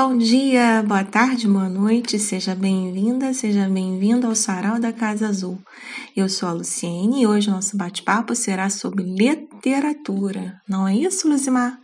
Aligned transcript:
Bom 0.00 0.16
dia, 0.16 0.80
boa 0.86 1.02
tarde, 1.02 1.48
boa 1.48 1.68
noite, 1.68 2.20
seja 2.20 2.54
bem-vinda, 2.54 3.34
seja 3.34 3.68
bem-vindo 3.68 4.28
ao 4.28 4.34
Sarau 4.36 4.78
da 4.78 4.92
Casa 4.92 5.26
Azul. 5.26 5.58
Eu 6.16 6.28
sou 6.28 6.48
a 6.48 6.52
Luciene 6.52 7.22
e 7.22 7.26
hoje 7.26 7.48
o 7.48 7.52
nosso 7.52 7.76
bate-papo 7.76 8.32
será 8.36 8.70
sobre 8.70 9.02
literatura. 9.02 10.62
Não 10.68 10.86
é 10.86 10.94
isso, 10.94 11.28
Luzimar? 11.28 11.80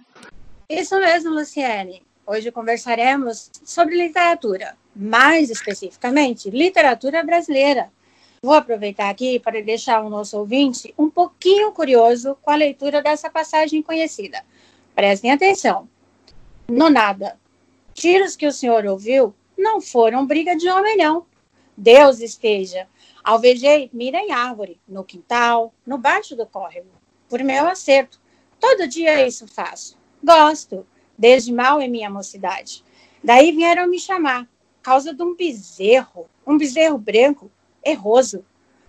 Isso 0.71 0.97
mesmo, 1.01 1.31
Luciene. 1.31 2.05
Hoje 2.25 2.53
conversaremos 2.53 3.51
sobre 3.65 3.97
literatura, 3.97 4.77
mais 4.95 5.51
especificamente 5.51 6.51
literatura 6.51 7.21
brasileira. 7.25 7.91
Vou 8.41 8.55
aproveitar 8.55 9.11
aqui 9.11 9.41
para 9.41 9.61
deixar 9.61 10.05
o 10.05 10.09
nosso 10.09 10.39
ouvinte 10.39 10.95
um 10.97 11.11
pouquinho 11.11 11.73
curioso 11.73 12.39
com 12.41 12.53
a 12.53 12.55
leitura 12.55 13.03
dessa 13.03 13.29
passagem 13.29 13.83
conhecida. 13.83 14.45
Prestem 14.95 15.33
atenção. 15.33 15.89
No 16.69 16.89
nada, 16.89 17.37
tiros 17.95 18.37
que 18.37 18.47
o 18.47 18.53
senhor 18.53 18.85
ouviu 18.85 19.35
não 19.57 19.81
foram 19.81 20.27
briga 20.27 20.55
de 20.57 20.69
homem, 20.69 20.97
não. 20.97 21.27
Deus 21.77 22.21
esteja. 22.21 22.87
Alvejei 23.23 23.89
mira 23.93 24.19
em 24.19 24.33
árvore, 24.33 24.79
no 24.87 25.03
quintal, 25.03 25.73
no 25.87 25.97
baixo 25.97 26.37
do 26.37 26.47
córrego. 26.47 26.91
Por 27.29 27.43
meu 27.43 27.67
acerto. 27.67 28.21
Todo 28.61 28.87
dia 28.87 29.27
isso 29.27 29.47
faço. 29.47 29.97
Gosto 30.23 30.87
desde 31.17 31.53
mal 31.53 31.81
em 31.81 31.89
minha 31.89 32.11
mocidade. 32.11 32.85
Daí 33.23 33.53
vieram 33.53 33.87
me 33.87 33.99
chamar, 33.99 34.49
causa 34.83 35.15
de 35.15 35.23
um 35.23 35.35
bezerro, 35.35 36.29
um 36.47 36.59
bezerro 36.59 36.99
branco, 36.99 37.51
erroso, 37.83 38.45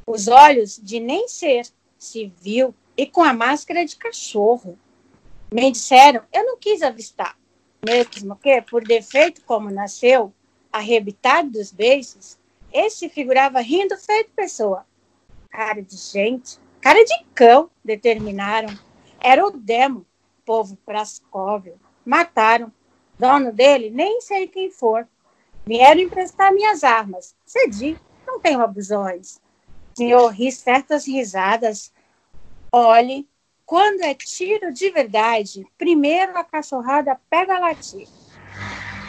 os 0.06 0.28
olhos 0.28 0.80
de 0.82 1.00
nem 1.00 1.28
ser, 1.28 1.66
civil 1.98 2.76
e 2.98 3.06
com 3.06 3.24
a 3.24 3.34
máscara 3.34 3.86
de 3.86 3.96
cachorro. 3.96 4.78
Me 5.52 5.72
disseram, 5.72 6.24
eu 6.34 6.46
não 6.46 6.58
quis 6.58 6.82
avistar, 6.82 7.38
mesmo 7.86 8.36
que, 8.36 8.62
por 8.62 8.84
defeito 8.84 9.42
como 9.46 9.70
nasceu, 9.70 10.34
arrebitado 10.72 11.52
dos 11.52 11.72
beiços, 11.72 12.38
esse 12.74 13.08
figurava 13.08 13.62
rindo 13.62 13.96
feito 13.98 14.32
pessoa. 14.36 14.86
Cara 15.50 15.82
de 15.82 15.96
gente, 15.96 16.60
cara 16.82 17.04
de 17.04 17.26
cão, 17.34 17.70
determinaram. 17.84 18.78
Era 19.22 19.46
o 19.46 19.52
demo, 19.52 20.06
povo 20.46 20.76
prascóvil, 20.86 21.80
Mataram. 22.06 22.72
Dono 23.18 23.52
dele, 23.52 23.90
nem 23.90 24.20
sei 24.20 24.48
quem 24.48 24.70
for. 24.70 25.08
Vieram 25.66 26.02
emprestar 26.02 26.54
minhas 26.54 26.84
armas. 26.84 27.34
Cedi, 27.46 27.98
não 28.28 28.40
tenho 28.40 28.62
abusões. 28.62 29.40
Senhor 29.98 30.28
ri 30.28 30.52
certas 30.52 31.08
risadas. 31.08 31.94
Olhe, 32.72 33.26
quando 33.66 34.02
é 34.02 34.14
tiro 34.14 34.72
de 34.72 34.90
verdade, 34.90 35.66
primeiro 35.78 36.38
a 36.38 36.44
cachorrada 36.44 37.20
pega 37.30 37.56
a 37.56 37.60
latir. 37.60 38.08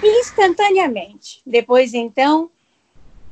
Instantaneamente. 0.02 1.42
Depois, 1.44 1.94
então, 1.94 2.50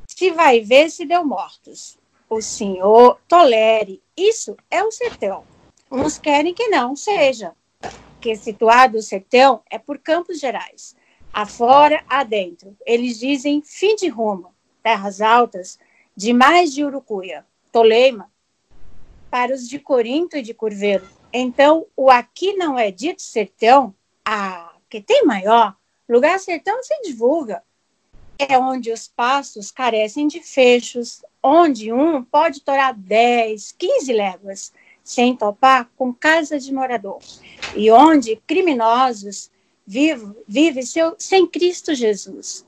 se 0.06 0.30
vai 0.30 0.60
ver 0.60 0.90
se 0.90 1.04
deu 1.04 1.24
mortos. 1.24 1.98
O 2.28 2.40
senhor 2.40 3.20
tolere. 3.28 4.02
Isso 4.16 4.56
é 4.70 4.82
o 4.82 4.90
sertão. 4.90 5.44
Uns 5.90 6.18
querem 6.18 6.54
que 6.54 6.68
não 6.68 6.96
seja 6.96 7.54
porque 8.24 8.36
situado 8.36 8.96
o 8.96 9.02
sertão 9.02 9.60
é 9.68 9.78
por 9.78 9.98
Campos 9.98 10.40
Gerais, 10.40 10.96
afora, 11.30 12.02
adentro. 12.08 12.74
Eles 12.86 13.18
dizem 13.18 13.60
fim 13.60 13.94
de 13.96 14.08
rumo, 14.08 14.54
terras 14.82 15.20
altas, 15.20 15.78
demais 16.16 16.72
de 16.72 16.82
Urucuia, 16.82 17.44
Toleima, 17.70 18.32
para 19.34 19.52
os 19.52 19.68
de 19.68 19.80
Corinto 19.80 20.36
e 20.36 20.42
de 20.42 20.54
Curveiro. 20.54 21.08
Então, 21.32 21.86
o 21.96 22.08
aqui 22.08 22.52
não 22.52 22.78
é 22.78 22.92
dito 22.92 23.20
sertão, 23.20 23.92
ah, 24.24 24.76
que 24.88 25.00
tem 25.00 25.26
maior, 25.26 25.74
lugar 26.08 26.38
sertão 26.38 26.80
se 26.84 26.94
divulga. 27.02 27.60
É 28.38 28.56
onde 28.56 28.92
os 28.92 29.08
pastos 29.08 29.72
carecem 29.72 30.28
de 30.28 30.38
fechos, 30.38 31.20
onde 31.42 31.92
um 31.92 32.22
pode 32.22 32.60
torar 32.60 32.94
10, 32.94 33.72
15 33.72 34.12
léguas, 34.12 34.72
sem 35.02 35.34
topar 35.34 35.90
com 35.96 36.14
casa 36.14 36.56
de 36.56 36.72
morador, 36.72 37.18
e 37.74 37.90
onde 37.90 38.36
criminosos 38.46 39.50
vivem 39.84 40.32
vive 40.46 40.84
seu, 40.84 41.16
sem 41.18 41.44
Cristo 41.44 41.92
Jesus. 41.92 42.64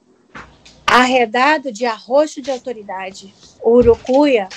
Arredado 0.84 1.70
de 1.70 1.86
arroxo 1.86 2.42
de 2.42 2.50
autoridade, 2.50 3.32
Urucuia 3.64 4.48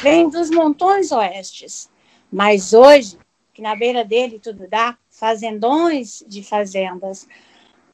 vem 0.00 0.28
dos 0.30 0.48
montões 0.48 1.10
oestes, 1.10 1.90
mas 2.30 2.72
hoje, 2.72 3.18
que 3.52 3.60
na 3.60 3.74
beira 3.74 4.04
dele 4.04 4.38
tudo 4.38 4.68
dá, 4.68 4.96
fazendões 5.10 6.22
de 6.26 6.42
fazendas, 6.42 7.26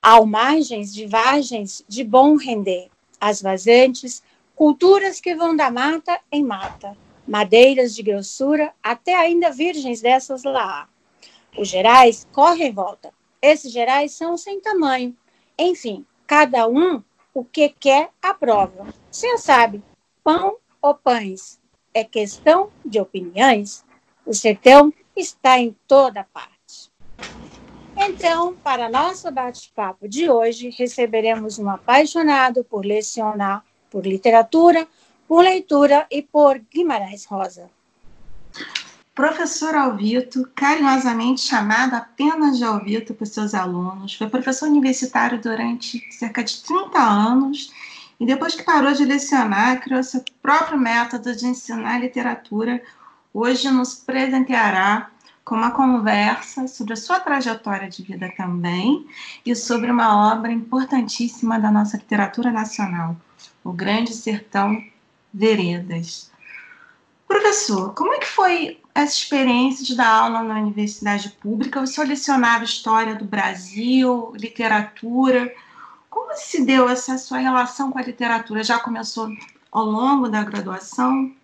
ao 0.03 0.27
margens 0.27 0.93
de 0.93 1.07
vargens 1.07 1.83
de 1.89 2.05
bom 2.05 2.37
render, 2.37 2.91
as 3.19 3.41
vazantes, 3.41 4.23
culturas 4.55 5.19
que 5.19 5.35
vão 5.35 5.57
da 5.57 5.71
mata 5.71 6.21
em 6.31 6.45
mata, 6.45 6.95
madeiras 7.27 7.95
de 7.95 8.03
grossura, 8.03 8.73
até 8.83 9.15
ainda 9.15 9.51
virgens 9.51 10.03
dessas 10.03 10.45
lá. 10.45 10.87
Os 11.57 11.69
gerais 11.69 12.27
correm 12.33 12.69
em 12.69 12.73
volta. 12.73 13.13
Esses 13.41 13.73
gerais 13.73 14.13
são 14.13 14.37
sem 14.37 14.61
tamanho. 14.61 15.17
Enfim, 15.59 16.05
cada 16.27 16.69
um 16.69 17.03
o 17.33 17.45
que 17.45 17.69
quer 17.69 18.11
aprova. 18.21 18.87
Você 19.11 19.39
sabe, 19.39 19.83
pão 20.23 20.57
ou 20.83 20.95
pães 20.95 21.59
é 21.95 22.03
questão 22.03 22.69
de 22.85 23.01
opiniões. 23.01 23.85
O 24.27 24.35
sertão 24.35 24.93
está 25.17 25.59
em 25.59 25.75
toda 25.87 26.25
parte. 26.25 26.91
Então, 27.97 28.55
para 28.55 28.91
nosso 28.91 29.31
bate-papo 29.31 30.09
de 30.09 30.29
hoje, 30.29 30.75
receberemos 30.77 31.59
um 31.59 31.71
apaixonado 31.71 32.65
por 32.65 32.85
lecionar 32.85 33.65
por 33.95 34.05
literatura, 34.05 34.89
por 35.29 35.45
leitura 35.45 36.05
e 36.11 36.21
por 36.21 36.59
Guimarães 36.59 37.25
Rosa. 37.25 37.71
Professor 39.15 39.77
Alvito, 39.77 40.51
carinhosamente 40.57 41.43
chamado 41.43 41.95
apenas 41.95 42.59
de 42.59 42.65
Alvito 42.65 43.15
por 43.15 43.29
seus 43.29 43.55
alunos, 43.55 44.17
foi 44.17 44.29
professor 44.29 44.69
universitário 44.69 45.41
durante 45.41 46.05
cerca 46.13 46.43
de 46.43 46.61
30 46.65 46.99
anos 46.99 47.73
e 48.19 48.27
depois 48.27 48.55
que 48.55 48.63
parou 48.63 48.93
de 48.93 49.05
lecionar, 49.05 49.81
criou 49.81 50.03
seu 50.03 50.25
próprio 50.41 50.79
método 50.79 51.35
de 51.35 51.47
ensinar 51.47 51.99
literatura. 51.99 52.83
Hoje 53.33 53.71
nos 53.71 53.95
presenteará 53.95 55.11
com 55.45 55.57
uma 55.57 55.73
conversa 55.73 56.67
sobre 56.67 56.95
a 56.95 56.97
sua 56.97 57.21
trajetória 57.21 57.89
de 57.89 58.03
vida 58.03 58.33
também 58.37 59.07
e 59.45 59.55
sobre 59.55 59.91
uma 59.91 60.33
obra 60.33 60.51
importantíssima 60.51 61.59
da 61.59 61.71
nossa 61.71 61.97
literatura 61.97 62.51
nacional, 62.51 63.17
O 63.63 63.73
Grande 63.73 64.15
Sertão 64.15 64.83
Veredas. 65.33 66.31
Professor, 67.29 67.93
como 67.95 68.15
é 68.15 68.19
que 68.19 68.27
foi 68.27 68.81
essa 68.95 69.15
experiência 69.15 69.85
de 69.85 69.97
dar 69.97 70.09
aula 70.09 70.43
na 70.43 70.61
universidade 70.61 71.31
pública? 71.41 71.85
Senhor 71.87 72.07
lecionava 72.07 72.65
História 72.65 73.17
do 73.17 73.25
Brasil, 73.25 74.33
literatura. 74.37 75.53
Como 76.15 76.33
se 76.37 76.65
deu 76.65 76.89
essa 76.89 77.19
sua 77.19 77.39
relação 77.39 77.91
com 77.91 77.99
a 77.99 78.03
literatura? 78.03 78.63
Já 78.63 78.79
começou 78.79 79.29
ao 79.73 79.85
longo 79.85 80.29
da 80.29 80.45
graduação? 80.45 81.35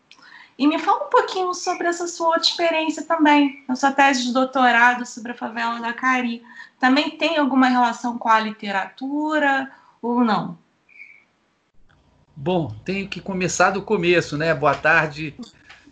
E 0.57 0.65
me 0.65 0.79
fala 0.79 1.07
um 1.07 1.11
pouquinho 1.11 1.53
sobre 1.55 1.89
essa 1.89 2.07
sua 2.07 2.29
outra 2.29 2.43
experiência 2.43 3.03
também, 3.03 3.65
na 3.67 3.75
sua 3.75 3.91
tese 3.91 4.23
de 4.23 4.33
doutorado 4.33 5.05
sobre 5.05 5.33
a 5.33 5.35
favela 5.35 5.81
da 5.81 5.93
Cari. 5.93 6.41
Também 6.79 7.11
tem 7.11 7.37
alguma 7.37 7.67
relação 7.67 8.17
com 8.17 8.29
a 8.29 8.39
literatura 8.39 9.69
ou 10.01 10.23
não? 10.23 10.57
Bom, 12.37 12.73
tenho 12.85 13.09
que 13.09 13.21
começar 13.21 13.73
do 13.73 13.83
começo, 13.83 14.39
né? 14.39 14.55
Boa 14.55 14.77
tarde, 14.77 15.35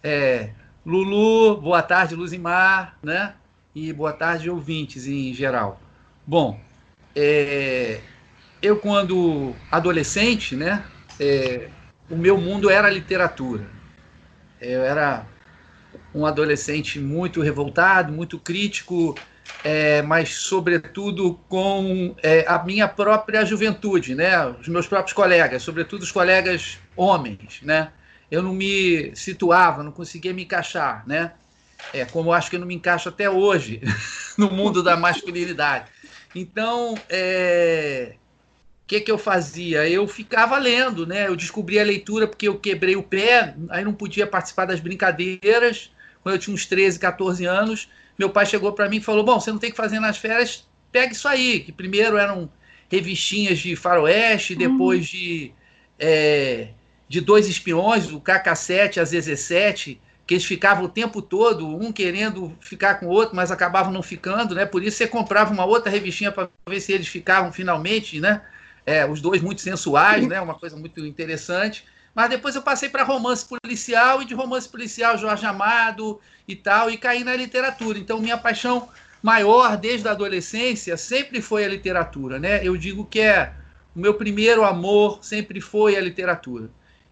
é, 0.04 0.52
Lulu, 0.86 1.60
boa 1.60 1.82
tarde, 1.82 2.14
Luzimar, 2.14 2.96
né? 3.02 3.34
E 3.74 3.92
boa 3.92 4.12
tarde, 4.12 4.48
ouvintes 4.48 5.08
em 5.08 5.34
geral. 5.34 5.80
Bom, 6.24 6.60
é, 7.16 8.00
eu 8.62 8.76
quando 8.76 9.54
adolescente, 9.70 10.56
né? 10.56 10.84
É, 11.18 11.68
o 12.10 12.16
meu 12.16 12.38
mundo 12.38 12.70
era 12.70 12.90
literatura. 12.90 13.66
Eu 14.60 14.82
era 14.82 15.26
um 16.14 16.26
adolescente 16.26 16.98
muito 16.98 17.40
revoltado, 17.40 18.12
muito 18.12 18.38
crítico, 18.38 19.14
é, 19.62 20.02
mas 20.02 20.34
sobretudo 20.34 21.38
com 21.48 22.14
é, 22.22 22.44
a 22.46 22.62
minha 22.62 22.88
própria 22.88 23.44
juventude, 23.44 24.14
né? 24.14 24.46
Os 24.46 24.68
meus 24.68 24.86
próprios 24.86 25.12
colegas, 25.12 25.62
sobretudo 25.62 26.02
os 26.02 26.12
colegas 26.12 26.78
homens, 26.96 27.60
né? 27.62 27.92
Eu 28.30 28.42
não 28.42 28.52
me 28.52 29.14
situava, 29.14 29.82
não 29.82 29.92
conseguia 29.92 30.34
me 30.34 30.42
encaixar, 30.42 31.04
né? 31.06 31.32
É, 31.92 32.04
como 32.04 32.30
eu 32.30 32.32
acho 32.34 32.50
que 32.50 32.56
eu 32.56 32.60
não 32.60 32.66
me 32.66 32.74
encaixo 32.74 33.08
até 33.08 33.30
hoje 33.30 33.80
no 34.36 34.50
mundo 34.50 34.82
da 34.82 34.96
masculinidade. 34.96 35.86
Então, 36.34 36.94
é, 37.08 38.14
que, 38.88 39.00
que 39.00 39.10
eu 39.10 39.18
fazia? 39.18 39.88
Eu 39.88 40.08
ficava 40.08 40.58
lendo, 40.58 41.06
né? 41.06 41.28
Eu 41.28 41.36
descobri 41.36 41.78
a 41.78 41.84
leitura 41.84 42.26
porque 42.26 42.48
eu 42.48 42.58
quebrei 42.58 42.96
o 42.96 43.02
pé, 43.02 43.54
aí 43.68 43.84
não 43.84 43.92
podia 43.92 44.26
participar 44.26 44.64
das 44.64 44.80
brincadeiras, 44.80 45.90
quando 46.22 46.34
eu 46.34 46.38
tinha 46.38 46.54
uns 46.54 46.66
13, 46.66 46.98
14 46.98 47.44
anos 47.44 47.88
meu 48.18 48.28
pai 48.28 48.44
chegou 48.44 48.72
para 48.72 48.88
mim 48.88 48.96
e 48.96 49.00
falou: 49.02 49.22
Bom, 49.22 49.38
você 49.38 49.52
não 49.52 49.58
tem 49.58 49.70
que 49.70 49.76
fazer 49.76 50.00
nas 50.00 50.18
férias, 50.18 50.66
pega 50.90 51.12
isso 51.12 51.28
aí. 51.28 51.60
Que 51.60 51.70
primeiro 51.70 52.18
eram, 52.18 52.50
revistinhas 52.90 53.58
de 53.60 53.76
faroeste, 53.76 54.54
uhum. 54.54 54.58
depois 54.58 55.06
de, 55.06 55.52
é, 55.98 56.68
de 57.08 57.20
dois 57.20 57.46
espiões, 57.46 58.10
o 58.10 58.20
KK-7 58.20 58.98
a 58.98 59.04
ZZ-7, 59.04 59.98
que 60.26 60.34
eles 60.34 60.44
ficavam 60.44 60.84
o 60.84 60.88
tempo 60.88 61.22
todo, 61.22 61.66
um 61.66 61.92
querendo 61.92 62.56
ficar 62.60 62.96
com 62.96 63.06
o 63.06 63.10
outro, 63.10 63.36
mas 63.36 63.50
acabavam 63.50 63.92
não 63.92 64.02
ficando, 64.02 64.54
né? 64.54 64.66
Por 64.66 64.82
isso 64.82 64.96
você 64.96 65.06
comprava 65.06 65.52
uma 65.52 65.64
outra 65.64 65.90
revistinha 65.90 66.32
para 66.32 66.48
ver 66.68 66.80
se 66.80 66.92
eles 66.92 67.08
ficavam 67.08 67.52
finalmente, 67.52 68.20
né? 68.20 68.42
É, 68.88 69.04
os 69.06 69.20
dois 69.20 69.42
muito 69.42 69.60
sensuais, 69.60 70.26
né? 70.26 70.40
Uma 70.40 70.54
coisa 70.54 70.76
muito 70.76 71.04
interessante. 71.04 71.84
Mas 72.14 72.30
depois 72.30 72.54
eu 72.56 72.62
passei 72.62 72.88
para 72.88 73.04
romance 73.04 73.44
policial 73.44 74.22
e 74.22 74.24
de 74.24 74.34
romance 74.34 74.66
policial 74.66 75.18
Jorge 75.18 75.44
Amado 75.44 76.18
e 76.48 76.56
tal, 76.56 76.90
e 76.90 76.96
caí 76.96 77.22
na 77.22 77.36
literatura. 77.36 77.98
Então 77.98 78.18
minha 78.18 78.38
paixão 78.38 78.88
maior 79.22 79.76
desde 79.76 80.08
a 80.08 80.12
adolescência 80.12 80.96
sempre 80.96 81.42
foi 81.42 81.64
a 81.64 81.68
literatura, 81.68 82.38
né? 82.38 82.66
Eu 82.66 82.76
digo 82.76 83.04
que 83.04 83.20
é 83.20 83.52
o 83.94 84.00
meu 84.00 84.14
primeiro 84.14 84.64
amor 84.64 85.18
sempre 85.22 85.60
foi 85.60 85.96
a 85.96 86.00
literatura. 86.00 86.70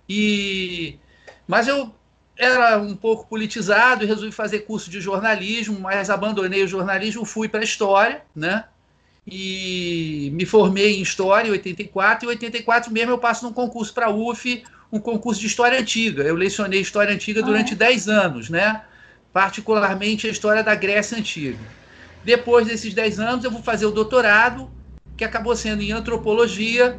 E 0.08 0.98
mas 1.46 1.68
eu 1.68 1.94
era 2.36 2.78
um 2.78 2.96
pouco 2.96 3.26
politizado 3.28 4.02
e 4.02 4.06
resolvi 4.06 4.32
fazer 4.32 4.60
curso 4.60 4.90
de 4.90 5.00
jornalismo, 5.00 5.78
mas 5.78 6.10
abandonei 6.10 6.64
o 6.64 6.68
jornalismo, 6.68 7.24
fui 7.24 7.48
para 7.48 7.60
a 7.60 7.64
história, 7.64 8.22
né? 8.34 8.64
E 9.26 10.30
me 10.34 10.46
formei 10.46 10.98
em 10.98 11.02
história 11.02 11.48
em 11.48 11.52
84 11.52 12.24
e 12.24 12.26
em 12.26 12.30
84 12.30 12.92
mesmo 12.92 13.12
eu 13.12 13.18
passo 13.18 13.44
num 13.44 13.52
concurso 13.52 13.92
para 13.92 14.06
a 14.06 14.10
UF, 14.10 14.62
um 14.92 15.00
concurso 15.00 15.40
de 15.40 15.46
história 15.46 15.80
antiga. 15.80 16.22
Eu 16.22 16.36
lecionei 16.36 16.80
história 16.80 17.12
antiga 17.12 17.42
durante 17.42 17.72
ah, 17.72 17.74
é? 17.74 17.76
10 17.76 18.08
anos, 18.08 18.50
né? 18.50 18.82
Particularmente 19.32 20.26
a 20.26 20.30
história 20.30 20.62
da 20.62 20.74
Grécia 20.74 21.18
antiga. 21.18 21.58
Depois 22.24 22.66
desses 22.66 22.94
10 22.94 23.18
anos 23.18 23.44
eu 23.44 23.50
vou 23.50 23.62
fazer 23.62 23.86
o 23.86 23.90
doutorado, 23.90 24.70
que 25.16 25.24
acabou 25.24 25.56
sendo 25.56 25.82
em 25.82 25.92
antropologia 25.92 26.98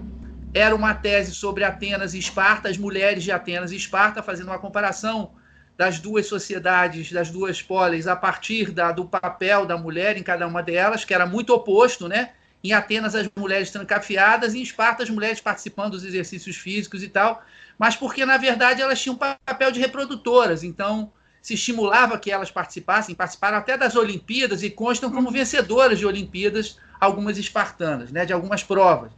era 0.54 0.76
uma 0.76 0.94
tese 0.94 1.34
sobre 1.36 1.64
Atenas 1.64 2.14
e 2.14 2.20
Esparta, 2.20 2.70
as 2.70 2.78
mulheres 2.78 3.24
de 3.24 3.32
Atenas 3.32 3.72
e 3.72 3.76
Esparta, 3.76 4.24
fazendo 4.24 4.48
uma 4.48 4.60
comparação 4.60 5.32
das 5.78 6.00
duas 6.00 6.26
sociedades, 6.26 7.12
das 7.12 7.30
duas 7.30 7.62
polis, 7.62 8.08
a 8.08 8.16
partir 8.16 8.72
da, 8.72 8.92
do 8.92 9.06
papel 9.06 9.66
da 9.66 9.78
mulher 9.78 10.18
em 10.18 10.24
cada 10.24 10.48
uma 10.48 10.64
delas, 10.64 11.06
que 11.06 11.14
era 11.14 11.26
muito 11.26 11.54
oposto, 11.54 12.08
né? 12.08 12.32
Em 12.64 12.74
Atenas, 12.74 13.14
as 13.14 13.30
mulheres 13.38 13.70
trancafiadas, 13.70 14.56
e 14.56 14.60
em 14.60 14.64
Esparta, 14.64 15.04
as 15.04 15.10
mulheres 15.10 15.40
participando 15.40 15.92
dos 15.92 16.04
exercícios 16.04 16.58
físicos 16.58 17.04
e 17.04 17.08
tal, 17.08 17.44
mas 17.78 17.96
porque, 17.96 18.26
na 18.26 18.38
verdade, 18.38 18.82
elas 18.82 19.00
tinham 19.00 19.16
papel 19.16 19.72
de 19.72 19.80
reprodutoras, 19.80 20.64
então 20.64 21.14
se 21.42 21.54
estimulava 21.54 22.18
que 22.18 22.32
elas 22.32 22.50
participassem, 22.50 23.14
participaram 23.14 23.58
até 23.58 23.78
das 23.78 23.96
Olimpíadas 23.96 24.64
e 24.64 24.72
constam 24.72 25.12
como 25.12 25.32
vencedoras 25.32 26.00
de 26.00 26.06
Olimpíadas, 26.06 26.78
algumas 27.00 27.38
espartanas, 27.38 28.12
né, 28.12 28.26
de 28.26 28.34
algumas 28.34 28.64
provas. 28.64 29.12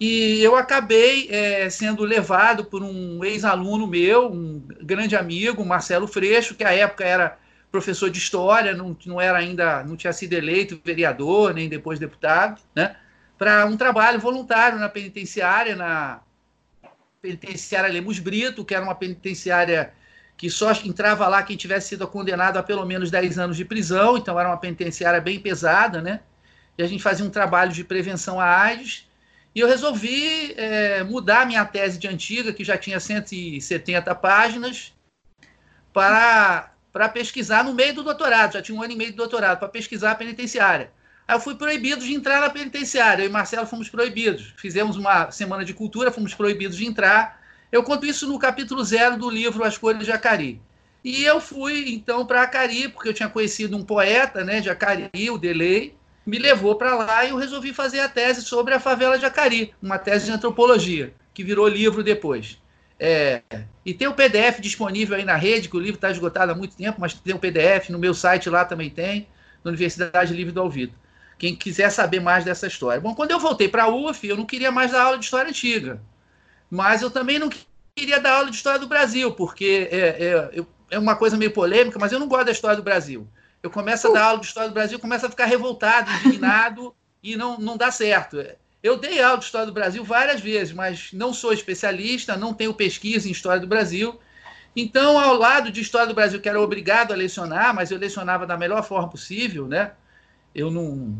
E 0.00 0.42
eu 0.42 0.56
acabei 0.56 1.28
é, 1.30 1.68
sendo 1.68 2.04
levado 2.04 2.64
por 2.64 2.82
um 2.82 3.22
ex-aluno 3.22 3.86
meu, 3.86 4.32
um 4.32 4.58
grande 4.80 5.14
amigo, 5.14 5.62
Marcelo 5.62 6.08
Freixo, 6.08 6.54
que 6.54 6.64
à 6.64 6.72
época 6.72 7.04
era 7.04 7.38
professor 7.70 8.08
de 8.08 8.18
história, 8.18 8.72
não, 8.74 8.96
não 9.04 9.20
era 9.20 9.36
ainda, 9.36 9.84
não 9.84 9.96
tinha 9.96 10.12
sido 10.14 10.32
eleito 10.32 10.80
vereador, 10.82 11.52
nem 11.52 11.68
depois 11.68 11.98
deputado, 11.98 12.62
né? 12.74 12.96
Para 13.36 13.66
um 13.66 13.76
trabalho 13.76 14.18
voluntário 14.18 14.78
na 14.78 14.88
penitenciária, 14.88 15.76
na 15.76 16.20
penitenciária 17.20 17.92
Lemos 17.92 18.18
Brito, 18.18 18.64
que 18.64 18.74
era 18.74 18.82
uma 18.82 18.94
penitenciária 18.94 19.92
que 20.34 20.48
só 20.48 20.72
entrava 20.72 21.28
lá 21.28 21.42
quem 21.42 21.58
tivesse 21.58 21.90
sido 21.90 22.08
condenado 22.08 22.56
a 22.56 22.62
pelo 22.62 22.86
menos 22.86 23.10
10 23.10 23.38
anos 23.38 23.56
de 23.56 23.66
prisão, 23.66 24.16
então 24.16 24.40
era 24.40 24.48
uma 24.48 24.56
penitenciária 24.56 25.20
bem 25.20 25.38
pesada, 25.38 26.00
né? 26.00 26.20
E 26.78 26.82
a 26.82 26.86
gente 26.86 27.02
fazia 27.02 27.26
um 27.26 27.30
trabalho 27.30 27.70
de 27.70 27.84
prevenção 27.84 28.40
à 28.40 28.46
AIDS 28.46 29.09
e 29.54 29.60
eu 29.60 29.68
resolvi 29.68 30.54
é, 30.56 31.02
mudar 31.02 31.46
minha 31.46 31.64
tese 31.64 31.98
de 31.98 32.06
antiga, 32.06 32.52
que 32.52 32.62
já 32.62 32.78
tinha 32.78 33.00
170 33.00 34.14
páginas, 34.14 34.92
para, 35.92 36.72
para 36.92 37.08
pesquisar 37.08 37.64
no 37.64 37.74
meio 37.74 37.94
do 37.94 38.04
doutorado. 38.04 38.52
Já 38.52 38.62
tinha 38.62 38.78
um 38.78 38.82
ano 38.82 38.92
e 38.92 38.96
meio 38.96 39.10
de 39.10 39.16
doutorado, 39.16 39.58
para 39.58 39.68
pesquisar 39.68 40.12
a 40.12 40.14
penitenciária. 40.14 40.92
Aí 41.26 41.34
eu 41.34 41.40
fui 41.40 41.56
proibido 41.56 42.04
de 42.04 42.14
entrar 42.14 42.40
na 42.40 42.50
penitenciária. 42.50 43.22
Eu 43.22 43.28
e 43.28 43.32
Marcelo 43.32 43.66
fomos 43.66 43.88
proibidos. 43.88 44.54
Fizemos 44.56 44.96
uma 44.96 45.32
semana 45.32 45.64
de 45.64 45.74
cultura, 45.74 46.12
fomos 46.12 46.32
proibidos 46.32 46.76
de 46.76 46.86
entrar. 46.86 47.40
Eu 47.72 47.82
conto 47.82 48.06
isso 48.06 48.28
no 48.28 48.38
capítulo 48.38 48.84
zero 48.84 49.16
do 49.16 49.28
livro 49.28 49.64
As 49.64 49.76
Cores 49.76 50.04
de 50.04 50.12
Acari. 50.12 50.60
E 51.02 51.24
eu 51.24 51.40
fui, 51.40 51.92
então, 51.92 52.26
para 52.26 52.42
Acari, 52.42 52.88
porque 52.88 53.08
eu 53.08 53.14
tinha 53.14 53.28
conhecido 53.28 53.76
um 53.76 53.82
poeta 53.82 54.44
né, 54.44 54.60
de 54.60 54.68
Acari, 54.68 55.10
o 55.30 55.38
Delay, 55.38 55.94
me 56.24 56.38
levou 56.38 56.74
para 56.76 56.94
lá 56.94 57.24
e 57.24 57.30
eu 57.30 57.36
resolvi 57.36 57.72
fazer 57.72 58.00
a 58.00 58.08
tese 58.08 58.42
sobre 58.42 58.74
a 58.74 58.80
favela 58.80 59.18
de 59.18 59.24
Acari, 59.24 59.74
uma 59.82 59.98
tese 59.98 60.26
de 60.26 60.32
antropologia, 60.32 61.12
que 61.32 61.42
virou 61.42 61.66
livro 61.66 62.02
depois. 62.02 62.58
É, 62.98 63.42
e 63.84 63.94
tem 63.94 64.06
o 64.06 64.14
PDF 64.14 64.60
disponível 64.60 65.16
aí 65.16 65.24
na 65.24 65.34
rede, 65.34 65.68
que 65.68 65.76
o 65.76 65.80
livro 65.80 65.94
está 65.94 66.10
esgotado 66.10 66.52
há 66.52 66.54
muito 66.54 66.76
tempo, 66.76 67.00
mas 67.00 67.14
tem 67.14 67.34
o 67.34 67.38
PDF, 67.38 67.88
no 67.88 67.98
meu 67.98 68.12
site 68.12 68.50
lá 68.50 68.64
também 68.64 68.90
tem, 68.90 69.26
na 69.64 69.70
Universidade 69.70 70.34
Livre 70.34 70.52
do 70.52 70.60
Alvido. 70.60 70.92
Quem 71.38 71.56
quiser 71.56 71.90
saber 71.90 72.20
mais 72.20 72.44
dessa 72.44 72.66
história. 72.66 73.00
Bom, 73.00 73.14
quando 73.14 73.30
eu 73.30 73.40
voltei 73.40 73.68
para 73.68 73.84
a 73.84 73.88
UF, 73.88 74.26
eu 74.26 74.36
não 74.36 74.44
queria 74.44 74.70
mais 74.70 74.92
dar 74.92 75.04
aula 75.04 75.18
de 75.18 75.24
história 75.24 75.48
antiga, 75.48 76.00
mas 76.70 77.00
eu 77.00 77.10
também 77.10 77.38
não 77.38 77.50
queria 77.94 78.20
dar 78.20 78.34
aula 78.34 78.50
de 78.50 78.56
história 78.56 78.78
do 78.78 78.86
Brasil, 78.86 79.32
porque 79.32 79.88
é, 79.90 80.50
é, 80.58 80.64
é 80.90 80.98
uma 80.98 81.16
coisa 81.16 81.38
meio 81.38 81.52
polêmica, 81.52 81.98
mas 81.98 82.12
eu 82.12 82.18
não 82.18 82.28
gosto 82.28 82.46
da 82.46 82.52
história 82.52 82.76
do 82.76 82.82
Brasil. 82.82 83.26
Eu 83.62 83.70
começo 83.70 84.08
a 84.08 84.12
dar 84.12 84.24
aula 84.24 84.40
de 84.40 84.46
História 84.46 84.70
do 84.70 84.74
Brasil, 84.74 84.98
começo 84.98 85.26
a 85.26 85.30
ficar 85.30 85.44
revoltado, 85.44 86.10
indignado, 86.10 86.94
e 87.22 87.36
não, 87.36 87.58
não 87.58 87.76
dá 87.76 87.90
certo. 87.90 88.42
Eu 88.82 88.96
dei 88.96 89.22
aula 89.22 89.38
de 89.38 89.44
História 89.44 89.66
do 89.66 89.72
Brasil 89.72 90.02
várias 90.02 90.40
vezes, 90.40 90.72
mas 90.72 91.10
não 91.12 91.34
sou 91.34 91.52
especialista, 91.52 92.36
não 92.36 92.54
tenho 92.54 92.72
pesquisa 92.72 93.28
em 93.28 93.32
História 93.32 93.60
do 93.60 93.66
Brasil. 93.66 94.18
Então, 94.74 95.18
ao 95.18 95.34
lado 95.34 95.70
de 95.70 95.80
História 95.80 96.06
do 96.06 96.14
Brasil, 96.14 96.40
que 96.40 96.48
era 96.48 96.60
obrigado 96.60 97.12
a 97.12 97.16
lecionar, 97.16 97.74
mas 97.74 97.90
eu 97.90 97.98
lecionava 97.98 98.46
da 98.46 98.56
melhor 98.56 98.82
forma 98.82 99.08
possível, 99.10 99.66
né? 99.66 99.92
Eu 100.54 100.70
não, 100.70 101.18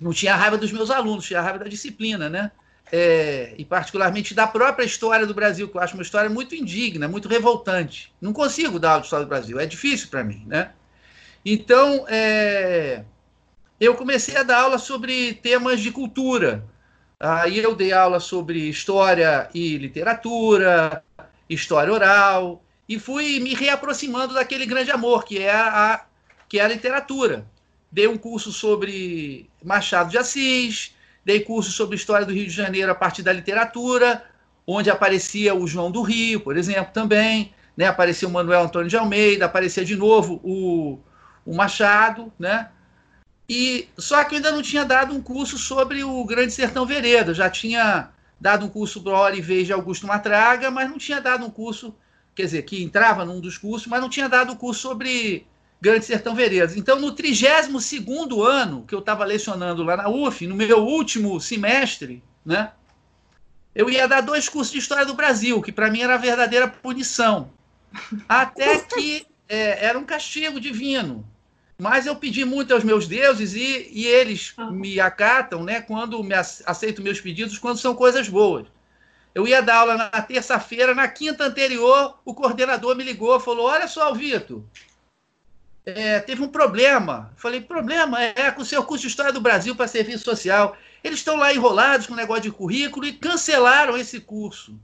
não 0.00 0.12
tinha 0.12 0.36
raiva 0.36 0.56
dos 0.56 0.70
meus 0.70 0.90
alunos, 0.90 1.26
tinha 1.26 1.40
raiva 1.40 1.58
da 1.58 1.68
disciplina, 1.68 2.28
né? 2.28 2.52
É, 2.92 3.54
e 3.56 3.64
particularmente 3.64 4.34
da 4.34 4.46
própria 4.46 4.84
história 4.84 5.26
do 5.26 5.34
Brasil, 5.34 5.68
que 5.68 5.76
eu 5.76 5.80
acho 5.80 5.94
uma 5.94 6.02
história 6.02 6.28
muito 6.28 6.54
indigna, 6.54 7.08
muito 7.08 7.28
revoltante. 7.28 8.12
Não 8.20 8.32
consigo 8.32 8.78
dar 8.78 8.90
aula 8.90 9.00
de 9.00 9.06
História 9.06 9.26
do 9.26 9.28
Brasil, 9.28 9.58
é 9.58 9.66
difícil 9.66 10.08
para 10.08 10.22
mim, 10.22 10.44
né? 10.46 10.72
Então, 11.44 12.04
é, 12.08 13.04
eu 13.80 13.94
comecei 13.94 14.36
a 14.36 14.42
dar 14.42 14.62
aula 14.62 14.78
sobre 14.78 15.34
temas 15.34 15.80
de 15.80 15.90
cultura. 15.90 16.64
Aí 17.18 17.58
eu 17.58 17.74
dei 17.74 17.92
aula 17.92 18.20
sobre 18.20 18.68
história 18.68 19.48
e 19.54 19.76
literatura, 19.78 21.02
história 21.48 21.92
oral, 21.92 22.62
e 22.88 22.98
fui 22.98 23.40
me 23.40 23.54
reaproximando 23.54 24.34
daquele 24.34 24.66
grande 24.66 24.90
amor 24.90 25.24
que 25.24 25.38
é 25.38 25.50
a, 25.52 26.04
que 26.48 26.58
é 26.58 26.64
a 26.64 26.68
literatura. 26.68 27.46
Dei 27.90 28.06
um 28.06 28.18
curso 28.18 28.52
sobre 28.52 29.48
Machado 29.62 30.10
de 30.10 30.18
Assis, 30.18 30.94
dei 31.24 31.40
curso 31.40 31.72
sobre 31.72 31.96
história 31.96 32.26
do 32.26 32.32
Rio 32.32 32.46
de 32.46 32.52
Janeiro 32.52 32.90
a 32.92 32.94
partir 32.94 33.22
da 33.22 33.32
literatura, 33.32 34.24
onde 34.66 34.90
aparecia 34.90 35.54
o 35.54 35.66
João 35.66 35.90
do 35.90 36.02
Rio, 36.02 36.40
por 36.40 36.56
exemplo, 36.56 36.92
também. 36.92 37.52
Né? 37.76 37.86
Aparecia 37.86 38.28
o 38.28 38.30
Manuel 38.30 38.62
Antônio 38.62 38.88
de 38.88 38.96
Almeida, 38.96 39.46
aparecia 39.46 39.84
de 39.84 39.96
novo 39.96 40.40
o 40.44 40.98
o 41.44 41.54
Machado, 41.54 42.32
né? 42.38 42.68
E 43.48 43.88
só 43.98 44.22
que 44.22 44.34
eu 44.34 44.36
ainda 44.36 44.52
não 44.52 44.62
tinha 44.62 44.84
dado 44.84 45.14
um 45.14 45.20
curso 45.20 45.58
sobre 45.58 46.04
o 46.04 46.24
Grande 46.24 46.52
Sertão 46.52 46.86
Vereda. 46.86 47.34
já 47.34 47.50
tinha 47.50 48.10
dado 48.40 48.64
um 48.64 48.68
curso 48.68 49.02
para 49.02 49.12
Hora 49.12 49.36
e 49.36 49.40
Vez 49.40 49.66
de 49.66 49.72
Augusto 49.72 50.06
Matraga, 50.06 50.70
mas 50.70 50.88
não 50.88 50.98
tinha 50.98 51.20
dado 51.20 51.44
um 51.44 51.50
curso, 51.50 51.94
quer 52.34 52.44
dizer, 52.44 52.62
que 52.62 52.82
entrava 52.82 53.24
num 53.24 53.40
dos 53.40 53.58
cursos, 53.58 53.88
mas 53.88 54.00
não 54.00 54.08
tinha 54.08 54.28
dado 54.28 54.52
um 54.52 54.56
curso 54.56 54.80
sobre 54.80 55.46
Grande 55.80 56.04
Sertão 56.04 56.34
Veredas. 56.34 56.76
Então, 56.76 57.00
no 57.00 57.12
32 57.12 58.06
ano 58.46 58.84
que 58.86 58.94
eu 58.94 59.00
estava 59.00 59.24
lecionando 59.24 59.82
lá 59.82 59.96
na 59.96 60.08
UF, 60.08 60.46
no 60.46 60.54
meu 60.54 60.78
último 60.78 61.40
semestre, 61.40 62.22
né, 62.44 62.70
eu 63.74 63.90
ia 63.90 64.06
dar 64.06 64.20
dois 64.20 64.48
cursos 64.48 64.72
de 64.72 64.78
História 64.78 65.06
do 65.06 65.14
Brasil, 65.14 65.60
que 65.62 65.72
para 65.72 65.90
mim 65.90 66.02
era 66.02 66.14
a 66.14 66.18
verdadeira 66.18 66.68
punição. 66.68 67.50
Até 68.28 68.78
que 68.78 69.26
é, 69.50 69.84
era 69.84 69.98
um 69.98 70.04
castigo 70.04 70.60
divino. 70.60 71.28
Mas 71.76 72.06
eu 72.06 72.14
pedi 72.14 72.44
muito 72.44 72.72
aos 72.72 72.84
meus 72.84 73.08
deuses 73.08 73.54
e, 73.54 73.88
e 73.90 74.06
eles 74.06 74.52
ah. 74.56 74.70
me 74.70 75.00
acatam, 75.00 75.64
né? 75.64 75.80
Quando 75.80 76.22
me 76.22 76.34
aceitam 76.34 77.02
meus 77.02 77.20
pedidos, 77.20 77.58
quando 77.58 77.78
são 77.78 77.94
coisas 77.94 78.28
boas. 78.28 78.66
Eu 79.34 79.46
ia 79.46 79.62
dar 79.62 79.76
aula 79.76 79.96
na 79.96 80.22
terça-feira, 80.22 80.94
na 80.94 81.08
quinta 81.08 81.44
anterior, 81.44 82.18
o 82.24 82.34
coordenador 82.34 82.94
me 82.94 83.02
ligou, 83.02 83.40
falou: 83.40 83.66
Olha 83.66 83.88
só, 83.88 84.12
Vitor, 84.12 84.62
é, 85.86 86.20
teve 86.20 86.42
um 86.42 86.48
problema. 86.48 87.32
Falei: 87.36 87.60
Problema 87.60 88.22
é 88.22 88.50
com 88.50 88.62
o 88.62 88.66
seu 88.66 88.84
curso 88.84 89.02
de 89.02 89.08
História 89.08 89.32
do 89.32 89.40
Brasil 89.40 89.74
para 89.74 89.88
Serviço 89.88 90.24
Social. 90.24 90.76
Eles 91.02 91.20
estão 91.20 91.36
lá 91.36 91.52
enrolados 91.52 92.06
com 92.06 92.12
o 92.12 92.16
negócio 92.16 92.42
de 92.42 92.50
currículo 92.50 93.06
e 93.06 93.12
cancelaram 93.14 93.96
esse 93.96 94.20
curso. 94.20 94.78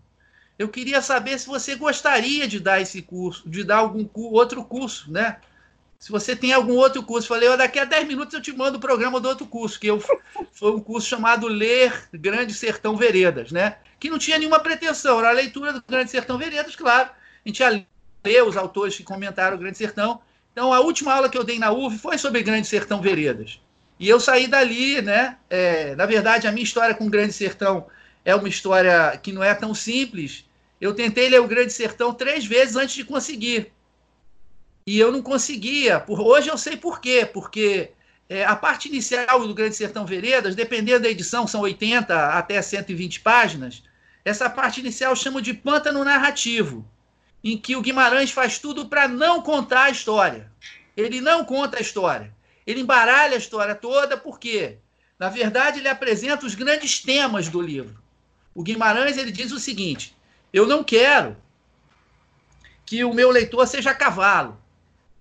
Eu 0.58 0.68
queria 0.68 1.02
saber 1.02 1.38
se 1.38 1.46
você 1.46 1.74
gostaria 1.74 2.48
de 2.48 2.58
dar 2.58 2.80
esse 2.80 3.02
curso, 3.02 3.48
de 3.48 3.62
dar 3.62 3.78
algum 3.78 4.08
outro 4.14 4.64
curso, 4.64 5.10
né? 5.10 5.36
se 5.98 6.12
você 6.12 6.36
tem 6.36 6.52
algum 6.52 6.74
outro 6.74 7.02
curso, 7.02 7.28
falei, 7.28 7.48
oh, 7.48 7.56
daqui 7.56 7.78
a 7.78 7.84
10 7.84 8.06
minutos 8.06 8.34
eu 8.34 8.40
te 8.40 8.52
mando 8.52 8.78
o 8.78 8.80
programa 8.80 9.18
do 9.18 9.28
outro 9.28 9.46
curso, 9.46 9.80
que 9.80 9.86
eu, 9.86 10.00
foi 10.52 10.72
um 10.72 10.80
curso 10.80 11.08
chamado 11.08 11.48
Ler 11.48 12.08
Grande 12.12 12.54
Sertão 12.54 12.96
Veredas, 12.96 13.50
né? 13.50 13.78
Que 13.98 14.10
não 14.10 14.18
tinha 14.18 14.38
nenhuma 14.38 14.60
pretensão, 14.60 15.18
era 15.18 15.30
a 15.30 15.32
leitura 15.32 15.72
do 15.72 15.82
Grande 15.86 16.10
Sertão 16.10 16.38
Veredas, 16.38 16.76
claro. 16.76 17.10
A 17.44 17.48
gente 17.48 17.60
ia 17.60 17.86
ler 18.24 18.44
os 18.44 18.56
autores 18.56 18.96
que 18.96 19.02
comentaram 19.02 19.56
o 19.56 19.58
Grande 19.58 19.78
Sertão. 19.78 20.20
Então, 20.52 20.72
a 20.72 20.80
última 20.80 21.14
aula 21.14 21.28
que 21.28 21.36
eu 21.38 21.44
dei 21.44 21.58
na 21.58 21.72
UV 21.72 21.98
foi 21.98 22.18
sobre 22.18 22.42
Grande 22.42 22.66
Sertão 22.66 23.00
Veredas. 23.00 23.60
E 23.98 24.08
eu 24.08 24.20
saí 24.20 24.46
dali, 24.46 25.00
né? 25.00 25.38
É, 25.48 25.94
na 25.96 26.04
verdade, 26.04 26.46
a 26.46 26.52
minha 26.52 26.64
história 26.64 26.94
com 26.94 27.06
o 27.06 27.10
Grande 27.10 27.32
Sertão 27.32 27.86
é 28.24 28.34
uma 28.34 28.48
história 28.48 29.18
que 29.22 29.32
não 29.32 29.42
é 29.42 29.54
tão 29.54 29.74
simples. 29.74 30.44
Eu 30.80 30.94
tentei 30.94 31.28
ler 31.28 31.40
o 31.40 31.48
Grande 31.48 31.72
Sertão 31.72 32.12
três 32.12 32.44
vezes 32.44 32.76
antes 32.76 32.94
de 32.94 33.04
conseguir. 33.04 33.72
E 34.86 34.98
eu 34.98 35.10
não 35.10 35.22
conseguia. 35.22 35.98
Por, 35.98 36.20
hoje 36.20 36.48
eu 36.48 36.58
sei 36.58 36.76
por 36.76 37.00
quê. 37.00 37.28
Porque 37.30 37.90
é, 38.28 38.44
a 38.44 38.54
parte 38.54 38.88
inicial 38.88 39.46
do 39.46 39.54
Grande 39.54 39.76
Sertão 39.76 40.04
Veredas, 40.04 40.54
dependendo 40.54 41.04
da 41.04 41.08
edição, 41.08 41.46
são 41.46 41.60
80 41.60 42.30
até 42.30 42.60
120 42.60 43.20
páginas. 43.20 43.82
Essa 44.24 44.50
parte 44.50 44.80
inicial 44.80 45.14
chama 45.14 45.40
de 45.40 45.54
pântano 45.54 46.04
narrativo, 46.04 46.84
em 47.44 47.56
que 47.56 47.76
o 47.76 47.80
Guimarães 47.80 48.32
faz 48.32 48.58
tudo 48.58 48.86
para 48.86 49.06
não 49.06 49.40
contar 49.40 49.84
a 49.84 49.90
história. 49.90 50.50
Ele 50.96 51.20
não 51.20 51.44
conta 51.44 51.78
a 51.78 51.80
história. 51.80 52.34
Ele 52.66 52.80
embaralha 52.80 53.34
a 53.34 53.38
história 53.38 53.74
toda, 53.74 54.16
porque, 54.16 54.78
na 55.18 55.28
verdade, 55.28 55.78
ele 55.78 55.88
apresenta 55.88 56.44
os 56.44 56.56
grandes 56.56 57.00
temas 57.00 57.48
do 57.48 57.60
livro. 57.60 57.96
O 58.52 58.64
Guimarães 58.64 59.16
ele 59.16 59.30
diz 59.30 59.52
o 59.52 59.60
seguinte: 59.60 60.15
eu 60.56 60.66
não 60.66 60.82
quero 60.82 61.36
que 62.86 63.04
o 63.04 63.12
meu 63.12 63.30
leitor 63.30 63.66
seja 63.66 63.94
cavalo, 63.94 64.58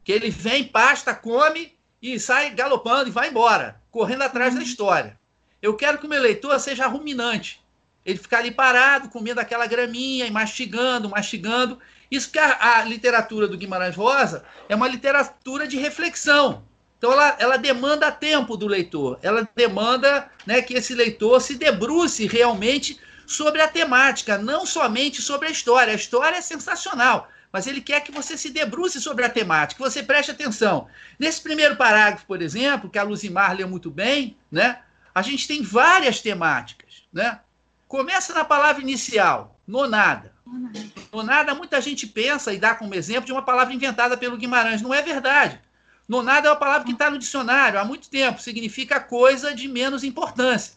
que 0.02 0.12
ele 0.12 0.30
vem, 0.30 0.64
pasta, 0.64 1.14
come 1.14 1.74
e 2.02 2.18
sai 2.18 2.52
galopando 2.52 3.10
e 3.10 3.12
vai 3.12 3.28
embora, 3.28 3.82
correndo 3.92 4.22
atrás 4.22 4.56
da 4.56 4.62
história. 4.62 5.20
Eu 5.62 5.76
quero 5.76 5.98
que 5.98 6.06
o 6.06 6.10
meu 6.10 6.22
leitor 6.22 6.58
seja 6.60 6.88
ruminante. 6.88 7.62
Ele 8.06 8.18
ficar 8.18 8.38
ali 8.38 8.52
parado, 8.52 9.10
comendo 9.10 9.42
aquela 9.42 9.68
graminha 9.68 10.26
e 10.26 10.32
mastigando, 10.32 11.10
mastigando. 11.10 11.80
Isso 12.10 12.32
que 12.32 12.40
a, 12.40 12.78
a 12.78 12.86
literatura 12.86 13.46
do 13.46 13.58
Guimarães 13.58 13.96
Rosa 13.96 14.46
é 14.70 14.76
uma 14.76 14.88
literatura 14.88 15.68
de 15.68 15.78
reflexão. 15.78 16.64
Então 16.98 17.12
ela, 17.12 17.36
ela 17.40 17.58
demanda 17.58 18.10
tempo 18.10 18.56
do 18.56 18.68
leitor, 18.68 19.20
ela 19.22 19.48
demanda 19.54 20.32
né, 20.46 20.62
que 20.62 20.76
esse 20.76 20.96
leitor 20.96 21.42
se 21.42 21.56
debruce 21.56 22.26
realmente 22.26 22.98
sobre 23.26 23.62
a 23.62 23.68
temática, 23.68 24.38
não 24.38 24.66
somente 24.66 25.22
sobre 25.22 25.48
a 25.48 25.52
história. 25.52 25.94
A 25.94 25.96
história 25.96 26.38
é 26.38 26.42
sensacional, 26.42 27.30
mas 27.52 27.68
ele 27.68 27.82
quer 27.82 28.02
que 28.02 28.12
você 28.12 28.38
se 28.38 28.50
debruce 28.50 29.02
sobre 29.02 29.26
a 29.26 29.30
temática, 29.30 29.82
que 29.82 29.90
você 29.90 30.04
preste 30.04 30.32
atenção. 30.32 30.88
Nesse 31.18 31.42
primeiro 31.42 31.76
parágrafo, 31.76 32.26
por 32.26 32.42
exemplo, 32.42 32.90
que 32.90 33.00
a 33.00 33.04
Luzimar 33.04 33.56
leu 33.56 33.68
muito 33.68 33.90
bem, 33.90 34.38
né, 34.52 34.80
a 35.14 35.22
gente 35.22 35.48
tem 35.48 35.62
várias 35.62 36.20
temáticas. 36.20 37.04
Né? 37.12 37.40
Começa 37.88 38.34
na 38.34 38.44
palavra 38.44 38.82
inicial, 38.82 39.58
nonada. 39.66 40.34
Nonada, 41.12 41.56
muita 41.56 41.82
gente 41.82 42.06
pensa 42.06 42.54
e 42.54 42.58
dá 42.58 42.76
como 42.76 42.94
exemplo 42.94 43.26
de 43.26 43.32
uma 43.32 43.42
palavra 43.42 43.74
inventada 43.74 44.18
pelo 44.18 44.38
Guimarães. 44.38 44.82
Não 44.82 44.94
é 44.94 45.02
verdade. 45.02 45.60
Nonada 46.08 46.48
é 46.48 46.52
uma 46.52 46.58
palavra 46.58 46.86
que 46.86 46.92
está 46.92 47.10
no 47.10 47.18
dicionário 47.18 47.80
há 47.80 47.86
muito 47.86 48.10
tempo, 48.10 48.42
significa 48.42 49.00
coisa 49.00 49.56
de 49.56 49.68
menos 49.68 50.04
importância. 50.04 50.76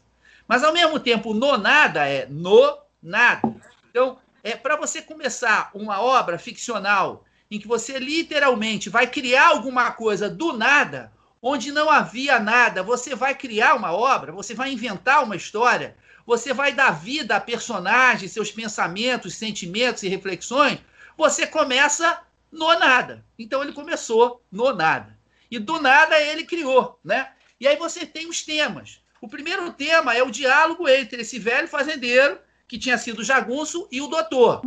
Mas, 0.48 0.64
ao 0.64 0.72
mesmo 0.72 0.98
tempo, 0.98 1.34
no 1.34 1.58
nada 1.58 2.08
é 2.08 2.26
no 2.26 2.78
nada. 3.02 3.54
Então, 3.90 4.18
é 4.42 4.56
para 4.56 4.76
você 4.76 5.02
começar 5.02 5.70
uma 5.74 6.00
obra 6.00 6.38
ficcional 6.38 7.24
em 7.50 7.58
que 7.58 7.68
você 7.68 7.98
literalmente 7.98 8.88
vai 8.88 9.06
criar 9.06 9.48
alguma 9.48 9.90
coisa 9.92 10.28
do 10.28 10.54
nada, 10.54 11.12
onde 11.42 11.70
não 11.70 11.90
havia 11.90 12.40
nada, 12.40 12.82
você 12.82 13.14
vai 13.14 13.34
criar 13.34 13.74
uma 13.74 13.92
obra, 13.92 14.32
você 14.32 14.54
vai 14.54 14.72
inventar 14.72 15.22
uma 15.22 15.36
história, 15.36 15.96
você 16.26 16.52
vai 16.52 16.72
dar 16.72 16.90
vida 16.90 17.36
a 17.36 17.40
personagens, 17.40 18.32
seus 18.32 18.50
pensamentos, 18.50 19.34
sentimentos 19.34 20.02
e 20.02 20.08
reflexões, 20.08 20.78
você 21.16 21.46
começa 21.46 22.20
no 22.50 22.78
nada. 22.78 23.24
Então 23.38 23.62
ele 23.62 23.72
começou 23.72 24.42
no 24.50 24.74
nada. 24.74 25.16
E 25.50 25.58
do 25.58 25.80
nada 25.80 26.20
ele 26.20 26.44
criou, 26.44 26.98
né? 27.04 27.32
E 27.60 27.66
aí 27.66 27.76
você 27.76 28.04
tem 28.04 28.28
os 28.28 28.42
temas. 28.42 29.00
O 29.20 29.28
primeiro 29.28 29.72
tema 29.72 30.14
é 30.14 30.22
o 30.22 30.30
diálogo 30.30 30.88
entre 30.88 31.22
esse 31.22 31.38
velho 31.38 31.66
fazendeiro, 31.68 32.38
que 32.66 32.78
tinha 32.78 32.98
sido 32.98 33.24
jagunço, 33.24 33.88
e 33.90 34.00
o 34.00 34.06
doutor. 34.06 34.62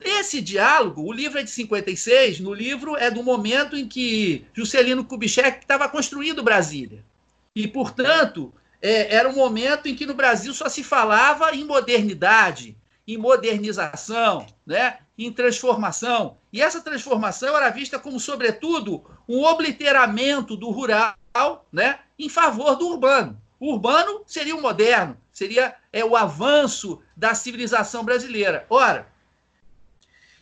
Esse 0.00 0.40
diálogo, 0.40 1.02
o 1.02 1.12
livro 1.12 1.38
é 1.38 1.42
de 1.42 1.50
56, 1.50 2.40
no 2.40 2.54
livro 2.54 2.96
é 2.96 3.10
do 3.10 3.22
momento 3.22 3.76
em 3.76 3.88
que 3.88 4.44
Juscelino 4.54 5.04
Kubitschek 5.04 5.60
estava 5.60 5.88
construindo 5.88 6.42
Brasília. 6.42 7.04
E, 7.54 7.66
portanto, 7.66 8.52
é, 8.80 9.14
era 9.14 9.28
um 9.28 9.34
momento 9.34 9.88
em 9.88 9.94
que 9.94 10.06
no 10.06 10.14
Brasil 10.14 10.52
só 10.52 10.68
se 10.68 10.84
falava 10.84 11.54
em 11.54 11.64
modernidade, 11.64 12.76
em 13.06 13.16
modernização, 13.16 14.46
né? 14.66 14.98
em 15.18 15.32
transformação. 15.32 16.36
E 16.52 16.60
essa 16.60 16.80
transformação 16.80 17.56
era 17.56 17.70
vista 17.70 17.98
como, 17.98 18.20
sobretudo, 18.20 19.02
um 19.28 19.44
obliteramento 19.44 20.56
do 20.56 20.70
rural 20.70 21.14
né, 21.72 21.98
em 22.18 22.28
favor 22.28 22.76
do 22.76 22.88
urbano. 22.88 23.40
O 23.58 23.72
urbano 23.72 24.22
seria 24.26 24.54
o 24.54 24.60
moderno, 24.60 25.16
seria 25.32 25.74
é, 25.92 26.04
o 26.04 26.16
avanço 26.16 27.02
da 27.16 27.34
civilização 27.34 28.04
brasileira. 28.04 28.66
Ora, 28.68 29.08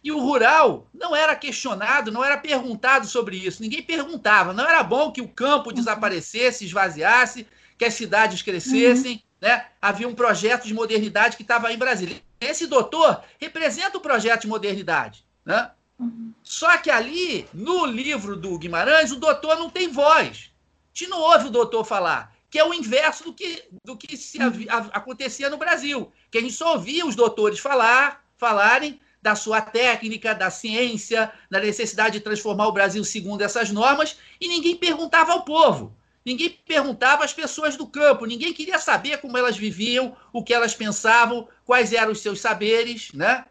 e 0.03 0.13
o 0.13 0.19
rural 0.19 0.87
não 0.93 1.17
era 1.17 1.35
questionado, 1.35 2.13
não 2.13 2.23
era 2.23 2.37
perguntado 2.37 3.07
sobre 3.07 3.37
isso. 3.37 3.63
Ninguém 3.63 3.83
perguntava. 3.83 4.53
Não 4.53 4.69
era 4.69 4.83
bom 4.83 5.11
que 5.11 5.23
o 5.23 5.29
campo 5.29 5.71
uhum. 5.71 5.75
desaparecesse, 5.75 6.67
esvaziasse, 6.67 7.47
que 7.79 7.87
as 7.87 7.95
cidades 7.95 8.43
crescessem. 8.43 9.13
Uhum. 9.13 9.49
Né? 9.49 9.67
Havia 9.81 10.07
um 10.07 10.15
projeto 10.15 10.67
de 10.67 10.75
modernidade 10.75 11.37
que 11.37 11.43
estava 11.43 11.73
em 11.73 11.79
Brasília. 11.79 12.21
Esse 12.41 12.67
doutor 12.67 13.23
representa 13.41 13.97
o 13.97 14.01
projeto 14.01 14.43
de 14.43 14.49
modernidade. 14.49 15.25
Né? 15.45 15.71
Uhum. 15.99 16.35
Só 16.43 16.77
que 16.77 16.91
ali, 16.91 17.49
no 17.55 17.87
livro 17.87 18.37
do 18.37 18.59
Guimarães, 18.59 19.11
o 19.11 19.17
doutor 19.17 19.57
não 19.57 19.71
tem 19.71 19.89
voz 19.89 20.54
gente 20.95 21.11
não 21.11 21.21
ouve 21.21 21.49
o 21.49 21.51
doutor 21.51 21.85
falar, 21.85 22.33
que 22.49 22.59
é 22.59 22.65
o 22.65 22.73
inverso 22.73 23.25
do 23.25 23.35
que, 23.35 23.65
do 23.85 23.97
que 23.97 24.17
se, 24.17 24.41
a, 24.41 24.47
a, 24.47 24.79
acontecia 24.99 25.51
no 25.51 25.57
Brasil, 25.57 26.13
que 26.31 26.39
a 26.39 26.41
gente 26.41 26.55
só 26.55 26.75
ouvia 26.75 27.05
os 27.05 27.17
doutores 27.17 27.59
falar, 27.59 28.25
falarem 28.37 29.01
da 29.21 29.35
sua 29.35 29.61
técnica, 29.61 30.35
da 30.35 30.51
ciência, 30.51 31.33
da 31.51 31.59
necessidade 31.59 32.19
de 32.19 32.25
transformar 32.25 32.69
o 32.69 32.73
Brasil 32.73 33.03
segundo 33.03 33.43
essas 33.43 33.71
normas, 33.71 34.17
e 34.41 34.47
ninguém 34.47 34.77
perguntava 34.77 35.33
ao 35.33 35.45
povo. 35.45 35.97
Ninguém 36.25 36.59
perguntava 36.67 37.25
às 37.25 37.33
pessoas 37.33 37.77
do 37.77 37.87
campo, 37.87 38.25
ninguém 38.25 38.53
queria 38.53 38.79
saber 38.79 39.19
como 39.19 39.37
elas 39.37 39.57
viviam, 39.57 40.17
o 40.33 40.43
que 40.43 40.55
elas 40.55 40.75
pensavam, 40.75 41.49
quais 41.65 41.93
eram 41.93 42.13
os 42.13 42.21
seus 42.21 42.41
saberes, 42.41 43.13
né? 43.13 43.45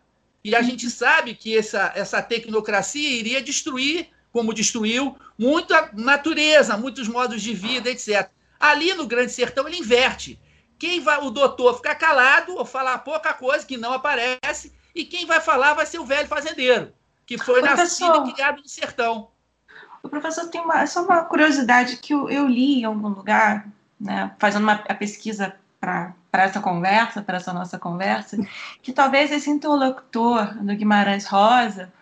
E 0.44 0.56
a 0.56 0.62
gente 0.62 0.90
sabe 0.90 1.36
que 1.36 1.58
essa, 1.58 1.92
essa 1.96 2.22
tecnocracia 2.22 3.10
iria 3.10 3.42
destruir 3.42 4.13
como 4.34 4.54
destruiu 4.54 5.16
muita 5.38 5.92
natureza, 5.94 6.76
muitos 6.76 7.08
modos 7.08 7.42
de 7.42 7.54
vida, 7.54 7.90
etc. 7.90 8.28
Ali 8.60 8.94
no 8.96 9.06
Grande 9.06 9.32
Sertão 9.32 9.68
ele 9.68 9.78
inverte. 9.78 10.40
Quem 10.80 11.00
vai, 11.00 11.20
o 11.22 11.30
doutor 11.30 11.76
ficar 11.76 11.96
calado 11.96 12.58
ou 12.58 12.66
falar 12.66 12.98
pouca 12.98 13.32
coisa 13.32 13.66
que 13.66 13.78
não 13.78 13.94
aparece, 13.94 14.74
e 14.94 15.06
quem 15.06 15.26
vai 15.26 15.40
falar 15.40 15.76
vai 15.76 15.86
ser 15.86 16.00
o 16.00 16.06
velho 16.06 16.28
fazendeiro, 16.28 16.92
que 17.26 17.38
foi 17.38 17.62
professor, 17.62 18.10
nascido 18.10 18.30
e 18.30 18.34
criado 18.34 18.62
no 18.62 18.68
sertão. 18.68 19.30
O 20.02 20.10
professor 20.10 20.50
tem 20.50 20.60
uma, 20.60 20.86
só 20.88 21.04
uma 21.04 21.24
curiosidade 21.24 21.98
que 21.98 22.14
eu, 22.14 22.28
eu 22.30 22.48
li 22.48 22.82
em 22.82 22.86
algum 22.86 23.10
lugar, 23.10 23.68
né, 24.00 24.32
fazendo 24.40 24.64
uma 24.64 24.74
a 24.74 24.96
pesquisa 24.96 25.56
para 25.80 26.16
essa 26.34 26.60
conversa, 26.60 27.22
para 27.22 27.38
essa 27.38 27.54
nossa 27.54 27.78
conversa, 27.78 28.38
que 28.82 28.92
talvez 28.92 29.32
esse 29.32 29.50
interlocutor 29.50 30.56
do 30.56 30.76
Guimarães 30.76 31.28
Rosa 31.28 31.94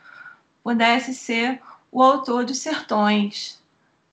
pudesse 0.63 1.13
ser 1.13 1.61
o 1.91 2.01
autor 2.01 2.45
dos 2.45 2.59
Sertões, 2.59 3.59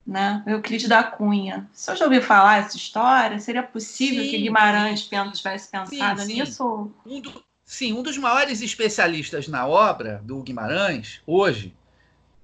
né? 0.06 0.42
Euclides 0.46 0.88
da 0.88 1.04
Cunha. 1.04 1.68
Se 1.72 1.90
eu 1.90 1.96
já 1.96 2.04
ouviu 2.06 2.22
falar 2.22 2.58
essa 2.58 2.76
história, 2.76 3.38
seria 3.38 3.62
possível 3.62 4.24
sim, 4.24 4.30
que 4.30 4.38
Guimarães 4.38 5.00
sim. 5.00 5.30
tivesse 5.32 5.70
pensado 5.70 6.22
sim, 6.22 6.34
nisso? 6.34 6.90
Um 7.06 7.20
do, 7.20 7.44
sim, 7.64 7.92
um 7.92 8.02
dos 8.02 8.18
maiores 8.18 8.60
especialistas 8.62 9.46
na 9.46 9.66
obra 9.66 10.20
do 10.24 10.42
Guimarães, 10.42 11.20
hoje, 11.26 11.74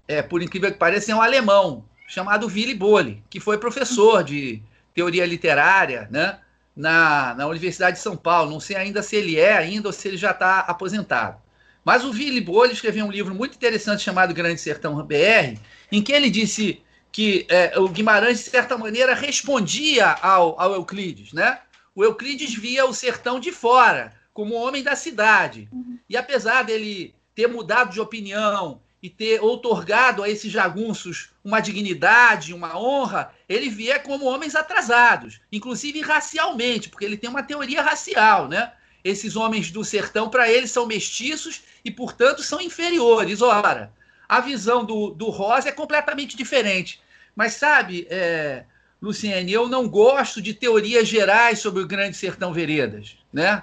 é, 0.07 0.23
por 0.23 0.43
incrível 0.43 0.71
que 0.71 0.79
pareça, 0.79 1.11
é 1.11 1.15
um 1.15 1.23
alemão 1.23 1.85
chamado 2.07 2.47
Willy 2.47 2.75
Bolle, 2.75 3.25
que 3.29 3.41
foi 3.41 3.59
professor 3.59 4.23
de 4.23 4.63
teoria 4.95 5.27
literária, 5.27 6.07
né? 6.11 6.39
Na, 6.77 7.35
na 7.35 7.47
Universidade 7.47 7.97
de 7.97 8.03
São 8.03 8.17
Paulo. 8.17 8.51
Não 8.51 8.61
sei 8.61 8.77
ainda 8.77 9.01
se 9.01 9.15
ele 9.15 9.39
é 9.39 9.57
ainda 9.57 9.89
ou 9.89 9.93
se 9.93 10.09
ele 10.09 10.17
já 10.17 10.33
está 10.33 10.59
aposentado. 10.59 11.41
Mas 11.85 12.05
o 12.05 12.11
Willy 12.11 12.41
Bolli 12.41 12.73
escreveu 12.73 13.05
um 13.05 13.11
livro 13.11 13.35
muito 13.35 13.55
interessante 13.55 14.03
chamado 14.03 14.33
Grande 14.33 14.61
Sertão 14.61 14.95
BR, 15.05 15.59
em 15.93 16.03
que 16.03 16.13
ele 16.13 16.31
disse 16.31 16.81
que 17.13 17.47
é, 17.49 17.79
o 17.79 17.89
Guimarães, 17.89 18.39
de 18.39 18.51
certa 18.51 18.77
maneira, 18.77 19.15
respondia 19.15 20.11
ao, 20.21 20.61
ao 20.61 20.73
Euclides. 20.73 21.33
Né? 21.33 21.59
O 21.95 22.03
Euclides 22.03 22.55
via 22.55 22.87
o 22.87 22.95
sertão 22.95 23.39
de 23.39 23.53
fora, 23.53 24.13
como 24.33 24.55
homem 24.55 24.83
da 24.83 24.97
cidade. 24.97 25.69
Uhum. 25.71 25.99
E 26.09 26.17
apesar 26.17 26.65
dele 26.65 27.15
ter 27.35 27.47
mudado 27.47 27.93
de 27.93 28.01
opinião 28.01 28.81
e 29.01 29.11
ter 29.11 29.41
outorgado 29.43 30.23
a 30.23 30.29
esses 30.29 30.51
jagunços 30.51 31.31
uma 31.45 31.61
dignidade, 31.61 32.55
uma 32.55 32.77
honra, 32.77 33.33
ele 33.49 33.69
via 33.69 34.01
como 34.01 34.25
homens 34.25 34.55
atrasados, 34.55 35.41
inclusive 35.53 36.01
racialmente, 36.01 36.89
porque 36.89 37.05
ele 37.05 37.19
tem 37.19 37.29
uma 37.29 37.43
teoria 37.43 37.83
racial, 37.83 38.49
né? 38.49 38.73
Esses 39.05 39.37
homens 39.37 39.71
do 39.71 39.85
sertão, 39.85 40.31
para 40.31 40.51
ele, 40.51 40.67
são 40.67 40.87
mestiços 40.87 41.63
e, 41.85 41.91
portanto, 41.91 42.43
são 42.43 42.61
inferiores. 42.61 43.43
Ora, 43.43 43.93
a 44.27 44.41
visão 44.41 44.85
do, 44.85 45.11
do 45.11 45.29
Rosa 45.29 45.69
é 45.69 45.73
completamente 45.73 46.37
diferente. 46.37 47.01
Mas, 47.37 47.53
sabe, 47.53 48.07
é, 48.09 48.65
Luciene, 49.03 49.53
eu 49.53 49.69
não 49.69 49.87
gosto 49.87 50.41
de 50.41 50.55
teorias 50.55 51.07
gerais 51.07 51.59
sobre 51.59 51.83
o 51.83 51.87
Grande 51.87 52.17
Sertão 52.17 52.53
Veredas, 52.53 53.19
né? 53.31 53.63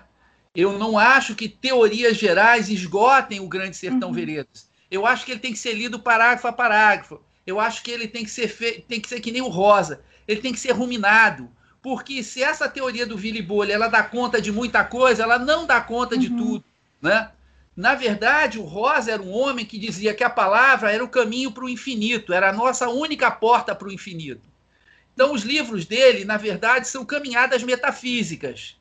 Eu 0.53 0.77
não 0.77 0.97
acho 0.97 1.33
que 1.33 1.47
teorias 1.47 2.17
gerais 2.17 2.69
esgotem 2.69 3.39
o 3.39 3.47
Grande 3.47 3.75
Sertão 3.75 4.09
uhum. 4.09 4.15
Veredas. 4.15 4.69
Eu 4.91 5.05
acho 5.05 5.25
que 5.25 5.31
ele 5.31 5.39
tem 5.39 5.53
que 5.53 5.59
ser 5.59 5.73
lido 5.73 5.99
parágrafo 5.99 6.47
a 6.47 6.51
parágrafo. 6.51 7.21
Eu 7.47 7.59
acho 7.59 7.81
que 7.81 7.89
ele 7.89 8.07
tem 8.07 8.23
que 8.23 8.29
ser 8.29 8.49
fe... 8.49 8.83
tem 8.87 8.99
que 8.99 9.07
ser 9.07 9.21
que 9.21 9.31
nem 9.31 9.41
o 9.41 9.47
Rosa. 9.47 10.03
Ele 10.27 10.41
tem 10.41 10.51
que 10.51 10.59
ser 10.59 10.73
ruminado. 10.73 11.49
Porque 11.81 12.23
se 12.23 12.43
essa 12.43 12.69
teoria 12.69 13.05
do 13.05 13.17
Vili 13.17 13.41
Bolha 13.41 13.73
ela 13.73 13.87
dá 13.87 14.03
conta 14.03 14.39
de 14.39 14.51
muita 14.51 14.83
coisa, 14.83 15.23
ela 15.23 15.39
não 15.39 15.65
dá 15.65 15.81
conta 15.81 16.17
de 16.17 16.27
uhum. 16.27 16.37
tudo, 16.37 16.63
né? 17.01 17.31
Na 17.75 17.95
verdade, 17.95 18.59
o 18.59 18.63
Rosa 18.63 19.11
era 19.11 19.21
um 19.21 19.31
homem 19.31 19.65
que 19.65 19.79
dizia 19.79 20.13
que 20.13 20.23
a 20.23 20.29
palavra 20.29 20.91
era 20.91 21.03
o 21.03 21.09
caminho 21.09 21.51
para 21.51 21.63
o 21.63 21.69
infinito, 21.69 22.33
era 22.33 22.49
a 22.49 22.53
nossa 22.53 22.89
única 22.89 23.31
porta 23.31 23.73
para 23.73 23.87
o 23.87 23.91
infinito. 23.91 24.41
Então, 25.13 25.33
os 25.33 25.43
livros 25.43 25.85
dele, 25.85 26.25
na 26.25 26.37
verdade, 26.37 26.87
são 26.87 27.05
caminhadas 27.05 27.63
metafísicas. 27.63 28.75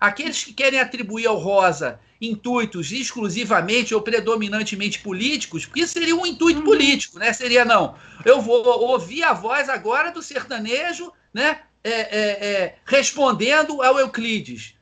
Aqueles 0.00 0.44
que 0.44 0.52
querem 0.52 0.80
atribuir 0.80 1.26
ao 1.26 1.36
Rosa 1.36 2.00
intuitos 2.20 2.92
exclusivamente 2.92 3.94
ou 3.94 4.00
predominantemente 4.00 5.00
políticos, 5.00 5.66
porque 5.66 5.80
isso 5.80 5.92
seria 5.92 6.16
um 6.16 6.24
intuito 6.24 6.60
uhum. 6.60 6.64
político, 6.64 7.18
né? 7.18 7.32
Seria 7.32 7.64
não. 7.64 7.94
Eu 8.24 8.40
vou 8.40 8.64
ouvir 8.64 9.22
a 9.22 9.32
voz 9.32 9.68
agora 9.68 10.10
do 10.10 10.22
sertanejo, 10.22 11.12
né? 11.32 11.60
É, 11.84 11.90
é, 11.90 12.46
é, 12.46 12.74
respondendo 12.84 13.82
ao 13.82 13.98
Euclides. 13.98 14.74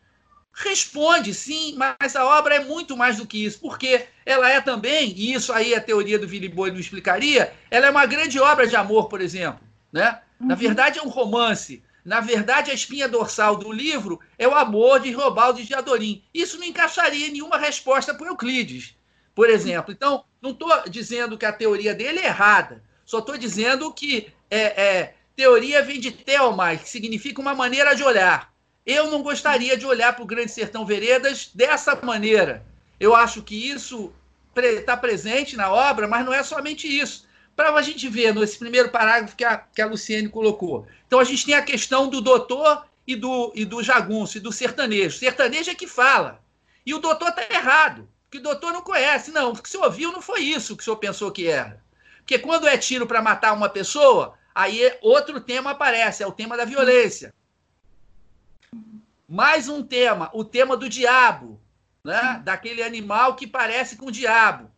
Responde, 0.53 1.35
sim, 1.35 1.75
mas 1.77 2.15
a 2.15 2.25
obra 2.25 2.55
é 2.55 2.65
muito 2.65 2.97
mais 2.97 3.17
do 3.17 3.27
que 3.27 3.45
isso, 3.45 3.61
porque 3.61 4.07
ela 4.25 4.49
é 4.49 4.61
também, 4.61 5.13
e 5.17 5.35
isso 5.35 5.53
aí 5.53 5.75
a 5.75 5.81
teoria 5.81 6.19
do 6.19 6.29
Vili 6.29 6.49
Boi 6.49 6.71
não 6.71 6.79
explicaria, 6.79 7.53
ela 7.71 7.87
é 7.87 7.91
uma 7.91 8.07
grande 8.07 8.39
obra 8.39 8.67
de 8.67 8.77
amor, 8.77 9.09
por 9.09 9.21
exemplo. 9.21 9.61
Né? 9.93 10.21
Uhum. 10.41 10.47
Na 10.47 10.55
verdade, 10.55 11.01
é 11.01 11.03
um 11.03 11.09
romance 11.09 11.83
na 12.05 12.21
verdade, 12.21 12.71
a 12.71 12.75
espinha 12.75 13.09
dorsal 13.09 13.57
do 13.57 13.73
livro 13.73 14.21
é 14.39 14.47
o 14.47 14.55
amor 14.55 15.01
de 15.01 15.11
Robaldo 15.11 15.63
de 15.63 15.75
Adorim. 15.75 16.23
Isso 16.35 16.59
não 16.59 16.67
encaixaria 16.67 17.29
em 17.29 17.33
nenhuma 17.33 17.57
resposta 17.57 18.13
para 18.13 18.27
Euclides, 18.27 18.95
por 19.35 19.49
exemplo. 19.49 19.91
Então, 19.91 20.25
não 20.41 20.51
estou 20.51 20.69
dizendo 20.91 21.39
que 21.39 21.47
a 21.47 21.53
teoria 21.53 21.95
dele 21.95 22.19
é 22.19 22.27
errada, 22.27 22.85
só 23.07 23.21
estou 23.21 23.39
dizendo 23.39 23.91
que 23.93 24.31
é, 24.51 24.61
é, 24.61 25.15
teoria 25.37 25.83
vem 25.83 26.01
de 26.01 26.11
Thelma, 26.11 26.77
que 26.77 26.89
significa 26.89 27.41
uma 27.41 27.55
maneira 27.55 27.95
de 27.95 28.03
olhar. 28.03 28.53
Eu 28.87 29.11
não 29.11 29.23
gostaria 29.23 29.77
de 29.77 29.87
olhar 29.87 30.13
para 30.13 30.23
o 30.23 30.27
Grande 30.27 30.51
Sertão 30.51 30.85
Veredas 30.85 31.51
dessa 31.55 31.97
maneira. 31.97 32.65
Eu 33.01 33.15
acho 33.15 33.43
que 33.43 33.71
isso 33.71 34.13
está 34.57 34.97
presente 34.97 35.57
na 35.57 35.73
obra, 35.73 36.07
mas 36.07 36.25
não 36.25 36.33
é 36.33 36.43
somente 36.43 36.87
isso 36.87 37.27
para 37.57 37.73
a 37.73 37.83
gente 37.83 38.09
ver 38.09 38.35
nesse 38.35 38.59
primeiro 38.59 38.91
parágrafo 38.91 39.37
que 39.37 39.45
a, 39.45 39.57
que 39.57 39.81
a 39.81 39.87
Luciene 39.87 40.29
colocou. 40.29 40.87
Então 41.07 41.19
a 41.19 41.25
gente 41.25 41.47
tem 41.47 41.55
a 41.55 41.63
questão 41.63 42.09
do 42.09 42.21
doutor 42.21 42.85
e 43.07 43.15
do, 43.15 43.53
e 43.55 43.65
do 43.65 43.83
jagunço, 43.83 44.39
e 44.39 44.41
do 44.41 44.53
sertanejo. 44.53 45.17
O 45.17 45.19
sertanejo 45.19 45.71
é 45.71 45.75
que 45.75 45.87
fala. 45.87 46.41
E 46.85 46.93
o 46.95 46.99
doutor 46.99 47.29
está 47.29 47.43
errado, 47.51 48.09
porque 48.25 48.39
o 48.39 48.43
doutor 48.43 48.73
não 48.73 48.83
conhece. 48.83 49.31
Não, 49.31 49.53
o 49.53 49.63
que 49.63 49.69
você 49.69 49.79
ouviu 49.79 50.13
não 50.13 50.21
foi 50.21 50.41
isso 50.41 50.77
que 50.77 50.83
o 50.83 50.85
senhor 50.85 50.97
pensou 50.97 51.31
que 51.31 51.47
era. 51.47 51.83
Porque 52.19 52.39
quando 52.39 52.67
é 52.67 52.77
tiro 52.77 53.07
para 53.07 53.23
matar 53.23 53.53
uma 53.53 53.69
pessoa, 53.69 54.35
aí 54.55 54.85
é 54.85 54.99
outro 55.03 55.41
tema 55.41 55.73
aparece, 55.73 56.23
é 56.23 56.27
o 56.27 56.33
tema 56.33 56.57
da 56.57 56.65
violência. 56.65 57.35
Mais 59.29 59.69
um 59.69 59.83
tema, 59.83 60.31
o 60.33 60.45
tema 60.45 60.77
do 60.77 60.89
diabo, 60.89 61.61
né? 62.05 62.41
daquele 62.45 62.83
animal 62.83 63.35
que 63.35 63.47
parece 63.47 63.97
com 63.97 64.07
o 64.07 64.13
diabo. 64.13 64.71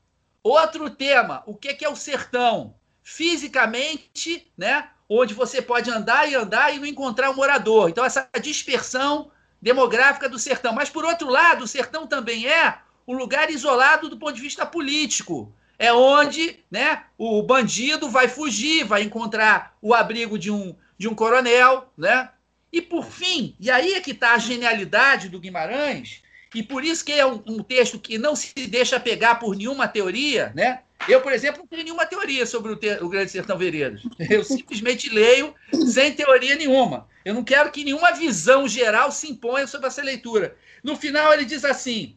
Outro 0.43 0.89
tema, 0.89 1.43
o 1.45 1.57
que 1.57 1.85
é 1.85 1.89
o 1.89 1.97
sertão? 1.97 2.77
Fisicamente, 3.03 4.51
né? 4.57 4.89
Onde 5.09 5.35
você 5.35 5.61
pode 5.61 5.91
andar 5.91 6.31
e 6.31 6.35
andar 6.35 6.75
e 6.75 6.79
não 6.79 6.87
encontrar 6.87 7.31
um 7.31 7.35
morador. 7.35 7.89
Então, 7.89 8.05
essa 8.05 8.29
dispersão 8.41 9.31
demográfica 9.61 10.29
do 10.29 10.39
sertão. 10.39 10.73
Mas, 10.73 10.89
por 10.89 11.05
outro 11.05 11.29
lado, 11.29 11.65
o 11.65 11.69
sertão 11.69 12.07
também 12.07 12.47
é 12.47 12.79
um 13.07 13.17
lugar 13.17 13.51
isolado 13.51 14.09
do 14.09 14.19
ponto 14.19 14.35
de 14.35 14.41
vista 14.41 14.65
político. 14.65 15.53
É 15.79 15.93
onde 15.93 16.59
né, 16.71 17.03
o 17.19 17.43
bandido 17.43 18.09
vai 18.09 18.29
fugir, 18.29 18.85
vai 18.85 19.03
encontrar 19.03 19.77
o 19.83 19.95
abrigo 19.95 20.39
de 20.39 20.51
um, 20.51 20.75
de 20.97 21.09
um 21.09 21.15
coronel. 21.15 21.93
Né? 21.97 22.31
E, 22.73 22.81
por 22.81 23.05
fim, 23.05 23.55
e 23.61 23.71
aí 23.71 23.95
é 23.95 24.01
que 24.01 24.13
está 24.13 24.35
a 24.35 24.39
genialidade 24.39 25.29
do 25.29 25.41
Guimarães, 25.41 26.23
e 26.55 26.63
por 26.63 26.85
isso 26.85 27.05
que 27.05 27.13
é 27.13 27.27
um, 27.27 27.43
um, 27.47 27.63
texto 27.63 27.99
que 27.99 28.17
não 28.17 28.35
se 28.35 28.53
deixa 28.67 28.99
pegar 28.99 29.35
por 29.35 29.55
nenhuma 29.55 29.87
teoria, 29.87 30.53
né? 30.55 30.81
Eu, 31.07 31.21
por 31.21 31.33
exemplo, 31.33 31.61
não 31.61 31.67
tenho 31.67 31.85
nenhuma 31.85 32.07
teoria 32.07 32.47
sobre 32.47 32.73
o, 32.73 32.77
te 32.77 32.89
o 33.03 33.09
Grande 33.09 33.31
Sertão 33.31 33.59
Veredas. 33.59 34.01
Eu 34.31 34.43
simplesmente 34.43 35.11
leio 35.11 35.55
sem 35.93 36.15
teoria 36.15 36.55
nenhuma. 36.55 37.07
Eu 37.25 37.35
não 37.35 37.45
quero 37.45 37.71
que 37.71 37.85
nenhuma 37.85 38.13
visão 38.13 38.67
geral 38.67 39.13
se 39.13 39.31
imponha 39.31 39.67
sobre 39.67 39.89
essa 39.89 40.03
leitura. 40.03 40.57
No 40.83 40.97
final, 40.97 41.33
ele 41.35 41.45
diz 41.45 41.65
assim: 41.65 42.17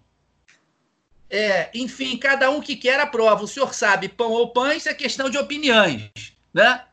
é, 1.30 1.70
enfim, 1.74 2.18
cada 2.18 2.50
um 2.50 2.62
que 2.62 2.76
quer 2.76 3.00
aprova. 3.00 3.44
O 3.44 3.48
senhor 3.48 3.74
sabe, 3.74 4.10
pão 4.10 4.32
ou 4.32 4.52
pães 4.52 4.86
é 4.86 4.94
questão 4.94 5.30
de 5.30 5.38
opiniões. 5.38 6.12
Né? 6.54 6.84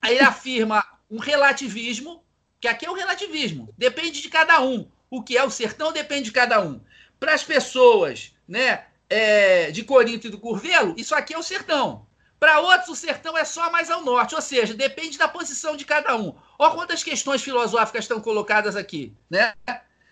Aí 0.00 0.14
ele 0.16 0.24
afirma 0.24 0.84
um 1.10 1.18
relativismo, 1.18 2.22
que 2.60 2.68
aqui 2.68 2.86
é 2.86 2.90
o 2.90 2.94
relativismo, 2.94 3.72
depende 3.76 4.20
de 4.20 4.28
cada 4.28 4.60
um 4.60 4.88
o 5.12 5.22
que 5.22 5.36
é 5.36 5.44
o 5.44 5.50
sertão 5.50 5.92
depende 5.92 6.24
de 6.24 6.32
cada 6.32 6.62
um. 6.62 6.80
Para 7.20 7.34
as 7.34 7.44
pessoas 7.44 8.32
né, 8.48 8.86
é, 9.10 9.70
de 9.70 9.84
Corinto 9.84 10.26
e 10.26 10.30
do 10.30 10.38
Curvelo, 10.38 10.94
isso 10.96 11.14
aqui 11.14 11.34
é 11.34 11.38
o 11.38 11.42
sertão. 11.42 12.06
Para 12.40 12.60
outros, 12.60 12.88
o 12.88 12.96
sertão 12.96 13.36
é 13.36 13.44
só 13.44 13.70
mais 13.70 13.90
ao 13.90 14.02
norte, 14.02 14.34
ou 14.34 14.40
seja, 14.40 14.72
depende 14.72 15.18
da 15.18 15.28
posição 15.28 15.76
de 15.76 15.84
cada 15.84 16.16
um. 16.16 16.34
Olha 16.58 16.74
quantas 16.74 17.04
questões 17.04 17.42
filosóficas 17.42 18.04
estão 18.04 18.22
colocadas 18.22 18.74
aqui. 18.74 19.12
Né? 19.28 19.52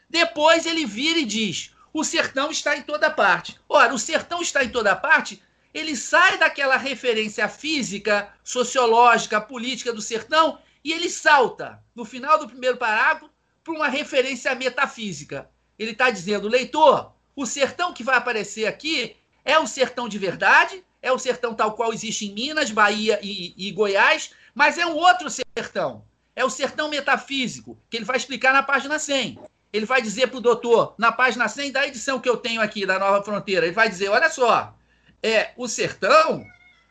Depois 0.08 0.66
ele 0.66 0.84
vira 0.84 1.18
e 1.18 1.24
diz: 1.24 1.74
o 1.92 2.04
sertão 2.04 2.50
está 2.50 2.76
em 2.76 2.82
toda 2.82 3.10
parte. 3.10 3.58
Ora, 3.68 3.94
o 3.94 3.98
sertão 3.98 4.40
está 4.40 4.64
em 4.64 4.68
toda 4.68 4.94
parte, 4.94 5.42
ele 5.72 5.96
sai 5.96 6.38
daquela 6.38 6.76
referência 6.76 7.48
física, 7.48 8.32
sociológica, 8.42 9.40
política 9.40 9.92
do 9.92 10.02
sertão 10.02 10.58
e 10.82 10.92
ele 10.92 11.08
salta, 11.08 11.82
no 11.94 12.04
final 12.04 12.38
do 12.38 12.48
primeiro 12.48 12.76
parágrafo, 12.76 13.30
para 13.62 13.74
uma 13.74 13.88
referência 13.88 14.54
metafísica. 14.54 15.48
Ele 15.78 15.92
está 15.92 16.10
dizendo, 16.10 16.48
leitor, 16.48 17.12
o 17.36 17.46
sertão 17.46 17.92
que 17.92 18.02
vai 18.02 18.16
aparecer 18.16 18.66
aqui 18.66 19.16
é 19.44 19.58
o 19.58 19.66
sertão 19.66 20.08
de 20.08 20.18
verdade, 20.18 20.84
é 21.02 21.12
o 21.12 21.18
sertão 21.18 21.54
tal 21.54 21.74
qual 21.74 21.92
existe 21.92 22.26
em 22.26 22.34
Minas, 22.34 22.70
Bahia 22.70 23.18
e, 23.22 23.54
e 23.56 23.70
Goiás, 23.72 24.30
mas 24.54 24.76
é 24.76 24.86
um 24.86 24.96
outro 24.96 25.28
sertão. 25.30 26.04
É 26.34 26.44
o 26.44 26.50
sertão 26.50 26.88
metafísico, 26.88 27.78
que 27.88 27.96
ele 27.96 28.04
vai 28.04 28.16
explicar 28.16 28.52
na 28.52 28.62
página 28.62 28.98
100. 28.98 29.38
Ele 29.72 29.86
vai 29.86 30.02
dizer 30.02 30.28
para 30.28 30.38
o 30.38 30.40
doutor, 30.40 30.94
na 30.98 31.12
página 31.12 31.48
100 31.48 31.72
da 31.72 31.86
edição 31.86 32.18
que 32.18 32.28
eu 32.28 32.36
tenho 32.36 32.60
aqui 32.60 32.84
da 32.84 32.98
Nova 32.98 33.24
Fronteira, 33.24 33.66
ele 33.66 33.74
vai 33.74 33.88
dizer: 33.88 34.08
olha 34.08 34.30
só, 34.30 34.74
é 35.22 35.52
o 35.56 35.68
sertão 35.68 36.44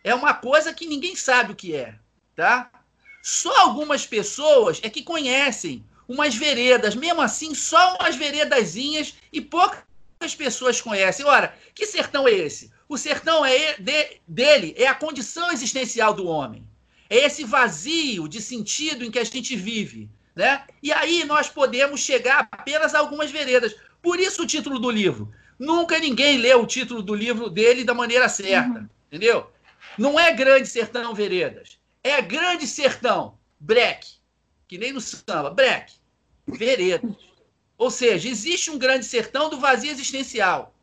é 0.04 0.16
uma 0.16 0.34
coisa 0.34 0.74
que 0.74 0.88
ninguém 0.88 1.16
sabe 1.16 1.52
o 1.52 1.56
que 1.56 1.76
é, 1.76 1.96
tá? 2.36 2.72
Só 3.22 3.56
algumas 3.60 4.06
pessoas 4.06 4.80
é 4.82 4.90
que 4.90 5.04
conhecem 5.04 5.84
umas 6.08 6.36
veredas, 6.36 6.96
mesmo 6.96 7.22
assim, 7.22 7.54
só 7.54 7.96
umas 7.96 8.16
veredazinhas 8.16 9.16
e 9.32 9.42
poucas 9.42 10.36
pessoas 10.38 10.82
conhecem. 10.82 11.26
Ora, 11.26 11.54
que 11.76 11.86
sertão 11.86 12.28
é 12.28 12.32
esse? 12.32 12.72
O 12.88 12.98
sertão 12.98 13.46
é 13.46 13.76
de, 13.78 14.20
dele 14.28 14.74
é 14.78 14.88
a 14.88 14.96
condição 14.96 15.52
existencial 15.52 16.14
do 16.14 16.26
homem. 16.26 16.68
É 17.10 17.18
esse 17.18 17.44
vazio 17.44 18.28
de 18.28 18.42
sentido 18.42 19.04
em 19.04 19.12
que 19.12 19.20
a 19.20 19.24
gente 19.24 19.56
vive. 19.56 20.10
Né? 20.40 20.64
E 20.82 20.90
aí 20.94 21.26
nós 21.26 21.50
podemos 21.50 22.00
chegar 22.00 22.48
apenas 22.50 22.96
a 22.96 23.00
algumas 23.00 23.30
veredas. 23.30 23.76
Por 24.02 24.22
isso 24.22 24.44
o 24.44 24.48
título 24.48 24.80
do 24.80 24.90
livro. 24.90 25.30
Nunca 25.60 26.00
ninguém 26.00 26.38
leu 26.38 26.62
o 26.62 26.66
título 26.66 27.04
do 27.04 27.14
livro 27.14 27.50
dele 27.50 27.84
da 27.84 27.94
maneira 27.94 28.30
certa. 28.30 28.80
Uhum. 28.80 28.90
Entendeu? 29.08 29.52
Não 29.98 30.18
é 30.18 30.32
Grande 30.32 30.66
Sertão 30.66 31.14
Veredas. 31.14 31.78
É 32.02 32.22
Grande 32.22 32.66
Sertão 32.68 33.38
Breck. 33.60 34.08
Que 34.66 34.78
nem 34.78 34.94
no 34.94 35.02
samba. 35.02 35.50
Breck 35.50 35.92
veredas. 36.48 37.18
Ou 37.78 37.92
seja, 37.92 38.30
existe 38.30 38.72
um 38.72 38.78
grande 38.78 39.06
sertão 39.06 39.50
do 39.50 39.60
vazio 39.60 39.92
existencial. 39.92 40.74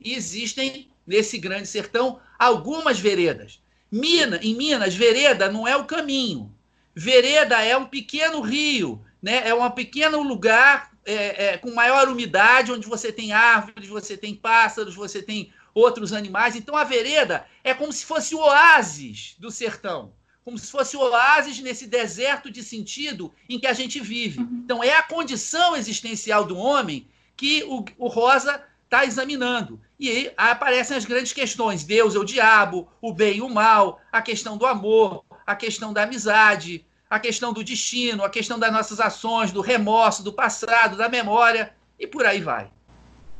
E 0.00 0.14
existem, 0.14 0.90
nesse 1.06 1.38
grande 1.38 1.68
sertão, 1.68 2.18
algumas 2.36 2.98
veredas. 2.98 3.62
Mina, 3.88 4.40
em 4.42 4.56
Minas, 4.56 4.96
vereda 4.96 5.48
não 5.48 5.68
é 5.68 5.76
o 5.76 5.84
caminho. 5.84 6.52
Vereda 7.00 7.64
é 7.64 7.74
um 7.74 7.86
pequeno 7.86 8.42
rio, 8.42 9.02
né? 9.22 9.48
é 9.48 9.54
um 9.54 9.70
pequeno 9.70 10.22
lugar 10.22 10.90
é, 11.06 11.46
é, 11.46 11.56
com 11.56 11.70
maior 11.70 12.06
umidade, 12.08 12.70
onde 12.70 12.86
você 12.86 13.10
tem 13.10 13.32
árvores, 13.32 13.88
você 13.88 14.18
tem 14.18 14.34
pássaros, 14.34 14.94
você 14.94 15.22
tem 15.22 15.50
outros 15.72 16.12
animais. 16.12 16.56
Então 16.56 16.76
a 16.76 16.84
vereda 16.84 17.46
é 17.64 17.72
como 17.72 17.90
se 17.90 18.04
fosse 18.04 18.34
o 18.34 18.40
oásis 18.40 19.34
do 19.38 19.50
sertão, 19.50 20.12
como 20.44 20.58
se 20.58 20.70
fosse 20.70 20.94
o 20.94 21.00
oásis 21.00 21.58
nesse 21.60 21.86
deserto 21.86 22.50
de 22.50 22.62
sentido 22.62 23.32
em 23.48 23.58
que 23.58 23.66
a 23.66 23.72
gente 23.72 23.98
vive. 23.98 24.40
Uhum. 24.40 24.60
Então 24.62 24.84
é 24.84 24.92
a 24.94 25.02
condição 25.02 25.74
existencial 25.74 26.44
do 26.44 26.58
homem 26.58 27.08
que 27.34 27.64
o, 27.64 27.82
o 27.96 28.08
Rosa 28.08 28.62
está 28.84 29.06
examinando. 29.06 29.80
E 29.98 30.10
aí 30.10 30.32
aparecem 30.36 30.98
as 30.98 31.06
grandes 31.06 31.32
questões: 31.32 31.82
Deus 31.82 32.14
é 32.14 32.18
o 32.18 32.24
diabo, 32.24 32.92
o 33.00 33.10
bem 33.10 33.38
e 33.38 33.40
o 33.40 33.48
mal, 33.48 34.02
a 34.12 34.20
questão 34.20 34.58
do 34.58 34.66
amor, 34.66 35.24
a 35.46 35.56
questão 35.56 35.94
da 35.94 36.02
amizade, 36.02 36.84
a 37.10 37.18
questão 37.18 37.52
do 37.52 37.64
destino, 37.64 38.24
a 38.24 38.30
questão 38.30 38.56
das 38.56 38.72
nossas 38.72 39.00
ações, 39.00 39.50
do 39.50 39.60
remorso, 39.60 40.22
do 40.22 40.32
passado, 40.32 40.96
da 40.96 41.08
memória 41.08 41.74
e 41.98 42.06
por 42.06 42.24
aí 42.24 42.40
vai. 42.40 42.70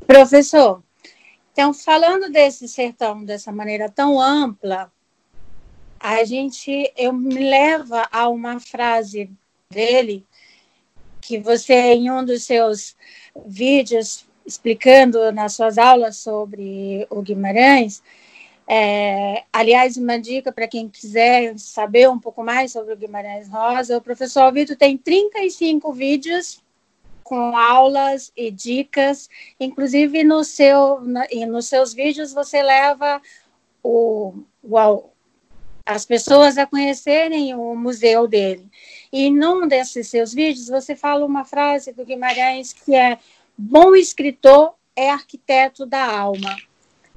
Professor, 0.04 0.82
então, 1.52 1.72
falando 1.72 2.30
desse 2.32 2.66
sertão 2.66 3.24
dessa 3.24 3.52
maneira 3.52 3.88
tão 3.88 4.20
ampla, 4.20 4.92
a 6.00 6.24
gente, 6.24 6.92
eu 6.96 7.12
me 7.12 7.48
leva 7.48 8.08
a 8.10 8.28
uma 8.28 8.58
frase 8.58 9.30
dele 9.70 10.26
que 11.20 11.38
você 11.38 11.74
em 11.92 12.10
um 12.10 12.24
dos 12.24 12.42
seus 12.42 12.96
vídeos 13.46 14.26
explicando 14.44 15.30
nas 15.30 15.54
suas 15.54 15.78
aulas 15.78 16.16
sobre 16.16 17.06
o 17.08 17.22
Guimarães, 17.22 18.02
é, 18.72 19.42
aliás, 19.52 19.96
uma 19.96 20.16
dica 20.16 20.52
para 20.52 20.68
quem 20.68 20.88
quiser 20.88 21.58
saber 21.58 22.08
um 22.08 22.20
pouco 22.20 22.44
mais 22.44 22.70
sobre 22.70 22.94
o 22.94 22.96
Guimarães 22.96 23.48
Rosa, 23.48 23.96
o 23.96 24.00
professor 24.00 24.42
Alvito 24.42 24.76
tem 24.76 24.96
35 24.96 25.92
vídeos 25.92 26.62
com 27.24 27.56
aulas 27.56 28.30
e 28.36 28.48
dicas, 28.48 29.28
inclusive 29.58 30.22
no 30.22 30.44
seu, 30.44 31.00
na, 31.00 31.26
nos 31.48 31.66
seus 31.66 31.92
vídeos 31.92 32.32
você 32.32 32.62
leva 32.62 33.20
o, 33.82 34.34
o, 34.62 35.02
as 35.84 36.06
pessoas 36.06 36.56
a 36.56 36.64
conhecerem 36.64 37.52
o 37.56 37.74
museu 37.74 38.28
dele. 38.28 38.70
E 39.12 39.32
num 39.32 39.66
desses 39.66 40.06
seus 40.06 40.32
vídeos 40.32 40.68
você 40.68 40.94
fala 40.94 41.26
uma 41.26 41.44
frase 41.44 41.92
do 41.92 42.04
Guimarães 42.04 42.72
que 42.72 42.94
é 42.94 43.18
bom 43.58 43.96
escritor 43.96 44.74
é 44.94 45.10
arquiteto 45.10 45.84
da 45.84 46.04
alma. 46.04 46.56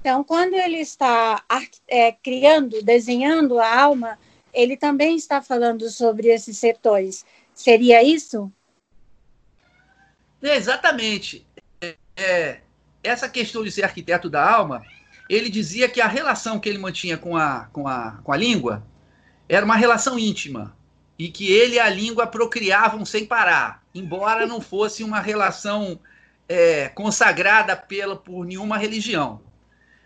Então, 0.04 0.22
quando 0.22 0.54
ele 0.56 0.80
está 0.80 1.42
é, 1.88 2.12
criando, 2.12 2.84
desenhando 2.84 3.58
a 3.58 3.84
alma, 3.84 4.20
ele 4.54 4.76
também 4.76 5.16
está 5.16 5.42
falando 5.42 5.90
sobre 5.90 6.28
esses 6.28 6.58
setores. 6.58 7.26
Seria 7.54 8.04
isso? 8.04 8.52
É, 10.42 10.58
exatamente. 10.58 11.48
É, 11.80 11.96
é, 12.18 12.60
essa 13.02 13.30
questão 13.30 13.64
de 13.64 13.72
ser 13.72 13.86
arquiteto 13.86 14.30
da 14.30 14.46
alma, 14.46 14.84
ele 15.30 15.50
dizia 15.50 15.88
que 15.88 16.02
a 16.02 16.08
relação 16.08 16.60
que 16.60 16.68
ele 16.68 16.80
mantinha 16.80 17.18
com 17.18 17.38
a, 17.38 17.70
com 17.72 17.88
a, 17.88 18.20
com 18.26 18.34
a 18.34 18.36
língua 18.36 18.86
era 19.48 19.64
uma 19.64 19.78
relação 19.78 20.20
íntima 20.20 20.76
e 21.18 21.30
que 21.30 21.50
ele 21.50 21.76
e 21.76 21.80
a 21.80 21.88
língua 21.88 22.28
procriavam 22.28 23.06
sem 23.06 23.26
parar, 23.26 23.82
embora 23.96 24.46
não 24.46 24.60
fosse 24.60 25.02
uma 25.02 25.22
relação 25.22 25.98
é, 26.50 26.90
consagrada 26.90 27.74
pela, 27.78 28.18
por 28.18 28.46
nenhuma 28.46 28.78
religião. 28.78 29.40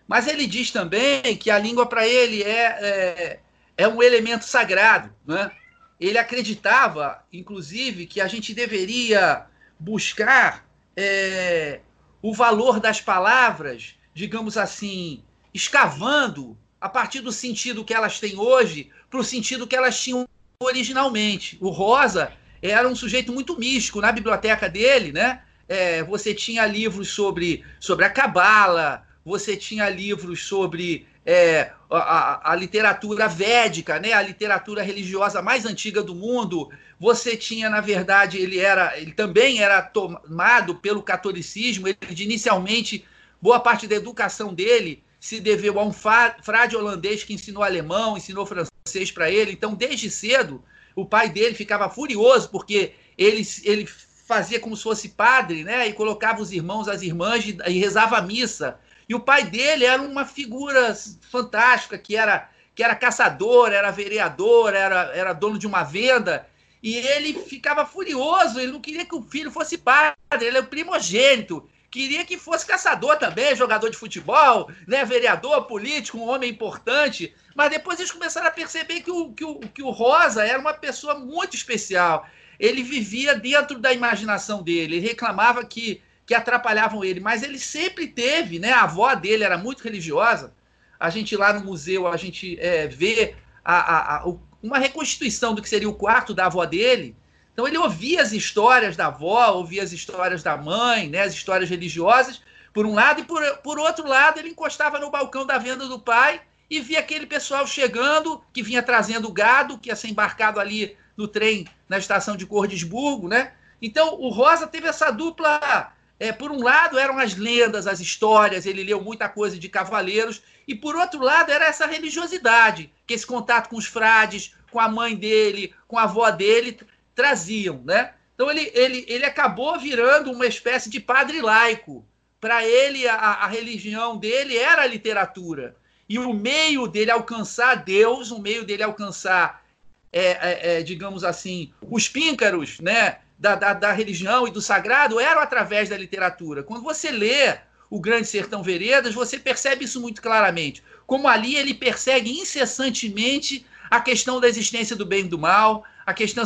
Mas 0.08 0.28
ele 0.28 0.48
diz 0.48 0.72
também 0.72 1.36
que 1.36 1.52
a 1.52 1.60
língua 1.60 1.86
para 1.86 2.08
ele 2.08 2.41
é, 2.41 2.65
é, 2.65 3.39
é, 3.76 3.88
um 3.88 4.02
elemento 4.02 4.46
sagrado. 4.46 5.13
Né? 5.26 5.52
Ele 6.00 6.17
acreditava, 6.17 7.24
inclusive, 7.32 8.06
que 8.06 8.22
a 8.22 8.28
gente 8.28 8.54
deveria 8.54 9.46
buscar 9.80 10.65
é, 10.96 11.82
o 12.22 12.34
valor 12.34 12.80
das 12.80 13.02
palavras, 13.02 13.96
digamos 14.13 14.58
assim, 14.58 15.24
escavando 15.54 16.58
a 16.80 16.88
partir 16.88 17.22
do 17.22 17.32
sentido 17.32 17.84
que 17.84 17.93
elas 17.93 18.20
têm 18.20 18.38
hoje 18.38 18.89
para 19.10 19.20
o 19.20 19.24
sentido 19.24 19.67
que 19.67 19.76
elas 19.76 20.00
tinham 20.00 20.28
originalmente. 20.60 21.58
O 21.60 21.70
Rosa 21.70 22.32
era 22.62 22.88
um 22.88 22.96
sujeito 22.96 23.34
muito 23.34 23.58
místico. 23.58 24.02
Na 24.02 24.12
biblioteca 24.12 24.70
dele, 24.70 25.12
né, 25.12 25.41
é, 25.67 26.04
você 26.04 26.34
tinha 26.34 26.65
livros 26.65 27.10
sobre, 27.10 27.63
sobre 27.80 28.06
a 28.06 28.10
Cabala, 28.10 29.07
você 29.28 29.58
tinha 29.58 29.90
livros 29.90 30.46
sobre 30.46 31.06
é, 31.26 31.72
a, 31.92 32.54
a, 32.54 32.56
literatura 32.56 33.28
védica, 33.28 34.00
né, 34.00 34.13
a 34.13 34.22
literatura 34.22 34.82
religiosa 34.82 35.42
mais 35.42 35.66
antiga 35.66 36.02
do 36.02 36.16
mundo. 36.16 36.72
Você 36.98 37.36
tinha, 37.36 37.70
na 37.70 37.82
verdade, 37.82 38.38
ele 38.38 38.58
era, 38.58 38.98
ele 38.98 39.12
também 39.12 39.62
era 39.62 39.82
tomado 39.82 40.76
pelo 40.76 41.04
catolicismo. 41.04 41.90
Ele 41.90 41.98
inicialmente 42.24 43.04
boa 43.42 43.60
parte 43.60 43.86
da 43.86 43.98
educação 43.98 44.54
dele 44.54 45.04
se 45.20 45.42
deveu 45.42 45.78
a 45.78 45.84
um 45.84 45.92
frade 45.92 46.78
holandês 46.78 47.26
que 47.26 47.34
ensinou 47.34 47.63
alemão, 47.63 48.16
ensinou 48.16 48.46
francês 48.46 49.12
para 49.12 49.30
ele. 49.30 49.52
Então, 49.52 49.76
desde 49.76 50.10
cedo, 50.10 50.63
o 50.96 51.06
pai 51.06 51.28
dele 51.28 51.54
ficava 51.54 51.90
furioso 51.90 52.50
porque 52.50 52.94
ele, 53.18 53.46
ele 53.66 53.86
fazia 54.26 54.58
como 54.58 54.78
se 54.78 54.84
fosse 54.84 55.10
padre, 55.10 55.66
né? 55.66 55.86
E 55.86 55.92
colocava 55.92 56.42
os 56.42 56.54
irmãos, 56.54 56.88
as 56.88 57.02
irmãs 57.02 57.44
e 57.46 57.78
rezava 57.78 58.20
a 58.20 58.22
missa. 58.22 58.80
E 59.08 59.15
o 59.15 59.20
pai 59.20 59.46
dele 59.46 59.86
era 59.86 60.02
uma 60.02 60.26
figura 60.26 60.93
fantástica, 61.32 61.98
que 61.98 62.15
era, 62.15 62.50
que 62.76 62.84
era 62.84 62.96
caçador, 62.96 63.72
era 63.72 63.89
vereador, 63.89 64.74
era, 64.74 65.12
era 65.15 65.34
dono 65.34 65.58
de 65.58 65.65
uma 65.65 65.84
venda. 65.84 66.48
E 66.84 66.96
ele 66.96 67.34
ficava 67.34 67.86
furioso, 67.86 68.60
ele 68.60 68.72
não 68.72 68.82
queria 68.82 69.06
que 69.06 69.15
o 69.15 69.22
filho 69.22 69.50
fosse 69.50 69.78
padre, 69.78 70.15
ele 70.41 70.58
é 70.58 70.62
o 70.62 70.67
primogênito. 70.67 71.67
Queria 71.89 72.26
que 72.26 72.38
fosse 72.38 72.65
caçador 72.65 73.17
também, 73.17 73.56
jogador 73.56 73.89
de 73.89 73.98
futebol, 73.98 74.70
né, 74.86 75.06
vereador, 75.06 75.65
político, 75.67 76.17
um 76.17 76.28
homem 76.28 76.52
importante. 76.52 77.34
Mas 77.56 77.70
depois 77.70 77.98
eles 77.98 78.12
começaram 78.12 78.48
a 78.48 78.52
perceber 78.52 79.02
que 79.02 79.10
o, 79.10 79.32
que 79.32 79.46
o, 79.46 79.60
que 79.60 79.82
o 79.82 79.89
Rosa 79.89 80.46
era 80.46 80.60
uma 80.60 80.74
pessoa 80.74 81.17
muito 81.17 81.56
especial. 81.56 82.28
Ele 82.60 82.84
vivia 82.84 83.34
dentro 83.36 83.80
da 83.80 83.93
imaginação 83.93 84.62
dele, 84.62 84.98
ele 84.98 85.08
reclamava 85.08 85.63
que 85.63 86.02
que 86.28 86.36
atrapalhavam 86.36 87.06
ele, 87.06 87.22
mas 87.22 87.42
ele 87.42 87.58
sempre 87.58 88.06
teve, 88.06 88.60
né? 88.60 88.74
A 88.74 88.84
avó 88.84 89.16
dele 89.16 89.46
era 89.46 89.58
muito 89.58 89.82
religiosa. 89.82 90.54
A 91.00 91.10
gente 91.10 91.38
lá 91.38 91.54
no 91.54 91.63
museu, 91.63 92.06
a 92.06 92.18
gente 92.18 92.60
é, 92.60 92.86
vê 92.86 93.34
a, 93.63 93.76
a, 93.76 94.18
a, 94.18 94.34
uma 94.62 94.78
reconstituição 94.78 95.56
do 95.56 95.62
que 95.62 95.70
seria 95.70 95.88
o 95.88 95.96
quarto 95.96 96.34
da 96.34 96.48
avó 96.48 96.66
dele. 96.66 97.16
Então 97.54 97.66
ele 97.66 97.78
ouvia 97.78 98.22
as 98.22 98.34
histórias 98.34 98.98
da 98.98 99.08
avó, 99.08 99.52
ouvia 99.54 99.82
as 99.82 99.94
histórias 99.94 100.44
da 100.44 100.58
mãe, 100.58 101.08
né? 101.08 101.22
As 101.22 101.34
histórias 101.34 101.70
religiosas, 101.70 102.42
por 102.74 102.86
um 102.86 102.94
lado, 102.94 103.22
e 103.22 103.24
por, 103.24 103.42
por 103.60 103.80
outro 103.80 104.06
lado, 104.06 104.38
ele 104.38 104.50
encostava 104.50 105.00
no 105.00 105.10
balcão 105.10 105.46
da 105.46 105.58
venda 105.58 105.88
do 105.88 105.98
pai 105.98 106.42
e 106.70 106.82
via 106.82 107.00
aquele 107.00 107.26
pessoal 107.26 107.66
chegando, 107.66 108.44
que 108.52 108.62
vinha 108.62 108.84
trazendo 108.84 109.32
gado, 109.32 109.78
que 109.78 109.88
ia 109.88 109.96
ser 109.96 110.10
embarcado 110.10 110.60
ali 110.60 110.98
no 111.16 111.26
trem 111.26 111.66
na 111.88 111.98
estação 111.98 112.36
de 112.36 112.46
Cordesburgo, 112.46 113.30
né? 113.30 113.54
Então 113.82 114.20
o 114.20 114.28
Rosa 114.28 114.68
teve 114.68 114.90
essa 114.90 115.10
dupla 115.10 115.96
é, 116.19 116.32
por 116.32 116.51
um 116.51 116.63
lado 116.63 116.97
eram 116.97 117.19
as 117.19 117.36
lendas, 117.36 117.86
as 117.86 117.99
histórias, 117.99 118.65
ele 118.65 118.84
leu 118.84 119.01
muita 119.01 119.30
coisa 119.30 119.58
de 119.58 119.69
cavaleiros, 119.69 120.41
e 120.67 120.73
por 120.73 120.95
outro 120.95 121.21
lado 121.21 121.51
era 121.51 121.65
essa 121.65 121.86
religiosidade, 121.86 122.91
que 123.06 123.13
esse 123.13 123.25
contato 123.25 123.69
com 123.69 123.77
os 123.77 123.86
frades, 123.86 124.53
com 124.71 124.80
a 124.80 124.89
mãe 124.89 125.15
dele, 125.15 125.73
com 125.88 125.97
a 125.97 126.03
avó 126.03 126.30
dele, 126.32 126.77
traziam. 127.15 127.82
Né? 127.86 128.13
Então 128.34 128.49
ele, 128.49 128.71
ele, 128.73 129.06
ele 129.08 129.25
acabou 129.25 129.80
virando 129.80 130.32
uma 130.32 130.45
espécie 130.45 130.89
de 130.89 130.99
padre 130.99 131.41
laico. 131.41 132.06
Para 132.39 132.63
ele, 132.65 133.08
a, 133.08 133.15
a 133.15 133.47
religião 133.47 134.17
dele 134.17 134.58
era 134.58 134.84
a 134.84 134.88
literatura. 134.88 135.75
E 136.08 136.19
o 136.19 136.34
meio 136.34 136.88
dele 136.88 137.12
alcançar 137.12 137.84
Deus, 137.84 138.32
o 138.32 138.39
meio 138.39 138.63
dele 138.63 138.84
alcançar, 138.84 139.65
é, 140.12 140.21
é, 140.21 140.60
é, 140.62 140.84
digamos 140.84 141.23
assim, 141.23 141.73
os 141.82 142.08
píncaros, 142.08 142.80
né? 142.80 143.19
Da, 143.38 143.56
da, 143.56 143.73
da, 143.73 143.91
religião 143.91 144.47
e 144.47 144.52
do 144.52 144.62
sagrado 144.62 145.19
eram 145.19 145.41
através 145.41 145.89
da 145.89 145.97
literatura. 145.97 146.63
Quando 146.63 146.84
você 146.84 147.12
lê 147.12 147.58
o 147.89 148.00
Grande 148.00 148.28
Sertão 148.28 148.63
Veredas, 148.63 149.13
você 149.13 149.38
percebe 149.38 149.86
isso 149.86 150.02
muito 150.02 150.21
claramente. 150.21 150.84
Como 151.06 151.28
ali 151.28 151.56
ele 151.56 151.73
persegue 151.73 152.32
incessantemente 152.32 153.65
a 153.89 154.02
questão 154.02 154.39
da 154.41 154.47
existência 154.47 154.95
do 154.95 155.06
bem 155.06 155.21
e 155.21 155.30
do 155.30 155.38
mal, 155.38 155.86
a 156.06 156.13
questão, 156.13 156.43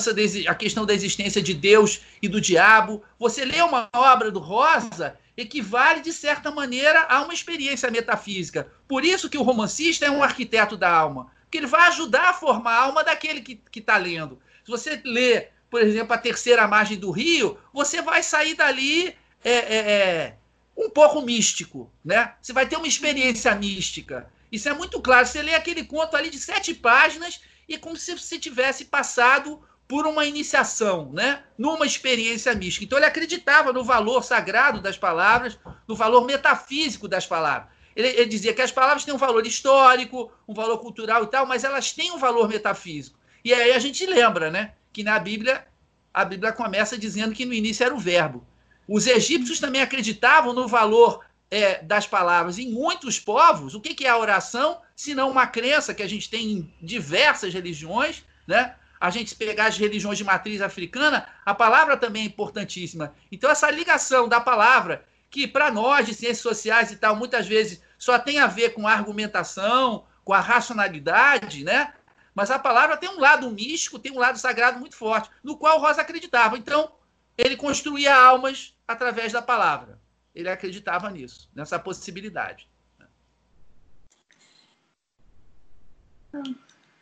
a 0.48 0.56
questão 0.56 0.86
da 0.86 0.94
existência 0.94 1.42
de 1.42 1.54
Deus 1.54 2.02
e 2.22 2.28
do 2.28 2.42
diabo. 2.42 3.04
Você 3.18 3.46
lê 3.46 3.62
uma 3.62 3.90
obra 3.94 4.30
do 4.30 4.40
Rosa, 4.40 5.18
equivale, 5.36 6.02
de 6.02 6.14
certa 6.14 6.52
maneira, 6.52 7.06
a 7.10 7.22
uma 7.22 7.34
experiência 7.34 7.90
metafísica. 7.90 8.68
Por 8.88 9.04
isso 9.04 9.30
que 9.30 9.38
o 9.38 9.44
romancista 9.44 10.06
é 10.06 10.12
um 10.12 10.24
arquiteto 10.24 10.78
da 10.78 10.92
alma, 10.92 11.32
porque 11.44 11.58
ele 11.58 11.68
vai 11.68 11.88
ajudar 11.88 12.30
a 12.30 12.34
formar 12.34 12.74
a 12.74 12.84
alma 12.84 13.04
daquele 13.04 13.42
que 13.42 13.62
está 13.76 13.98
lendo. 13.98 14.40
Se 14.64 14.70
você 14.70 15.02
lê 15.04 15.48
por 15.72 15.82
exemplo, 15.82 16.14
a 16.14 16.18
terceira 16.18 16.68
margem 16.68 16.98
do 16.98 17.12
rio, 17.12 17.58
você 17.74 18.02
vai 18.02 18.22
sair 18.22 18.56
dali 18.56 19.16
é, 19.42 19.52
é, 19.52 19.78
é, 19.78 20.36
um 20.76 20.90
pouco 20.90 21.22
místico, 21.22 21.90
né? 22.04 22.34
Você 22.42 22.52
vai 22.52 22.68
ter 22.68 22.76
uma 22.76 22.88
experiência 22.88 23.56
mística. 23.56 24.30
Isso 24.52 24.68
é 24.68 24.74
muito 24.74 25.00
claro. 25.00 25.26
Você 25.26 25.42
lê 25.42 25.56
aquele 25.56 25.86
conto 25.86 26.18
ali 26.18 26.30
de 26.30 26.38
sete 26.38 26.74
páginas 26.74 27.40
e 27.70 27.78
como 27.78 27.96
se 27.96 28.18
você 28.18 28.38
tivesse 28.38 28.84
passado 28.84 29.62
por 29.88 30.06
uma 30.06 30.26
iniciação, 30.26 31.10
né? 31.14 31.42
Numa 31.58 31.86
experiência 31.86 32.54
mística. 32.54 32.84
Então 32.84 33.00
ele 33.00 33.08
acreditava 33.08 33.72
no 33.72 33.82
valor 33.82 34.26
sagrado 34.26 34.82
das 34.82 34.98
palavras, 34.98 35.58
no 35.88 35.96
valor 35.96 36.26
metafísico 36.26 37.08
das 37.08 37.26
palavras. 37.26 37.70
Ele, 37.96 38.10
ele, 38.10 38.26
dizia 38.26 38.54
que 38.54 38.62
as 38.62 38.72
palavras 38.74 39.06
têm 39.06 39.14
um 39.14 39.18
valor 39.18 39.48
histórico, 39.48 40.30
um 40.46 40.54
valor 40.54 40.80
cultural 40.80 41.24
e 41.24 41.28
tal, 41.28 41.46
mas 41.46 41.64
elas 41.64 41.94
têm 41.94 42.12
um 42.12 42.18
valor 42.18 42.50
metafísico. 42.50 43.18
E 43.44 43.54
aí 43.54 43.72
a 43.72 43.80
gente 43.80 44.06
lembra, 44.06 44.52
né, 44.52 44.74
que 44.92 45.04
na 45.04 45.18
Bíblia 45.20 45.66
a 46.14 46.26
Bíblia 46.26 46.52
começa 46.52 46.98
dizendo 46.98 47.34
que 47.34 47.46
no 47.46 47.54
início 47.54 47.86
era 47.86 47.96
o 47.96 48.00
verbo. 48.00 48.46
Os 48.88 49.08
egípcios 49.08 49.60
também 49.60 49.82
acreditavam 49.82 50.54
no 50.54 50.68
valor 50.68 51.24
é, 51.50 51.82
das 51.82 52.06
palavras. 52.06 52.58
Em 52.58 52.70
muitos 52.70 53.20
povos, 53.20 53.74
o 53.76 53.82
que, 53.82 53.94
que 53.94 54.06
é 54.06 54.10
a 54.10 54.18
oração, 54.18 54.82
se 54.96 55.14
não 55.16 55.32
uma 55.32 55.48
crença 55.48 55.94
que 55.94 56.04
a 56.04 56.08
gente 56.08 56.30
tem 56.30 56.52
em 56.52 56.74
diversas 56.82 57.54
religiões, 57.54 58.24
né? 58.48 58.76
A 59.00 59.10
gente 59.10 59.36
pegar 59.36 59.66
as 59.66 59.78
religiões 59.78 60.18
de 60.18 60.24
matriz 60.24 60.62
africana, 60.62 61.28
a 61.44 61.56
palavra 61.56 61.98
também 61.98 62.24
é 62.24 62.26
importantíssima. 62.26 63.16
Então, 63.32 63.50
essa 63.50 63.72
ligação 63.72 64.30
da 64.30 64.40
palavra, 64.40 65.04
que 65.30 65.48
para 65.48 65.72
nós 65.72 66.06
de 66.06 66.14
ciências 66.14 66.40
sociais 66.40 66.92
e 66.92 66.98
tal, 66.98 67.16
muitas 67.16 67.48
vezes 67.48 67.82
só 67.98 68.20
tem 68.20 68.40
a 68.40 68.46
ver 68.46 68.74
com 68.74 68.88
a 68.88 68.94
argumentação, 68.94 70.06
com 70.24 70.34
a 70.34 70.40
racionalidade, 70.40 71.64
né? 71.64 71.94
Mas 72.42 72.50
a 72.50 72.58
palavra 72.58 72.98
tem 72.98 73.08
um 73.08 73.20
lado 73.20 73.52
místico, 73.52 74.00
tem 74.00 74.12
um 74.12 74.18
lado 74.18 74.40
sagrado 74.40 74.80
muito 74.80 74.96
forte, 74.96 75.30
no 75.44 75.56
qual 75.56 75.80
Rosa 75.80 76.02
acreditava. 76.02 76.58
Então, 76.58 76.92
ele 77.38 77.56
construía 77.56 78.16
almas 78.16 78.76
através 78.88 79.32
da 79.32 79.44
palavra. 79.44 80.00
Ele 80.34 80.50
acreditava 80.50 81.08
nisso, 81.12 81.48
nessa 81.54 81.78
possibilidade. 81.78 82.68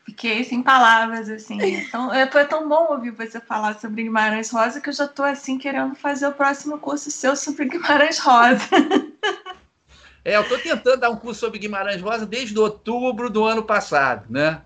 Fiquei 0.04 0.44
sem 0.44 0.62
palavras, 0.62 1.30
assim. 1.30 1.58
Então, 1.64 2.12
foi 2.30 2.44
tão 2.44 2.68
bom 2.68 2.92
ouvir 2.92 3.12
você 3.12 3.40
falar 3.40 3.80
sobre 3.80 4.04
Guimarães 4.04 4.52
Rosa 4.52 4.82
que 4.82 4.90
eu 4.90 4.94
já 4.94 5.06
estou 5.06 5.24
assim 5.24 5.58
querendo 5.58 5.96
fazer 5.96 6.28
o 6.28 6.34
próximo 6.34 6.78
curso 6.80 7.10
seu 7.10 7.34
sobre 7.38 7.64
Guimarães 7.64 8.20
Rosa. 8.20 8.68
É, 10.26 10.36
eu 10.36 10.42
estou 10.42 10.60
tentando 10.60 11.00
dar 11.00 11.10
um 11.10 11.16
curso 11.16 11.40
sobre 11.40 11.60
Guimarães 11.60 12.02
Rosa 12.02 12.26
desde 12.26 12.60
outubro 12.60 13.30
do 13.30 13.46
ano 13.46 13.64
passado, 13.64 14.26
né? 14.30 14.62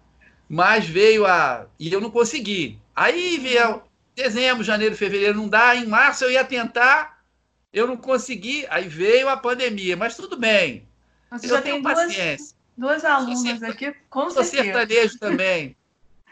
Mas 0.50 0.86
veio 0.86 1.26
a. 1.26 1.66
E 1.80 1.92
eu 1.92 2.02
não 2.02 2.12
consegui. 2.12 2.80
Aí 2.96 3.38
veio 3.38 3.82
dezembro, 4.16 4.64
janeiro, 4.64 4.96
fevereiro, 4.96 5.38
não 5.38 5.48
dá. 5.48 5.76
Em 5.76 5.88
março 5.88 6.24
eu 6.24 6.32
ia 6.32 6.44
tentar, 6.44 7.24
eu 7.72 7.88
não 7.88 7.98
consegui. 7.98 8.66
Aí 8.70 8.88
veio 8.88 9.30
a 9.30 9.38
pandemia, 9.38 9.98
mas 9.98 10.16
tudo 10.16 10.38
bem. 10.38 10.88
Você 11.32 11.48
eu 11.48 11.50
já 11.50 11.62
tenho 11.62 11.76
tem 11.76 11.84
paciência. 11.84 12.56
Duas, 12.78 13.02
duas 13.02 13.06
alunas 13.06 13.64
aqui, 13.64 13.96
com 14.10 14.30
Sou 14.30 14.44
certeza. 14.44 14.64
sertanejo 14.64 15.20
também. 15.20 15.76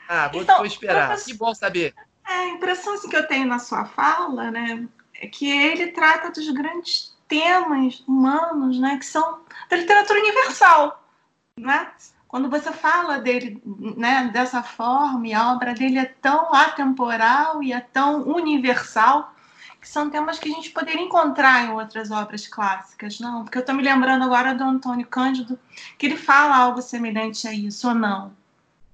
Ah, 0.08 0.28
vou, 0.28 0.42
então, 0.42 0.58
vou 0.58 0.66
esperar. 0.66 1.08
Professor, 1.08 1.32
que 1.32 1.38
bom 1.38 1.56
saber. 1.56 1.96
É, 2.28 2.34
a 2.34 2.48
impressão 2.50 2.94
assim, 2.94 3.10
que 3.10 3.16
eu 3.16 3.28
tenho 3.28 3.48
na 3.48 3.60
sua 3.60 3.86
fala, 3.86 4.52
né, 4.52 4.88
é 5.16 5.28
que 5.28 5.50
ele 5.50 5.88
trata 5.88 6.30
dos 6.32 6.50
grandes 6.50 7.16
temas 7.28 8.04
humanos, 8.08 8.78
né, 8.78 8.98
que 8.98 9.06
são 9.06 9.40
da 9.70 9.78
literatura 9.78 10.20
universal, 10.20 11.08
né? 11.58 11.92
Quando 12.32 12.50
você 12.50 12.72
fala 12.72 13.20
dele 13.20 13.62
né, 13.98 14.30
dessa 14.32 14.64
forma, 14.64 15.28
e 15.28 15.34
a 15.34 15.52
obra 15.52 15.74
dele 15.74 16.00
é 16.00 16.06
tão 16.06 16.56
atemporal 16.56 17.62
e 17.62 17.74
é 17.74 17.82
tão 17.82 18.22
universal, 18.22 19.36
que 19.82 19.90
são 19.90 20.10
temas 20.10 20.40
que 20.40 20.48
a 20.48 20.54
gente 20.54 20.70
poderia 20.70 21.02
encontrar 21.02 21.66
em 21.66 21.72
outras 21.72 22.10
obras 22.10 22.48
clássicas, 22.48 23.20
não? 23.20 23.44
Porque 23.44 23.58
eu 23.58 23.60
estou 23.60 23.76
me 23.76 23.84
lembrando 23.84 24.24
agora 24.24 24.56
do 24.56 24.64
Antônio 24.64 25.06
Cândido, 25.08 25.60
que 25.98 26.06
ele 26.06 26.16
fala 26.16 26.56
algo 26.56 26.82
semelhante 26.82 27.46
a 27.50 27.54
isso, 27.54 27.90
ou 27.90 27.96
não? 27.96 28.32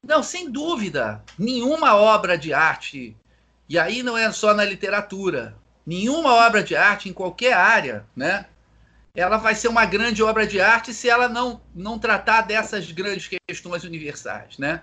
Não, 0.02 0.24
sem 0.24 0.50
dúvida. 0.50 1.24
Nenhuma 1.38 1.96
obra 1.96 2.40
de 2.40 2.52
arte, 2.56 3.16
e 3.70 3.78
aí 3.78 4.02
não 4.02 4.18
é 4.18 4.32
só 4.32 4.52
na 4.56 4.66
literatura, 4.66 5.56
nenhuma 5.86 6.34
obra 6.34 6.64
de 6.64 6.76
arte 6.76 7.08
em 7.08 7.14
qualquer 7.14 7.54
área, 7.54 8.04
né? 8.16 8.48
Ela 9.18 9.38
vai 9.38 9.56
ser 9.56 9.68
uma 9.68 9.84
grande 9.84 10.22
obra 10.22 10.46
de 10.46 10.62
arte 10.62 10.94
se 10.94 11.10
ela 11.10 11.28
não, 11.28 11.60
não 11.74 11.98
tratar 11.98 12.42
dessas 12.42 12.92
grandes 12.92 13.28
questões 13.50 13.84
universais, 13.84 14.60
né? 14.60 14.82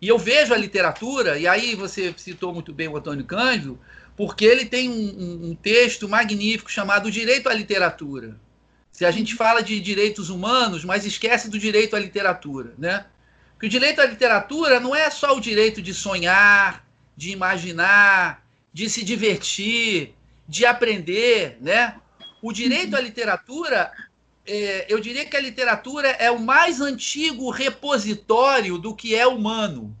E 0.00 0.06
eu 0.06 0.16
vejo 0.16 0.54
a 0.54 0.56
literatura, 0.56 1.36
e 1.36 1.48
aí 1.48 1.74
você 1.74 2.14
citou 2.16 2.54
muito 2.54 2.72
bem 2.72 2.86
o 2.86 2.96
Antônio 2.96 3.24
Cândido, 3.24 3.76
porque 4.16 4.44
ele 4.44 4.64
tem 4.64 4.88
um, 4.88 5.50
um 5.50 5.54
texto 5.56 6.08
magnífico 6.08 6.70
chamado 6.70 7.10
Direito 7.10 7.48
à 7.48 7.52
Literatura. 7.52 8.36
Se 8.92 9.04
a 9.04 9.10
gente 9.10 9.34
fala 9.34 9.60
de 9.60 9.80
direitos 9.80 10.30
humanos, 10.30 10.84
mas 10.84 11.04
esquece 11.04 11.50
do 11.50 11.58
direito 11.58 11.96
à 11.96 11.98
literatura, 11.98 12.74
né? 12.78 13.06
Porque 13.54 13.66
o 13.66 13.70
direito 13.70 14.00
à 14.00 14.06
literatura 14.06 14.78
não 14.78 14.94
é 14.94 15.10
só 15.10 15.36
o 15.36 15.40
direito 15.40 15.82
de 15.82 15.92
sonhar, 15.92 16.86
de 17.16 17.32
imaginar, 17.32 18.46
de 18.72 18.88
se 18.88 19.04
divertir, 19.04 20.14
de 20.46 20.64
aprender, 20.64 21.58
né? 21.60 21.96
O 22.44 22.52
direito 22.52 22.94
à 22.94 23.00
literatura, 23.00 23.90
é, 24.46 24.84
eu 24.92 25.00
diria 25.00 25.24
que 25.24 25.34
a 25.34 25.40
literatura 25.40 26.08
é 26.08 26.30
o 26.30 26.38
mais 26.38 26.78
antigo 26.78 27.48
repositório 27.48 28.76
do 28.76 28.94
que 28.94 29.14
é 29.14 29.26
humano. 29.26 29.96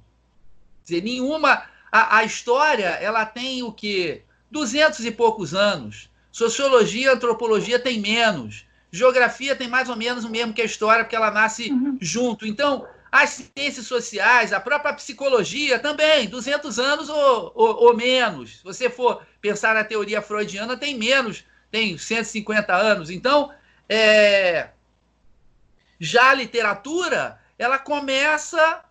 Quer 0.84 0.96
dizer, 0.96 1.04
nenhuma. 1.04 1.62
A, 1.90 2.18
a 2.18 2.24
história, 2.24 2.88
ela 3.00 3.24
tem 3.24 3.62
o 3.62 3.72
quê? 3.72 4.24
Duzentos 4.50 5.06
e 5.06 5.10
poucos 5.10 5.54
anos. 5.54 6.10
Sociologia, 6.30 7.14
antropologia 7.14 7.78
tem 7.78 7.98
menos. 7.98 8.66
Geografia 8.92 9.56
tem 9.56 9.66
mais 9.66 9.88
ou 9.88 9.96
menos 9.96 10.22
o 10.24 10.28
mesmo 10.28 10.52
que 10.52 10.60
a 10.60 10.66
história, 10.66 11.02
porque 11.02 11.16
ela 11.16 11.30
nasce 11.30 11.70
uhum. 11.70 11.96
junto. 11.98 12.46
Então, 12.46 12.86
as 13.10 13.48
ciências 13.56 13.86
sociais, 13.86 14.52
a 14.52 14.60
própria 14.60 14.92
psicologia 14.92 15.78
também, 15.78 16.28
200 16.28 16.78
anos 16.78 17.08
ou, 17.08 17.52
ou, 17.54 17.84
ou, 17.84 17.96
menos. 17.96 18.58
Se 18.58 18.64
você 18.64 18.90
for 18.90 19.22
pensar 19.40 19.74
na 19.74 19.82
teoria 19.82 20.20
freudiana, 20.20 20.76
tem 20.76 20.98
menos 20.98 21.42
tem 21.74 21.98
150 21.98 22.72
anos. 22.72 23.10
Então, 23.10 23.52
é, 23.88 24.68
já 25.98 26.30
a 26.30 26.34
literatura, 26.34 27.40
ela 27.58 27.80
começa. 27.80 28.84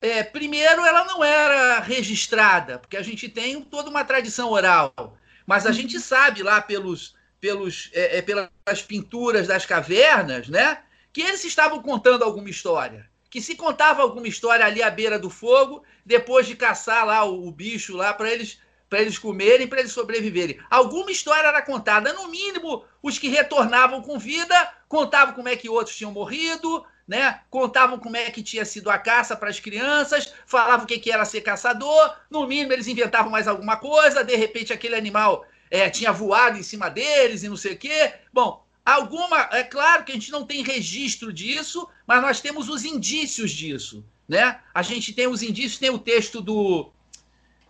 É, 0.00 0.22
primeiro, 0.22 0.86
ela 0.86 1.04
não 1.06 1.24
era 1.24 1.80
registrada, 1.80 2.78
porque 2.78 2.96
a 2.96 3.02
gente 3.02 3.28
tem 3.28 3.60
toda 3.62 3.90
uma 3.90 4.04
tradição 4.04 4.50
oral, 4.50 5.18
mas 5.44 5.66
a 5.66 5.72
gente 5.72 5.98
sabe 5.98 6.40
lá 6.40 6.62
pelos, 6.62 7.16
pelos, 7.40 7.90
é, 7.92 8.18
é, 8.18 8.22
pelas 8.22 8.80
pinturas 8.86 9.48
das 9.48 9.66
cavernas, 9.66 10.48
né, 10.48 10.78
que 11.12 11.20
eles 11.20 11.42
estavam 11.42 11.82
contando 11.82 12.22
alguma 12.22 12.48
história. 12.48 13.10
Que 13.28 13.42
se 13.42 13.56
contava 13.56 14.02
alguma 14.02 14.28
história 14.28 14.64
ali 14.64 14.84
à 14.84 14.88
beira 14.88 15.18
do 15.18 15.28
fogo, 15.28 15.82
depois 16.06 16.46
de 16.46 16.54
caçar 16.54 17.04
lá 17.04 17.24
o, 17.24 17.48
o 17.48 17.50
bicho 17.50 17.96
lá 17.96 18.14
para 18.14 18.30
eles 18.30 18.60
para 18.88 19.00
eles 19.00 19.18
comerem, 19.18 19.66
para 19.66 19.80
eles 19.80 19.92
sobreviverem. 19.92 20.58
Alguma 20.70 21.10
história 21.10 21.48
era 21.48 21.62
contada, 21.62 22.12
no 22.12 22.28
mínimo, 22.28 22.84
os 23.02 23.18
que 23.18 23.28
retornavam 23.28 24.02
com 24.02 24.18
vida 24.18 24.72
contavam 24.88 25.34
como 25.34 25.48
é 25.48 25.56
que 25.56 25.68
outros 25.68 25.96
tinham 25.96 26.10
morrido, 26.10 26.84
né? 27.06 27.40
Contavam 27.50 27.98
como 27.98 28.16
é 28.16 28.30
que 28.30 28.42
tinha 28.42 28.64
sido 28.64 28.90
a 28.90 28.98
caça 28.98 29.36
para 29.36 29.50
as 29.50 29.60
crianças, 29.60 30.32
falavam 30.46 30.84
o 30.84 30.88
que, 30.88 30.98
que 30.98 31.12
era 31.12 31.24
ser 31.24 31.42
caçador, 31.42 32.16
no 32.30 32.46
mínimo 32.46 32.72
eles 32.72 32.86
inventavam 32.86 33.30
mais 33.30 33.46
alguma 33.46 33.76
coisa, 33.76 34.24
de 34.24 34.36
repente 34.36 34.72
aquele 34.72 34.94
animal 34.94 35.44
é, 35.70 35.90
tinha 35.90 36.12
voado 36.12 36.58
em 36.58 36.62
cima 36.62 36.88
deles 36.88 37.42
e 37.42 37.48
não 37.48 37.56
sei 37.56 37.74
o 37.74 37.78
quê. 37.78 38.14
Bom, 38.32 38.64
alguma. 38.84 39.48
É 39.52 39.62
claro 39.62 40.04
que 40.04 40.12
a 40.12 40.14
gente 40.14 40.30
não 40.30 40.46
tem 40.46 40.62
registro 40.62 41.32
disso, 41.32 41.88
mas 42.06 42.22
nós 42.22 42.40
temos 42.40 42.68
os 42.68 42.84
indícios 42.84 43.50
disso. 43.50 44.04
Né? 44.26 44.58
A 44.74 44.82
gente 44.82 45.12
tem 45.12 45.26
os 45.26 45.42
indícios, 45.42 45.78
tem 45.78 45.90
o 45.90 45.98
texto 45.98 46.40
do, 46.40 46.90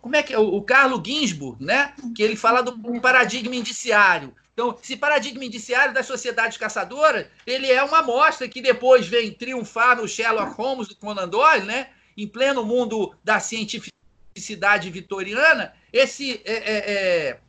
como 0.01 0.15
é 0.15 0.23
que 0.23 0.33
é? 0.33 0.39
O, 0.39 0.55
o 0.55 0.61
Carlo 0.61 1.01
Ginsburg, 1.05 1.63
né? 1.63 1.93
Que 2.15 2.23
ele 2.23 2.35
fala 2.35 2.61
do 2.61 3.01
paradigma 3.01 3.55
indiciário. 3.55 4.33
Então, 4.53 4.77
esse 4.83 4.97
paradigma 4.97 5.45
indiciário 5.45 5.93
das 5.93 6.05
sociedades 6.05 6.57
caçadoras, 6.57 7.27
ele 7.47 7.71
é 7.71 7.81
uma 7.81 7.99
amostra 7.99 8.47
que 8.47 8.61
depois 8.61 9.07
vem 9.07 9.31
triunfar 9.31 9.95
no 9.95 10.07
Sherlock 10.07 10.53
Holmes 10.55 10.87
do 10.87 10.95
Conan 10.95 11.29
Doyle, 11.29 11.65
né? 11.65 11.89
Em 12.17 12.27
pleno 12.27 12.65
mundo 12.65 13.15
da 13.23 13.39
cientificidade 13.39 14.89
vitoriana, 14.89 15.73
esse 15.93 16.41
é, 16.43 16.53
é, 16.53 16.91
é, 16.91 17.39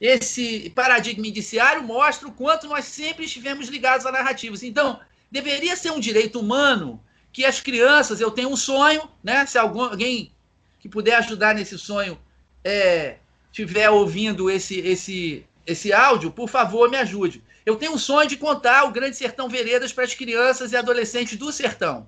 esse 0.00 0.70
paradigma 0.70 1.26
indiciário 1.26 1.82
mostra 1.82 2.28
o 2.28 2.32
quanto 2.32 2.68
nós 2.68 2.84
sempre 2.84 3.24
estivemos 3.24 3.68
ligados 3.68 4.06
a 4.06 4.12
narrativas. 4.12 4.62
Então, 4.62 5.00
deveria 5.30 5.76
ser 5.76 5.90
um 5.90 6.00
direito 6.00 6.40
humano 6.40 7.02
que 7.32 7.44
as 7.44 7.60
crianças, 7.60 8.20
eu 8.20 8.30
tenho 8.30 8.48
um 8.48 8.56
sonho, 8.56 9.08
né? 9.22 9.44
Se 9.46 9.58
alguém 9.58 10.32
que 10.78 10.88
puder 10.88 11.14
ajudar 11.16 11.54
nesse 11.54 11.78
sonho 11.78 12.18
é, 12.64 13.16
tiver 13.52 13.90
ouvindo 13.90 14.50
esse, 14.50 14.78
esse, 14.80 15.44
esse 15.66 15.92
áudio, 15.92 16.30
por 16.30 16.48
favor, 16.48 16.90
me 16.90 16.96
ajude. 16.96 17.42
Eu 17.64 17.76
tenho 17.76 17.92
um 17.92 17.98
sonho 17.98 18.28
de 18.28 18.36
contar 18.36 18.84
o 18.84 18.90
Grande 18.90 19.16
Sertão 19.16 19.48
Veredas 19.48 19.92
para 19.92 20.04
as 20.04 20.14
crianças 20.14 20.72
e 20.72 20.76
adolescentes 20.76 21.36
do 21.36 21.52
sertão. 21.52 22.06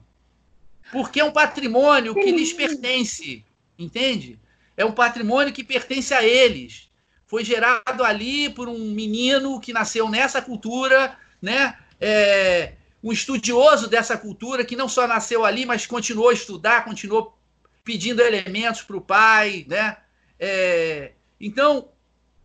Porque 0.90 1.20
é 1.20 1.24
um 1.24 1.32
patrimônio 1.32 2.14
que 2.14 2.32
lhes 2.32 2.52
pertence, 2.52 3.44
entende? 3.78 4.38
É 4.76 4.84
um 4.84 4.92
patrimônio 4.92 5.52
que 5.52 5.62
pertence 5.62 6.14
a 6.14 6.24
eles. 6.24 6.88
Foi 7.26 7.44
gerado 7.44 8.02
ali 8.02 8.50
por 8.50 8.68
um 8.68 8.90
menino 8.92 9.60
que 9.60 9.72
nasceu 9.72 10.08
nessa 10.08 10.42
cultura, 10.42 11.16
né? 11.40 11.76
É, 12.00 12.72
um 13.02 13.12
estudioso 13.12 13.86
dessa 13.86 14.16
cultura 14.16 14.64
que 14.64 14.74
não 14.74 14.88
só 14.88 15.06
nasceu 15.06 15.44
ali, 15.44 15.64
mas 15.64 15.86
continuou 15.86 16.30
a 16.30 16.34
estudar, 16.34 16.84
continuou 16.84 17.36
pedindo 17.90 18.22
elementos 18.22 18.82
para 18.82 18.96
o 18.96 19.00
pai, 19.00 19.66
né? 19.68 19.96
É, 20.38 21.10
então, 21.40 21.88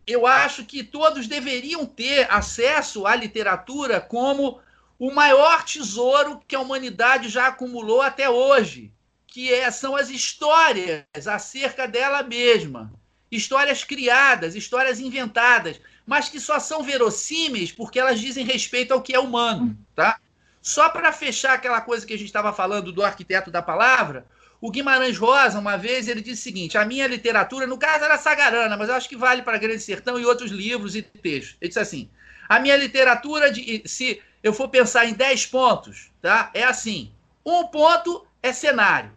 eu 0.04 0.26
acho 0.26 0.64
que 0.64 0.82
todos 0.82 1.28
deveriam 1.28 1.86
ter 1.86 2.26
acesso 2.28 3.06
à 3.06 3.14
literatura 3.14 4.00
como 4.00 4.60
o 4.98 5.12
maior 5.12 5.62
tesouro 5.64 6.42
que 6.48 6.56
a 6.56 6.60
humanidade 6.60 7.28
já 7.28 7.46
acumulou 7.46 8.02
até 8.02 8.28
hoje, 8.28 8.92
que 9.24 9.54
é, 9.54 9.70
são 9.70 9.94
as 9.94 10.10
histórias 10.10 11.04
acerca 11.28 11.86
dela 11.86 12.24
mesma. 12.24 12.92
Histórias 13.30 13.84
criadas, 13.84 14.56
histórias 14.56 14.98
inventadas, 14.98 15.80
mas 16.04 16.28
que 16.28 16.40
só 16.40 16.58
são 16.58 16.82
verossímeis 16.82 17.70
porque 17.70 18.00
elas 18.00 18.18
dizem 18.18 18.44
respeito 18.44 18.92
ao 18.92 19.00
que 19.00 19.14
é 19.14 19.20
humano. 19.20 19.78
Tá? 19.94 20.18
Só 20.60 20.88
para 20.88 21.12
fechar 21.12 21.52
aquela 21.52 21.80
coisa 21.80 22.04
que 22.04 22.14
a 22.14 22.18
gente 22.18 22.26
estava 22.26 22.52
falando 22.52 22.90
do 22.90 23.04
arquiteto 23.04 23.48
da 23.48 23.62
palavra, 23.62 24.26
o 24.60 24.70
Guimarães 24.70 25.18
Rosa, 25.18 25.58
uma 25.58 25.76
vez, 25.76 26.08
ele 26.08 26.20
disse 26.20 26.40
o 26.40 26.44
seguinte: 26.44 26.78
a 26.78 26.84
minha 26.84 27.06
literatura, 27.06 27.66
no 27.66 27.78
caso 27.78 28.04
era 28.04 28.18
Sagarana, 28.18 28.76
mas 28.76 28.88
eu 28.88 28.94
acho 28.94 29.08
que 29.08 29.16
vale 29.16 29.42
para 29.42 29.58
Grande 29.58 29.80
Sertão 29.80 30.18
e 30.18 30.24
outros 30.24 30.50
livros 30.50 30.96
e 30.96 31.02
textos. 31.02 31.56
Ele 31.60 31.68
disse 31.68 31.80
assim: 31.80 32.10
a 32.48 32.58
minha 32.58 32.76
literatura, 32.76 33.50
de, 33.50 33.82
se 33.86 34.22
eu 34.42 34.52
for 34.52 34.68
pensar 34.68 35.06
em 35.06 35.14
10 35.14 35.46
pontos, 35.46 36.10
tá? 36.22 36.50
É 36.54 36.64
assim: 36.64 37.12
um 37.44 37.66
ponto 37.66 38.26
é 38.42 38.52
cenário, 38.52 39.12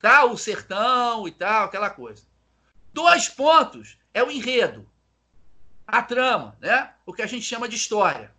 tá? 0.00 0.24
O 0.24 0.36
sertão 0.36 1.28
e 1.28 1.30
tal, 1.30 1.66
aquela 1.66 1.90
coisa. 1.90 2.22
Dois 2.92 3.28
pontos 3.28 3.96
é 4.12 4.22
o 4.22 4.30
enredo, 4.30 4.88
a 5.86 6.02
trama, 6.02 6.56
né? 6.60 6.90
O 7.04 7.12
que 7.12 7.22
a 7.22 7.26
gente 7.26 7.44
chama 7.44 7.68
de 7.68 7.76
história. 7.76 8.34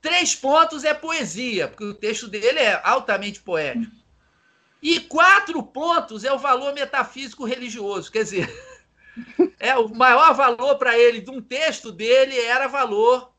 Três 0.00 0.34
pontos 0.34 0.82
é 0.82 0.92
poesia, 0.92 1.68
porque 1.68 1.84
o 1.84 1.94
texto 1.94 2.26
dele 2.26 2.58
é 2.58 2.80
altamente 2.82 3.40
poético. 3.40 4.01
E 4.82 4.98
quatro 4.98 5.62
pontos 5.62 6.24
é 6.24 6.32
o 6.32 6.38
valor 6.38 6.74
metafísico 6.74 7.44
religioso. 7.44 8.10
Quer 8.10 8.24
dizer, 8.24 8.72
é 9.60 9.76
o 9.76 9.88
maior 9.88 10.34
valor 10.34 10.76
para 10.76 10.98
ele 10.98 11.20
de 11.20 11.30
um 11.30 11.40
texto 11.40 11.92
dele 11.92 12.36
era 12.36 12.66
valor 12.66 13.32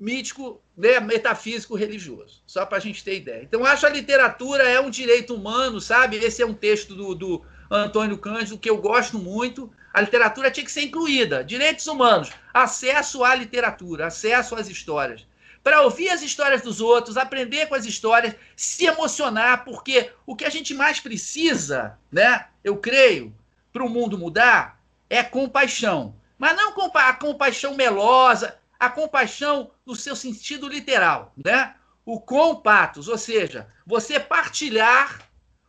mítico, 0.00 0.62
né, 0.74 0.98
metafísico 0.98 1.74
religioso. 1.74 2.42
Só 2.46 2.64
para 2.64 2.78
a 2.78 2.80
gente 2.80 3.04
ter 3.04 3.16
ideia. 3.16 3.42
Então, 3.42 3.66
acho 3.66 3.86
a 3.86 3.90
literatura 3.90 4.62
é 4.62 4.80
um 4.80 4.88
direito 4.88 5.34
humano, 5.34 5.78
sabe? 5.78 6.16
Esse 6.16 6.40
é 6.40 6.46
um 6.46 6.54
texto 6.54 6.94
do, 6.94 7.14
do 7.14 7.44
Antônio 7.70 8.16
Cândido 8.16 8.58
que 8.58 8.70
eu 8.70 8.78
gosto 8.78 9.18
muito. 9.18 9.70
A 9.92 10.00
literatura 10.00 10.50
tinha 10.50 10.64
que 10.64 10.72
ser 10.72 10.82
incluída. 10.82 11.44
Direitos 11.44 11.86
humanos, 11.86 12.30
acesso 12.54 13.22
à 13.22 13.34
literatura, 13.34 14.06
acesso 14.06 14.54
às 14.54 14.70
histórias 14.70 15.26
para 15.66 15.82
ouvir 15.82 16.10
as 16.10 16.22
histórias 16.22 16.62
dos 16.62 16.80
outros, 16.80 17.16
aprender 17.16 17.66
com 17.66 17.74
as 17.74 17.84
histórias, 17.84 18.36
se 18.54 18.86
emocionar, 18.86 19.64
porque 19.64 20.12
o 20.24 20.36
que 20.36 20.44
a 20.44 20.48
gente 20.48 20.72
mais 20.72 21.00
precisa, 21.00 21.98
né, 22.08 22.46
eu 22.62 22.76
creio, 22.76 23.34
para 23.72 23.84
o 23.84 23.90
mundo 23.90 24.16
mudar, 24.16 24.80
é 25.10 25.24
compaixão. 25.24 26.14
Mas 26.38 26.56
não 26.56 26.72
a 26.94 27.12
compaixão 27.14 27.74
melosa, 27.74 28.56
a 28.78 28.88
compaixão 28.88 29.72
no 29.84 29.96
seu 29.96 30.14
sentido 30.14 30.68
literal, 30.68 31.32
né? 31.36 31.74
O 32.04 32.20
compatos, 32.20 33.08
ou 33.08 33.18
seja, 33.18 33.66
você 33.84 34.20
partilhar 34.20 35.18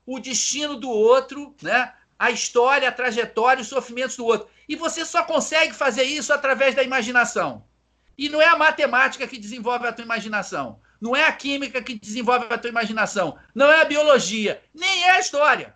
o 0.06 0.20
destino 0.20 0.76
do 0.76 0.92
outro, 0.92 1.56
né? 1.60 1.92
A 2.20 2.30
história, 2.30 2.88
a 2.88 2.92
trajetória, 2.92 3.64
os 3.64 3.68
sofrimentos 3.68 4.16
do 4.16 4.26
outro. 4.26 4.48
E 4.70 4.76
você 4.76 5.04
só 5.04 5.24
consegue 5.24 5.74
fazer 5.74 6.04
isso 6.04 6.32
através 6.32 6.76
da 6.76 6.84
imaginação. 6.84 7.66
E 8.18 8.30
não 8.30 8.42
é 8.42 8.48
a 8.48 8.58
matemática 8.58 9.28
que 9.28 9.38
desenvolve 9.38 9.88
a 9.88 9.94
tua 9.94 10.04
imaginação. 10.04 10.80
Não 11.00 11.16
é 11.16 11.26
a 11.26 11.32
química 11.32 11.82
que 11.82 12.00
desenvolve 12.00 12.48
a 12.50 12.58
tua 12.58 12.70
imaginação. 12.70 13.38
Não 13.54 13.72
é 13.72 13.82
a 13.82 13.86
biologia. 13.86 14.62
Nem 14.74 15.04
é 15.04 15.12
a 15.12 15.20
história. 15.20 15.76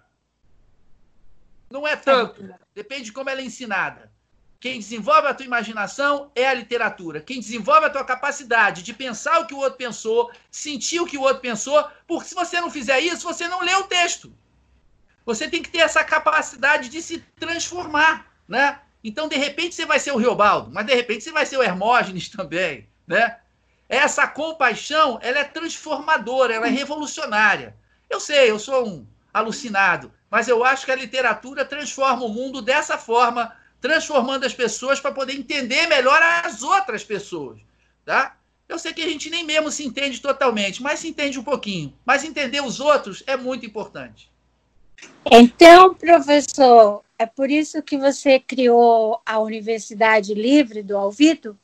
Não 1.70 1.88
é 1.88 1.96
tanto. 1.96 2.44
Depende 2.74 3.06
de 3.06 3.12
como 3.12 3.30
ela 3.30 3.42
é 3.42 3.44
ensinada. 3.44 4.12
Quem 4.60 4.78
desenvolve 4.78 5.28
a 5.28 5.34
tua 5.34 5.46
imaginação 5.46 6.32
é 6.36 6.48
a 6.48 6.54
literatura. 6.54 7.20
Quem 7.20 7.40
desenvolve 7.40 7.88
a 7.88 7.90
tua 7.90 8.06
capacidade 8.06 8.84
de 8.84 8.94
pensar 8.94 9.40
o 9.40 9.48
que 9.48 9.56
o 9.56 9.58
outro 9.58 9.78
pensou, 9.78 10.32
sentir 10.52 11.00
o 11.00 11.06
que 11.08 11.18
o 11.18 11.22
outro 11.22 11.42
pensou, 11.42 11.84
porque 12.06 12.30
se 12.30 12.36
você 12.36 12.62
não 12.62 12.70
fizer 12.70 13.00
isso, 13.00 13.24
você 13.24 13.48
não 13.48 13.64
lê 13.64 13.74
o 13.76 13.88
texto. 13.88 14.32
Você 15.26 15.48
tem 15.48 15.64
que 15.64 15.70
ter 15.70 15.80
essa 15.80 16.04
capacidade 16.04 16.90
de 16.90 17.02
se 17.02 17.20
transformar, 17.40 18.32
né? 18.48 18.80
Então, 19.04 19.28
de 19.28 19.36
repente, 19.36 19.76
você 19.76 19.86
vai 19.86 20.00
ser 20.00 20.12
o 20.12 20.18
Riobaldo, 20.18 20.72
mas 20.72 20.86
de 20.86 20.94
repente 20.94 21.24
você 21.24 21.32
vai 21.32 21.46
ser 21.46 21.58
o 21.58 21.64
Hermógenes 21.64 22.30
também, 22.30 22.88
né? 23.08 23.38
Essa 23.90 24.26
compaixão, 24.28 25.20
ela 25.22 25.40
é 25.40 25.44
transformadora, 25.44 26.54
ela 26.54 26.68
é 26.68 26.70
revolucionária. 26.70 27.76
Eu 28.10 28.20
sei, 28.20 28.50
eu 28.50 28.58
sou 28.58 28.88
um 28.88 29.06
alucinado, 29.34 30.14
mas 30.30 30.48
eu 30.48 30.64
acho 30.64 30.86
que 30.86 30.92
a 30.92 30.96
literatura 30.96 31.66
transforma 31.66 32.24
o 32.24 32.30
mundo 32.30 32.62
dessa 32.62 32.98
forma, 32.98 33.54
transformando 33.82 34.46
as 34.46 34.54
pessoas 34.54 35.00
para 35.00 35.12
poder 35.12 35.34
entender 35.34 35.88
melhor 35.88 36.22
as 36.22 36.64
outras 36.64 37.04
pessoas, 37.04 37.60
tá? 38.06 38.38
Eu 38.72 38.80
sei 38.80 38.94
que 38.94 39.02
a 39.02 39.10
gente 39.10 39.30
nem 39.30 39.44
mesmo 39.44 39.70
se 39.70 39.86
entende 39.86 40.22
totalmente, 40.22 40.82
mas 40.82 41.00
se 41.00 41.10
entende 41.10 41.38
um 41.38 41.44
pouquinho. 41.44 41.94
Mas 42.06 42.24
entender 42.24 42.62
os 42.62 42.80
outros 42.80 43.22
é 43.28 43.36
muito 43.36 43.66
importante. 43.66 44.31
Então, 45.26 45.94
professor, 45.94 47.04
é 47.18 47.26
por 47.26 47.52
isso 47.52 47.84
que 47.84 47.98
você 47.98 48.40
criou 48.40 49.22
a 49.26 49.40
Universidade 49.40 50.34
Livre 50.34 50.82
do 50.82 50.98
Alvito? 50.98 51.58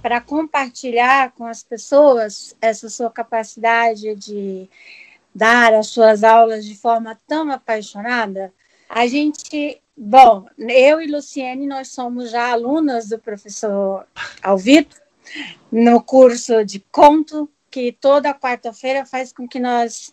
Para 0.00 0.20
compartilhar 0.20 1.32
com 1.32 1.44
as 1.44 1.62
pessoas 1.62 2.56
essa 2.60 2.88
sua 2.88 3.10
capacidade 3.10 4.14
de 4.14 4.68
dar 5.34 5.74
as 5.74 5.88
suas 5.88 6.24
aulas 6.24 6.64
de 6.64 6.74
forma 6.76 7.18
tão 7.26 7.50
apaixonada? 7.50 8.52
A 8.88 9.06
gente, 9.06 9.80
bom, 9.96 10.46
eu 10.58 11.00
e 11.00 11.06
Luciene, 11.06 11.66
nós 11.66 11.88
somos 11.88 12.30
já 12.30 12.50
alunas 12.50 13.08
do 13.08 13.18
professor 13.18 14.06
Alvito, 14.42 14.96
no 15.70 16.02
curso 16.02 16.64
de 16.64 16.80
conto, 16.90 17.48
que 17.70 17.92
toda 17.92 18.34
quarta-feira 18.34 19.06
faz 19.06 19.32
com 19.32 19.46
que 19.46 19.60
nós 19.60 20.12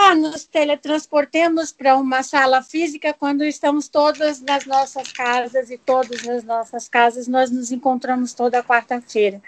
ah, 0.00 0.14
nos 0.14 0.46
teletransportemos 0.46 1.72
para 1.72 1.94
uma 1.98 2.22
sala 2.22 2.62
física 2.62 3.12
quando 3.12 3.44
estamos 3.44 3.86
todas 3.86 4.40
nas 4.40 4.64
nossas 4.64 5.12
casas 5.12 5.70
e 5.70 5.76
todas 5.76 6.22
nas 6.22 6.42
nossas 6.42 6.88
casas 6.88 7.28
nós 7.28 7.50
nos 7.50 7.70
encontramos 7.70 8.32
toda 8.32 8.62
quarta-feira. 8.62 9.42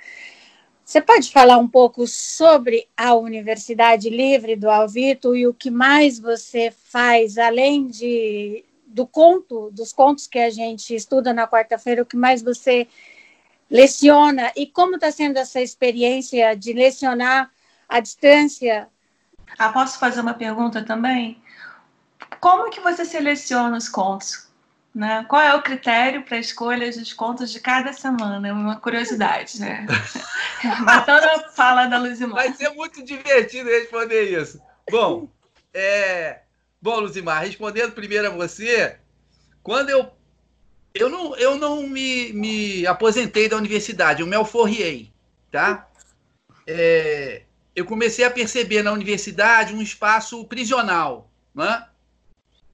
Você 0.84 1.00
pode 1.00 1.32
falar 1.32 1.56
um 1.56 1.66
pouco 1.66 2.06
sobre 2.06 2.86
a 2.94 3.14
Universidade 3.14 4.10
Livre 4.10 4.54
do 4.54 4.68
Alvito 4.68 5.34
e 5.34 5.46
o 5.46 5.54
que 5.54 5.70
mais 5.70 6.18
você 6.18 6.70
faz, 6.70 7.38
além 7.38 7.86
de, 7.86 8.62
do 8.86 9.06
conto, 9.06 9.70
dos 9.70 9.90
contos 9.90 10.26
que 10.26 10.38
a 10.38 10.50
gente 10.50 10.94
estuda 10.94 11.32
na 11.32 11.48
quarta-feira, 11.48 12.02
o 12.02 12.06
que 12.06 12.16
mais 12.16 12.42
você 12.42 12.86
leciona 13.70 14.52
e 14.54 14.66
como 14.66 14.96
está 14.96 15.10
sendo 15.10 15.38
essa 15.38 15.62
experiência 15.62 16.54
de 16.54 16.74
lecionar 16.74 17.50
à 17.88 18.00
distância 18.00 18.91
ah, 19.58 19.68
posso 19.70 19.98
fazer 19.98 20.20
uma 20.20 20.34
pergunta 20.34 20.82
também? 20.82 21.42
Como 22.40 22.70
que 22.70 22.80
você 22.80 23.04
seleciona 23.04 23.76
os 23.76 23.88
contos? 23.88 24.48
Né? 24.94 25.24
Qual 25.28 25.40
é 25.40 25.54
o 25.54 25.62
critério 25.62 26.22
para 26.22 26.36
a 26.36 26.40
escolha 26.40 26.90
dos 26.90 27.12
contos 27.12 27.50
de 27.50 27.60
cada 27.60 27.92
semana? 27.92 28.46
É 28.46 28.52
uma 28.52 28.76
curiosidade, 28.76 29.60
né? 29.60 29.86
Matando 30.80 31.26
a 31.26 31.48
fala 31.50 31.86
da 31.86 31.98
Luzimar. 31.98 32.36
Vai 32.36 32.52
ser 32.52 32.70
muito 32.70 33.02
divertido 33.02 33.70
responder 33.70 34.24
isso. 34.38 34.60
Bom, 34.90 35.28
é... 35.72 36.40
Bom, 36.80 37.00
Luzimar, 37.00 37.42
respondendo 37.42 37.92
primeiro 37.92 38.26
a 38.26 38.30
você, 38.30 38.98
quando 39.62 39.88
eu 39.88 40.12
eu 40.94 41.08
não, 41.08 41.34
eu 41.36 41.56
não 41.56 41.88
me, 41.88 42.32
me 42.32 42.86
aposentei 42.86 43.48
da 43.48 43.56
universidade, 43.56 44.20
eu 44.20 44.26
me 44.26 44.36
alforriei, 44.36 45.10
tá? 45.50 45.88
É, 46.66 47.42
eu 47.74 47.84
comecei 47.84 48.24
a 48.24 48.30
perceber 48.30 48.82
na 48.82 48.92
universidade 48.92 49.74
um 49.74 49.82
espaço 49.82 50.44
prisional, 50.44 51.30
né? 51.54 51.86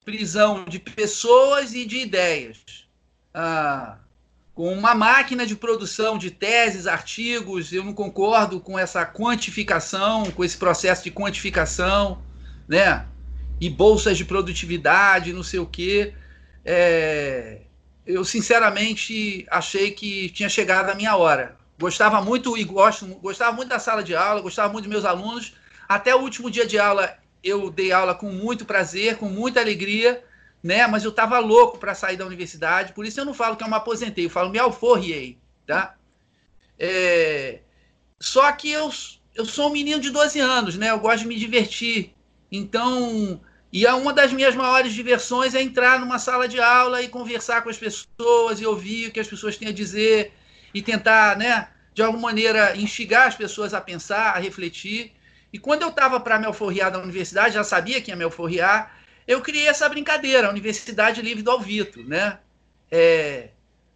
prisão 0.08 0.64
de 0.64 0.78
pessoas 0.78 1.74
e 1.74 1.84
de 1.84 1.98
ideias, 1.98 2.86
ah, 3.34 3.98
com 4.54 4.72
uma 4.72 4.94
máquina 4.94 5.46
de 5.46 5.54
produção 5.54 6.16
de 6.16 6.30
teses, 6.30 6.86
artigos. 6.86 7.74
Eu 7.74 7.84
não 7.84 7.92
concordo 7.92 8.58
com 8.58 8.78
essa 8.78 9.04
quantificação, 9.04 10.30
com 10.30 10.42
esse 10.42 10.56
processo 10.56 11.04
de 11.04 11.10
quantificação, 11.10 12.22
né? 12.66 13.06
E 13.60 13.68
bolsas 13.68 14.16
de 14.16 14.24
produtividade, 14.24 15.32
não 15.32 15.42
sei 15.42 15.60
o 15.60 15.66
quê. 15.66 16.14
É, 16.64 17.60
eu 18.06 18.24
sinceramente 18.24 19.46
achei 19.50 19.90
que 19.90 20.30
tinha 20.30 20.48
chegado 20.48 20.88
a 20.88 20.94
minha 20.94 21.14
hora. 21.16 21.58
Gostava 21.78 22.20
muito 22.20 22.56
e 22.58 22.64
gosto, 22.64 23.06
gostava 23.06 23.52
muito 23.52 23.68
da 23.68 23.78
sala 23.78 24.02
de 24.02 24.14
aula, 24.14 24.40
gostava 24.40 24.72
muito 24.72 24.84
dos 24.84 24.92
meus 24.92 25.04
alunos. 25.04 25.54
Até 25.88 26.14
o 26.14 26.20
último 26.20 26.50
dia 26.50 26.66
de 26.66 26.78
aula 26.78 27.16
eu 27.42 27.70
dei 27.70 27.92
aula 27.92 28.14
com 28.14 28.30
muito 28.30 28.64
prazer, 28.64 29.16
com 29.16 29.28
muita 29.28 29.60
alegria, 29.60 30.24
né? 30.62 30.86
Mas 30.88 31.04
eu 31.04 31.10
estava 31.10 31.38
louco 31.38 31.78
para 31.78 31.94
sair 31.94 32.16
da 32.16 32.26
universidade, 32.26 32.92
por 32.92 33.06
isso 33.06 33.20
eu 33.20 33.24
não 33.24 33.32
falo 33.32 33.56
que 33.56 33.62
eu 33.62 33.68
me 33.68 33.74
aposentei, 33.74 34.26
eu 34.26 34.30
falo 34.30 34.50
me 34.50 34.58
alforriei, 34.58 35.38
tá? 35.66 35.94
É... 36.76 37.60
Só 38.18 38.50
que 38.50 38.70
eu, 38.72 38.90
eu 39.34 39.44
sou 39.44 39.68
um 39.68 39.72
menino 39.72 40.00
de 40.00 40.10
12 40.10 40.40
anos, 40.40 40.76
né? 40.76 40.90
Eu 40.90 40.98
gosto 40.98 41.20
de 41.20 41.28
me 41.28 41.36
divertir. 41.36 42.12
Então, 42.50 43.40
e 43.72 43.86
é 43.86 43.92
uma 43.92 44.12
das 44.12 44.32
minhas 44.32 44.56
maiores 44.56 44.92
diversões 44.92 45.54
é 45.54 45.62
entrar 45.62 46.00
numa 46.00 46.18
sala 46.18 46.48
de 46.48 46.60
aula 46.60 47.02
e 47.02 47.08
conversar 47.08 47.62
com 47.62 47.70
as 47.70 47.78
pessoas 47.78 48.60
e 48.60 48.66
ouvir 48.66 49.08
o 49.08 49.12
que 49.12 49.20
as 49.20 49.28
pessoas 49.28 49.56
têm 49.56 49.68
a 49.68 49.72
dizer 49.72 50.32
e 50.78 50.82
tentar, 50.82 51.36
né, 51.36 51.68
de 51.92 52.02
alguma 52.02 52.28
maneira, 52.28 52.76
instigar 52.76 53.26
as 53.26 53.34
pessoas 53.34 53.74
a 53.74 53.80
pensar, 53.80 54.36
a 54.36 54.38
refletir. 54.38 55.12
E 55.52 55.58
quando 55.58 55.82
eu 55.82 55.88
estava 55.88 56.20
para 56.20 56.38
me 56.38 56.46
alforriar 56.46 56.90
da 56.90 57.00
universidade, 57.00 57.54
já 57.54 57.64
sabia 57.64 58.00
que 58.00 58.12
ia 58.12 58.16
me 58.16 58.22
alforriar, 58.22 58.96
eu 59.26 59.40
criei 59.40 59.66
essa 59.66 59.88
brincadeira, 59.88 60.46
a 60.46 60.50
Universidade 60.50 61.20
Livre 61.20 61.42
do 61.42 61.50
Alvito, 61.50 62.04
né? 62.04 62.38
É, 62.90 63.48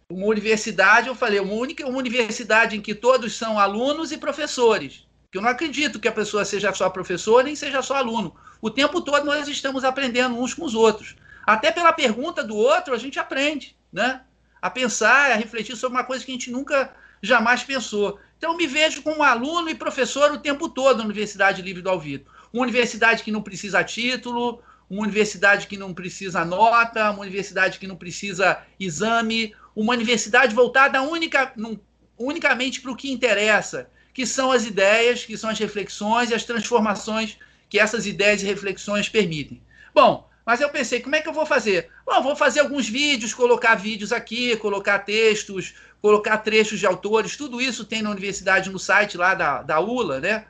uma 0.09 0.27
universidade, 0.27 1.07
eu 1.07 1.15
falei, 1.15 1.39
uma 1.39 1.53
única 1.53 1.87
uma 1.87 1.97
universidade 1.97 2.75
em 2.75 2.81
que 2.81 2.93
todos 2.93 3.33
são 3.33 3.57
alunos 3.57 4.11
e 4.11 4.17
professores. 4.17 5.07
Eu 5.33 5.41
não 5.41 5.49
acredito 5.49 6.01
que 6.01 6.07
a 6.07 6.11
pessoa 6.11 6.43
seja 6.43 6.73
só 6.73 6.89
professor 6.89 7.45
nem 7.45 7.55
seja 7.55 7.81
só 7.81 7.95
aluno. 7.95 8.35
O 8.61 8.69
tempo 8.69 8.99
todo 8.99 9.25
nós 9.25 9.47
estamos 9.47 9.85
aprendendo 9.85 10.37
uns 10.37 10.53
com 10.53 10.65
os 10.65 10.75
outros. 10.75 11.15
Até 11.47 11.71
pela 11.71 11.93
pergunta 11.93 12.43
do 12.43 12.57
outro 12.57 12.93
a 12.93 12.97
gente 12.97 13.17
aprende, 13.17 13.75
né? 13.91 14.21
A 14.63 14.69
pensar, 14.69 15.29
a 15.29 15.35
refletir 15.35 15.75
sobre 15.75 15.97
uma 15.97 16.05
coisa 16.05 16.23
que 16.23 16.31
a 16.31 16.35
gente 16.35 16.49
nunca 16.49 16.89
jamais 17.21 17.63
pensou. 17.63 18.17
Então 18.37 18.55
me 18.55 18.65
vejo 18.65 19.01
como 19.01 19.21
aluno 19.21 19.69
e 19.69 19.75
professor 19.75 20.31
o 20.31 20.37
tempo 20.37 20.69
todo 20.69 20.99
na 20.99 21.03
Universidade 21.03 21.61
Livre 21.61 21.81
do 21.81 21.89
Alvito. 21.89 22.31
Uma 22.53 22.63
universidade 22.63 23.23
que 23.23 23.31
não 23.31 23.41
precisa 23.41 23.83
título, 23.83 24.63
uma 24.89 25.01
universidade 25.01 25.67
que 25.67 25.75
não 25.75 25.93
precisa 25.93 26.45
nota, 26.45 27.11
uma 27.11 27.23
universidade 27.23 27.77
que 27.77 27.85
não 27.85 27.97
precisa 27.97 28.61
exame, 28.79 29.53
uma 29.75 29.91
universidade 29.91 30.55
voltada 30.55 31.01
única, 31.01 31.51
num, 31.57 31.77
unicamente 32.17 32.79
para 32.79 32.91
o 32.91 32.95
que 32.95 33.11
interessa, 33.11 33.89
que 34.13 34.25
são 34.25 34.49
as 34.49 34.65
ideias, 34.65 35.25
que 35.25 35.37
são 35.37 35.49
as 35.49 35.59
reflexões 35.59 36.29
e 36.29 36.35
as 36.35 36.45
transformações 36.45 37.37
que 37.67 37.77
essas 37.77 38.07
ideias 38.07 38.41
e 38.41 38.45
reflexões 38.45 39.09
permitem. 39.09 39.61
Bom, 39.93 40.29
mas 40.45 40.59
eu 40.59 40.69
pensei, 40.69 40.99
como 40.99 41.15
é 41.15 41.21
que 41.21 41.29
eu 41.29 41.33
vou 41.33 41.45
fazer? 41.45 41.89
Bom, 42.05 42.21
vou 42.21 42.35
fazer 42.35 42.59
alguns 42.59 42.87
vídeos, 42.87 43.33
colocar 43.33 43.75
vídeos 43.75 44.11
aqui, 44.11 44.55
colocar 44.57 44.99
textos, 44.99 45.73
colocar 46.01 46.37
trechos 46.39 46.79
de 46.79 46.85
autores, 46.85 47.37
tudo 47.37 47.61
isso 47.61 47.85
tem 47.85 48.01
na 48.01 48.11
universidade, 48.11 48.69
no 48.69 48.77
site 48.77 49.17
lá 49.17 49.33
da, 49.33 49.61
da 49.61 49.79
ULA, 49.79 50.19
né? 50.19 50.45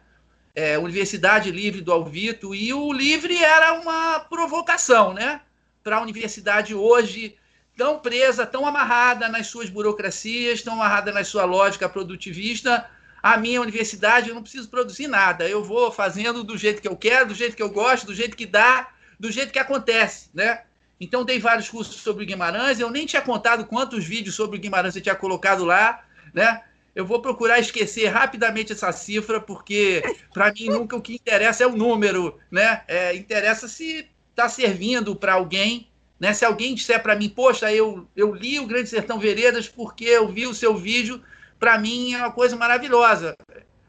É, 0.55 0.77
Universidade 0.77 1.51
Livre 1.51 1.81
do 1.81 1.91
Alvito, 1.91 2.53
e 2.53 2.73
o 2.73 2.91
livre 2.91 3.37
era 3.37 3.73
uma 3.73 4.19
provocação, 4.19 5.13
né? 5.13 5.41
Para 5.83 5.97
a 5.97 6.01
universidade 6.01 6.73
hoje 6.73 7.35
tão 7.77 7.99
presa, 7.99 8.45
tão 8.45 8.65
amarrada 8.65 9.27
nas 9.29 9.47
suas 9.47 9.69
burocracias, 9.69 10.61
tão 10.61 10.73
amarrada 10.73 11.11
na 11.11 11.23
sua 11.23 11.45
lógica 11.45 11.89
produtivista. 11.89 12.89
A 13.21 13.37
minha 13.37 13.61
universidade, 13.61 14.29
eu 14.29 14.35
não 14.35 14.43
preciso 14.43 14.69
produzir 14.69 15.07
nada, 15.07 15.47
eu 15.47 15.63
vou 15.63 15.91
fazendo 15.91 16.43
do 16.43 16.57
jeito 16.57 16.81
que 16.81 16.87
eu 16.87 16.95
quero, 16.95 17.29
do 17.29 17.35
jeito 17.35 17.55
que 17.55 17.63
eu 17.63 17.69
gosto, 17.69 18.07
do 18.07 18.13
jeito 18.13 18.35
que 18.35 18.45
dá, 18.45 18.89
do 19.23 19.31
jeito 19.31 19.53
que 19.53 19.59
acontece, 19.59 20.29
né? 20.33 20.63
Então, 20.99 21.23
dei 21.23 21.39
vários 21.39 21.69
cursos 21.69 21.95
sobre 21.95 22.25
Guimarães, 22.25 22.77
eu 22.77 22.91
nem 22.91 23.05
tinha 23.05 23.21
contado 23.21 23.65
quantos 23.65 24.03
vídeos 24.03 24.35
sobre 24.35 24.59
Guimarães 24.59 24.93
você 24.93 24.99
tinha 24.99 25.15
colocado 25.15 25.63
lá, 25.63 26.03
né? 26.33 26.61
Eu 26.93 27.05
vou 27.05 27.21
procurar 27.21 27.57
esquecer 27.57 28.07
rapidamente 28.07 28.73
essa 28.73 28.91
cifra, 28.91 29.39
porque 29.39 30.03
para 30.33 30.51
mim 30.51 30.65
nunca 30.65 30.97
o 30.97 31.01
que 31.01 31.13
interessa 31.13 31.63
é 31.63 31.67
o 31.67 31.77
número, 31.77 32.37
né? 32.51 32.81
É, 32.85 33.15
interessa 33.15 33.69
se 33.69 34.09
está 34.29 34.49
servindo 34.49 35.15
para 35.15 35.35
alguém, 35.35 35.87
né? 36.19 36.33
Se 36.33 36.43
alguém 36.43 36.75
disser 36.75 37.01
para 37.01 37.15
mim, 37.15 37.29
poxa, 37.29 37.71
eu, 37.71 38.05
eu 38.17 38.35
li 38.35 38.59
o 38.59 38.67
Grande 38.67 38.89
Sertão 38.89 39.19
Veredas 39.19 39.69
porque 39.69 40.03
eu 40.03 40.27
vi 40.27 40.47
o 40.47 40.53
seu 40.53 40.75
vídeo, 40.75 41.23
para 41.57 41.77
mim 41.77 42.13
é 42.13 42.17
uma 42.17 42.31
coisa 42.33 42.57
maravilhosa. 42.57 43.37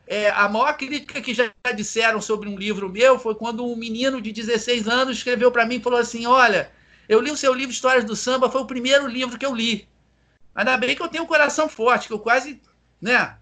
É, 0.07 0.31
a 0.31 0.49
maior 0.49 0.77
crítica 0.77 1.21
que 1.21 1.33
já 1.33 1.51
disseram 1.75 2.21
sobre 2.21 2.49
um 2.49 2.59
livro 2.59 2.91
meu 2.91 3.19
foi 3.19 3.35
quando 3.35 3.65
um 3.65 3.75
menino 3.75 4.21
de 4.21 4.33
16 4.33 4.87
anos 4.87 5.17
escreveu 5.17 5.51
para 5.51 5.65
mim 5.65 5.77
e 5.77 5.83
falou 5.83 5.99
assim: 5.99 6.27
Olha, 6.27 6.71
eu 7.09 7.21
li 7.21 7.31
o 7.31 7.37
seu 7.37 7.55
livro 7.55 7.73
Histórias 7.73 8.05
do 8.05 8.15
Samba, 8.15 8.51
foi 8.51 8.61
o 8.61 8.67
primeiro 8.67 9.07
livro 9.07 9.39
que 9.39 9.47
eu 9.47 9.55
li. 9.55 9.89
Ainda 10.55 10.77
bem 10.77 10.95
que 10.95 11.03
eu 11.03 11.09
tenho 11.09 11.25
um 11.25 11.29
coração 11.29 11.69
forte, 11.69 12.07
que 12.07 12.13
eu 12.13 12.19
quase. 12.19 12.61
né? 13.01 13.37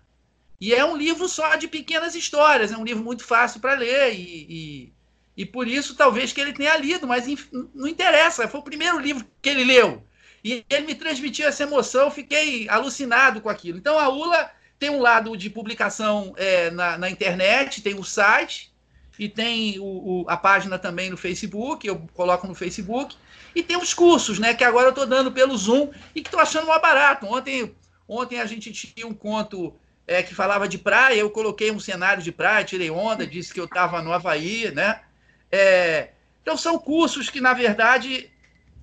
E 0.61 0.73
é 0.73 0.85
um 0.85 0.97
livro 0.97 1.29
só 1.29 1.57
de 1.57 1.67
pequenas 1.67 2.15
histórias, 2.15 2.71
é 2.71 2.77
um 2.77 2.85
livro 2.85 3.03
muito 3.03 3.25
fácil 3.25 3.61
para 3.61 3.75
ler 3.75 4.15
e, 4.15 4.47
e, 4.49 4.93
e, 5.37 5.45
por 5.45 5.67
isso 5.67 5.97
talvez 5.97 6.33
que 6.33 6.41
ele 6.41 6.53
tenha 6.53 6.77
lido, 6.77 7.05
mas 7.05 7.27
não 7.75 7.89
interessa, 7.89 8.47
foi 8.47 8.61
o 8.61 8.65
primeiro 8.65 9.01
livro 9.01 9.27
que 9.43 9.49
ele 9.49 9.65
leu. 9.65 10.07
E 10.45 10.65
ele 10.71 10.87
me 10.87 10.95
transmitiu 10.95 11.49
essa 11.49 11.65
emoção, 11.65 12.03
eu 12.03 12.11
fiquei 12.13 12.69
alucinado 12.69 13.41
com 13.41 13.49
aquilo. 13.49 13.77
Então 13.77 13.99
a 13.99 14.09
ULA 14.09 14.53
tem 14.83 14.91
um 14.91 15.01
lado 15.01 15.37
de 15.37 15.49
publicação 15.49 16.35
é, 16.37 16.69
na, 16.73 16.99
na, 16.99 17.09
internet, 17.09 17.83
tem 17.83 17.95
o 17.95 18.03
site 18.03 18.75
e 19.17 19.29
tem 19.29 19.79
o, 19.79 19.85
o, 19.85 20.25
a 20.29 20.37
página 20.37 20.77
também 20.77 21.09
no 21.09 21.17
Facebook, 21.17 21.87
eu 21.87 22.05
coloco 22.13 22.49
no 22.49 22.55
Facebook. 22.55 23.15
E 23.55 23.63
tem 23.63 23.77
os 23.77 23.95
cursos, 23.95 24.41
né? 24.41 24.55
Que 24.55 24.65
agora 24.65 24.87
eu 24.87 24.91
estou 24.91 25.07
dando 25.07 25.31
pelo 25.31 25.57
Zoom 25.57 25.93
e 26.17 26.21
que 26.21 26.27
estou 26.27 26.41
achando 26.41 26.67
mais 26.67 26.83
barato. 26.83 27.27
Ontem, 27.27 27.73
ontem 28.09 28.41
a 28.41 28.45
gente 28.47 28.73
tinha 28.73 29.07
um 29.07 29.15
conto 29.15 29.73
é, 30.05 30.21
que 30.21 30.35
falava 30.35 30.67
de 30.67 30.79
praia, 30.79 31.15
eu 31.15 31.31
coloquei 31.31 31.71
um 31.71 31.79
cenário 31.79 32.21
de 32.21 32.33
praia, 32.33 32.65
tirei 32.65 32.91
onda, 32.91 33.25
disse 33.25 33.55
que 33.55 33.61
eu 33.61 33.67
estava 33.67 34.03
no 34.03 34.13
Havaí, 34.13 34.69
né? 34.73 35.01
É, 35.49 36.09
então 36.43 36.57
são 36.57 36.77
cursos 36.77 37.31
que, 37.31 37.41
na 37.41 37.53
verdade, 37.53 38.29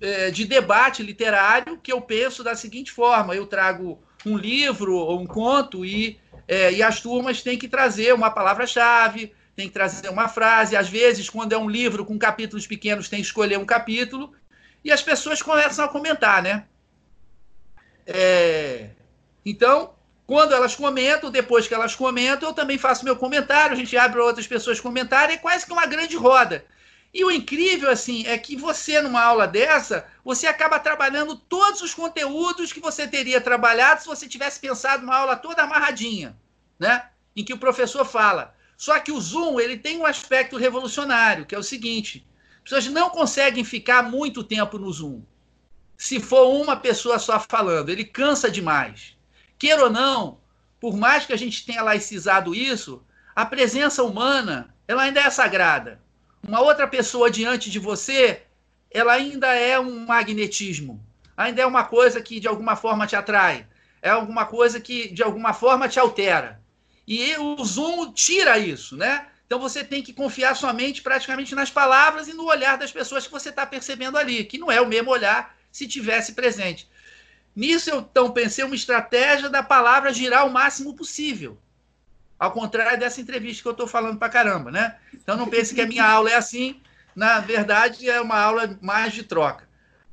é, 0.00 0.30
de 0.30 0.46
debate 0.46 1.02
literário 1.02 1.76
que 1.76 1.92
eu 1.92 2.00
penso 2.00 2.42
da 2.42 2.56
seguinte 2.56 2.90
forma: 2.90 3.34
eu 3.34 3.46
trago 3.46 4.02
um 4.24 4.36
livro 4.36 4.94
ou 4.94 5.20
um 5.20 5.26
conto 5.26 5.84
e, 5.84 6.18
é, 6.46 6.72
e 6.72 6.82
as 6.82 7.00
turmas 7.00 7.42
têm 7.42 7.58
que 7.58 7.68
trazer 7.68 8.12
uma 8.14 8.30
palavra-chave, 8.30 9.32
tem 9.56 9.68
que 9.68 9.74
trazer 9.74 10.08
uma 10.08 10.28
frase. 10.28 10.76
Às 10.76 10.88
vezes, 10.88 11.28
quando 11.28 11.52
é 11.52 11.58
um 11.58 11.68
livro 11.68 12.04
com 12.04 12.18
capítulos 12.18 12.66
pequenos, 12.66 13.08
tem 13.08 13.20
que 13.20 13.26
escolher 13.26 13.58
um 13.58 13.64
capítulo 13.64 14.32
e 14.84 14.90
as 14.90 15.02
pessoas 15.02 15.42
começam 15.42 15.84
a 15.84 15.88
comentar, 15.88 16.42
né? 16.42 16.64
É... 18.06 18.90
Então, 19.44 19.94
quando 20.26 20.54
elas 20.54 20.74
comentam, 20.74 21.30
depois 21.30 21.66
que 21.66 21.74
elas 21.74 21.94
comentam, 21.94 22.50
eu 22.50 22.54
também 22.54 22.78
faço 22.78 23.04
meu 23.04 23.16
comentário, 23.16 23.72
a 23.72 23.76
gente 23.76 23.96
abre 23.96 24.20
outras 24.20 24.46
pessoas 24.46 24.80
comentarem, 24.80 25.36
é 25.36 25.38
quase 25.38 25.66
que 25.66 25.72
uma 25.72 25.86
grande 25.86 26.16
roda. 26.16 26.64
E 27.12 27.24
o 27.24 27.30
incrível, 27.30 27.90
assim, 27.90 28.24
é 28.26 28.38
que 28.38 28.56
você, 28.56 29.00
numa 29.00 29.20
aula 29.20 29.46
dessa, 29.46 30.06
você 30.24 30.46
acaba 30.46 30.78
trabalhando 30.78 31.34
todos 31.34 31.82
os 31.82 31.92
conteúdos 31.92 32.72
que 32.72 32.78
você 32.78 33.06
teria 33.06 33.40
trabalhado 33.40 34.00
se 34.00 34.06
você 34.06 34.28
tivesse 34.28 34.60
pensado 34.60 35.02
uma 35.02 35.16
aula 35.16 35.36
toda 35.36 35.62
amarradinha, 35.62 36.38
né? 36.78 37.08
Em 37.34 37.44
que 37.44 37.52
o 37.52 37.58
professor 37.58 38.04
fala. 38.04 38.54
Só 38.76 38.98
que 39.00 39.10
o 39.10 39.20
Zoom, 39.20 39.58
ele 39.58 39.76
tem 39.76 39.98
um 39.98 40.06
aspecto 40.06 40.56
revolucionário, 40.56 41.44
que 41.44 41.54
é 41.54 41.58
o 41.58 41.64
seguinte: 41.64 42.24
as 42.58 42.62
pessoas 42.62 42.86
não 42.86 43.10
conseguem 43.10 43.64
ficar 43.64 44.04
muito 44.04 44.44
tempo 44.44 44.78
no 44.78 44.92
Zoom. 44.92 45.22
Se 45.96 46.20
for 46.20 46.48
uma 46.62 46.76
pessoa 46.76 47.18
só 47.18 47.40
falando, 47.40 47.90
ele 47.90 48.04
cansa 48.04 48.48
demais. 48.48 49.16
Queira 49.58 49.84
ou 49.84 49.90
não, 49.90 50.40
por 50.80 50.96
mais 50.96 51.26
que 51.26 51.32
a 51.32 51.36
gente 51.36 51.66
tenha 51.66 51.82
laicizado 51.82 52.54
isso, 52.54 53.04
a 53.34 53.44
presença 53.44 54.02
humana, 54.02 54.72
ela 54.86 55.02
ainda 55.02 55.20
é 55.20 55.28
sagrada 55.28 56.00
uma 56.46 56.60
outra 56.60 56.86
pessoa 56.86 57.30
diante 57.30 57.70
de 57.70 57.78
você, 57.78 58.42
ela 58.90 59.12
ainda 59.12 59.54
é 59.54 59.78
um 59.78 60.06
magnetismo, 60.06 61.00
ainda 61.36 61.62
é 61.62 61.66
uma 61.66 61.84
coisa 61.84 62.20
que 62.20 62.40
de 62.40 62.48
alguma 62.48 62.76
forma 62.76 63.06
te 63.06 63.14
atrai, 63.14 63.66
é 64.02 64.10
alguma 64.10 64.46
coisa 64.46 64.80
que 64.80 65.08
de 65.08 65.22
alguma 65.22 65.52
forma 65.52 65.88
te 65.88 65.98
altera. 65.98 66.60
E 67.06 67.36
o 67.36 67.64
Zoom 67.64 68.12
tira 68.12 68.58
isso, 68.58 68.96
né? 68.96 69.26
Então 69.46 69.58
você 69.58 69.82
tem 69.82 70.02
que 70.02 70.12
confiar 70.12 70.54
somente 70.54 71.02
praticamente 71.02 71.54
nas 71.54 71.70
palavras 71.70 72.28
e 72.28 72.32
no 72.32 72.46
olhar 72.46 72.78
das 72.78 72.92
pessoas 72.92 73.26
que 73.26 73.32
você 73.32 73.48
está 73.48 73.66
percebendo 73.66 74.16
ali, 74.16 74.44
que 74.44 74.58
não 74.58 74.70
é 74.70 74.80
o 74.80 74.86
mesmo 74.86 75.10
olhar 75.10 75.56
se 75.72 75.88
tivesse 75.88 76.34
presente. 76.34 76.88
Nisso 77.54 77.90
eu 77.90 77.98
então 77.98 78.30
pensei 78.30 78.64
uma 78.64 78.76
estratégia 78.76 79.50
da 79.50 79.62
palavra 79.62 80.14
girar 80.14 80.46
o 80.46 80.52
máximo 80.52 80.94
possível. 80.94 81.58
Ao 82.40 82.50
contrário 82.52 82.98
dessa 82.98 83.20
entrevista 83.20 83.62
que 83.62 83.68
eu 83.68 83.72
estou 83.72 83.86
falando 83.86 84.18
para 84.18 84.30
caramba, 84.30 84.70
né? 84.70 84.96
Então 85.12 85.36
não 85.36 85.46
pense 85.46 85.74
que 85.74 85.82
a 85.82 85.86
minha 85.86 86.06
aula 86.06 86.30
é 86.30 86.36
assim. 86.36 86.80
Na 87.14 87.38
verdade, 87.38 88.08
é 88.08 88.18
uma 88.18 88.40
aula 88.40 88.78
mais 88.80 89.12
de 89.12 89.24
troca. 89.24 89.68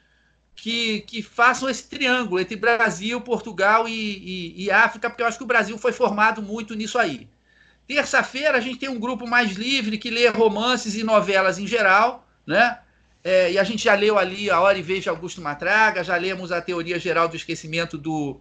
que, 0.55 1.01
que 1.01 1.23
façam 1.23 1.69
esse 1.69 1.89
triângulo 1.89 2.41
entre 2.41 2.57
Brasil, 2.57 3.21
Portugal 3.21 3.89
e, 3.89 3.93
e, 3.93 4.65
e 4.65 4.71
África, 4.71 5.11
porque 5.11 5.23
eu 5.23 5.27
acho 5.27 5.39
que 5.39 5.45
o 5.45 5.49
Brasil 5.49 5.77
foi 5.77 5.93
formado 5.93 6.41
muito 6.43 6.75
nisso 6.75 6.99
aí. 6.99 7.29
Terça-feira 7.87 8.57
a 8.57 8.61
gente 8.61 8.79
tem 8.79 8.89
um 8.89 8.99
grupo 8.99 9.27
mais 9.27 9.53
livre 9.53 9.99
que 9.99 10.11
lê 10.11 10.29
romances 10.29 10.95
e 10.95 11.05
novelas 11.05 11.59
em 11.59 11.67
geral, 11.67 12.27
né? 12.47 12.79
É, 13.23 13.53
e 13.53 13.59
a 13.59 13.65
gente 13.65 13.85
já 13.85 13.95
leu 13.95 14.19
ali 14.19 14.51
A 14.51 14.61
Hora 14.61 14.79
e 14.79 14.83
Vez 14.83 15.03
de 15.03 15.09
Augusto 15.09 15.41
Matraga, 15.41 16.05
já 16.05 16.17
lemos 16.17 16.53
a 16.53 16.61
Teoria 16.61 16.99
Geral 16.99 17.27
do 17.27 17.37
Esquecimento 17.37 17.97
do, 17.97 18.39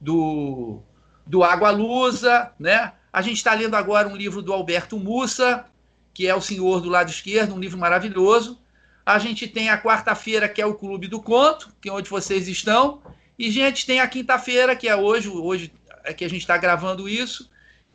do, 0.00 0.80
do 1.26 1.42
Água 1.42 1.70
Lusa, 1.70 2.52
né? 2.58 2.92
A 3.12 3.22
gente 3.22 3.38
está 3.38 3.54
lendo 3.54 3.74
agora 3.74 4.08
um 4.08 4.16
livro 4.16 4.42
do 4.42 4.52
Alberto 4.52 4.98
Mussa, 4.98 5.64
que 6.12 6.26
é 6.26 6.34
O 6.34 6.40
Senhor 6.40 6.80
do 6.80 6.90
Lado 6.90 7.10
Esquerdo, 7.10 7.54
um 7.54 7.58
livro 7.58 7.78
maravilhoso. 7.78 8.58
A 9.06 9.20
gente 9.20 9.46
tem 9.46 9.70
a 9.70 9.80
quarta-feira, 9.80 10.48
que 10.48 10.60
é 10.60 10.66
o 10.66 10.74
Clube 10.74 11.06
do 11.06 11.22
Conto, 11.22 11.72
que 11.80 11.88
é 11.88 11.92
onde 11.92 12.10
vocês 12.10 12.48
estão. 12.48 13.00
E 13.38 13.48
a 13.48 13.52
gente 13.52 13.86
tem 13.86 14.00
a 14.00 14.08
quinta-feira, 14.08 14.74
que 14.74 14.88
é 14.88 14.96
hoje, 14.96 15.28
hoje 15.28 15.72
é 16.02 16.12
que 16.12 16.24
a 16.24 16.28
gente 16.28 16.40
está 16.40 16.58
gravando 16.58 17.08
isso, 17.08 17.48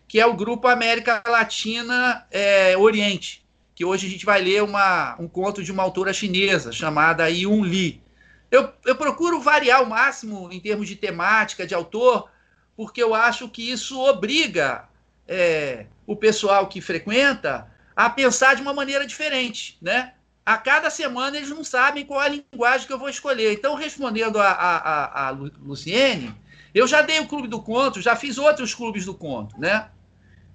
que 0.08 0.22
é 0.22 0.26
o 0.26 0.34
Grupo 0.34 0.70
América 0.70 1.22
Latina 1.28 2.26
é, 2.32 2.78
Oriente, 2.78 3.46
que 3.76 3.84
hoje 3.84 4.08
a 4.08 4.10
gente 4.10 4.26
vai 4.26 4.42
ler 4.42 4.64
uma, 4.64 5.18
um 5.20 5.28
conto 5.28 5.62
de 5.62 5.70
uma 5.70 5.84
autora 5.84 6.14
chinesa 6.14 6.72
chamada 6.72 7.30
Yun 7.30 7.66
Li. 7.66 8.02
Eu, 8.50 8.72
eu 8.86 8.96
procuro 8.96 9.42
variar 9.42 9.80
ao 9.80 9.86
máximo 9.86 10.50
em 10.50 10.62
termos 10.62 10.88
de 10.88 10.96
temática, 10.96 11.68
de 11.68 11.74
autor, 11.74 12.30
porque 12.76 13.04
eu 13.04 13.14
acho 13.14 13.50
que 13.50 13.70
isso 13.70 14.00
obriga 14.00 14.88
é, 15.28 15.88
o 16.08 16.16
pessoal 16.16 16.68
que 16.68 16.80
frequenta 16.80 17.70
a 17.94 18.10
pensar 18.10 18.56
de 18.56 18.62
uma 18.62 18.74
maneira 18.74 19.06
diferente, 19.06 19.78
né? 19.82 20.14
A 20.46 20.58
cada 20.58 20.90
semana 20.90 21.38
eles 21.38 21.50
não 21.50 21.64
sabem 21.64 22.06
qual 22.06 22.20
a 22.20 22.28
linguagem 22.28 22.88
que 22.88 22.94
eu 22.94 23.00
vou 23.00 23.10
escolher. 23.10 23.54
Então, 23.54 23.76
respondendo 23.76 24.40
a, 24.40 24.50
a, 24.50 24.78
a, 24.78 25.28
a 25.28 25.30
Luciene, 25.30 26.34
eu 26.74 26.88
já 26.88 27.02
dei 27.02 27.20
o 27.20 27.28
Clube 27.28 27.48
do 27.48 27.62
Conto, 27.62 28.02
já 28.02 28.16
fiz 28.16 28.38
outros 28.38 28.74
clubes 28.74 29.06
do 29.06 29.14
conto, 29.14 29.60
né? 29.60 29.90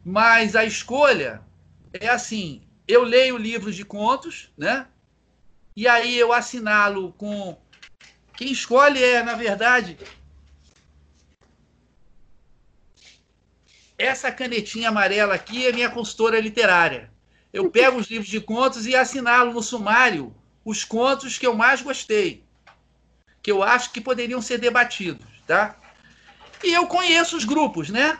Mas 0.04 0.56
a 0.56 0.64
escolha 0.64 1.42
é 1.92 2.08
assim: 2.08 2.62
eu 2.88 3.02
leio 3.02 3.36
livros 3.36 3.76
de 3.76 3.84
contos, 3.84 4.50
né? 4.56 4.86
E 5.74 5.86
aí 5.86 6.18
eu 6.18 6.32
assinalo 6.32 7.12
com. 7.12 7.56
Quem 8.36 8.52
escolhe 8.52 9.02
é, 9.02 9.22
na 9.22 9.34
verdade, 9.34 9.96
essa 13.98 14.30
canetinha 14.30 14.90
amarela 14.90 15.34
aqui 15.34 15.66
é 15.66 15.72
minha 15.72 15.90
consultora 15.90 16.38
literária. 16.38 17.10
Eu 17.56 17.70
pego 17.70 17.98
os 17.98 18.06
livros 18.08 18.28
de 18.28 18.38
contos 18.38 18.86
e 18.86 18.94
assinalo 18.94 19.50
no 19.54 19.62
sumário 19.62 20.34
os 20.62 20.84
contos 20.84 21.38
que 21.38 21.46
eu 21.46 21.54
mais 21.54 21.80
gostei, 21.80 22.44
que 23.42 23.50
eu 23.50 23.62
acho 23.62 23.92
que 23.92 24.00
poderiam 24.00 24.42
ser 24.42 24.58
debatidos, 24.58 25.26
tá? 25.46 25.74
E 26.62 26.74
eu 26.74 26.86
conheço 26.86 27.34
os 27.34 27.44
grupos, 27.44 27.88
né? 27.88 28.18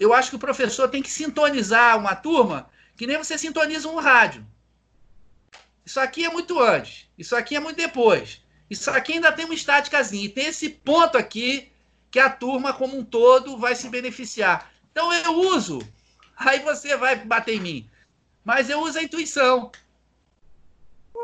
eu 0.00 0.12
acho 0.12 0.30
que 0.30 0.36
o 0.36 0.46
professor 0.46 0.88
tem 0.88 1.00
que 1.00 1.10
sintonizar 1.10 1.96
uma 1.96 2.16
turma 2.16 2.68
que 2.96 3.06
nem 3.06 3.16
você 3.16 3.38
sintoniza 3.38 3.88
um 3.88 4.00
rádio. 4.00 4.44
Isso 5.86 6.00
aqui 6.00 6.24
é 6.24 6.28
muito 6.28 6.58
antes, 6.60 7.06
isso 7.16 7.36
aqui 7.36 7.54
é 7.54 7.60
muito 7.60 7.76
depois. 7.76 8.42
Isso 8.68 8.90
aqui 8.90 9.12
ainda 9.12 9.30
tem 9.30 9.44
uma 9.44 9.54
estáticazinha. 9.54 10.24
E 10.24 10.28
tem 10.28 10.46
esse 10.46 10.68
ponto 10.68 11.16
aqui 11.16 11.70
que 12.10 12.18
a 12.18 12.28
turma 12.28 12.72
como 12.72 12.98
um 12.98 13.04
todo 13.04 13.56
vai 13.56 13.76
se 13.76 13.88
beneficiar. 13.88 14.72
Então 14.90 15.12
eu 15.12 15.34
uso. 15.34 15.80
Aí 16.36 16.58
você 16.60 16.96
vai 16.96 17.14
bater 17.14 17.54
em 17.54 17.60
mim. 17.60 17.90
Mas 18.44 18.68
eu 18.68 18.80
uso 18.80 18.98
a 18.98 19.02
intuição. 19.02 19.70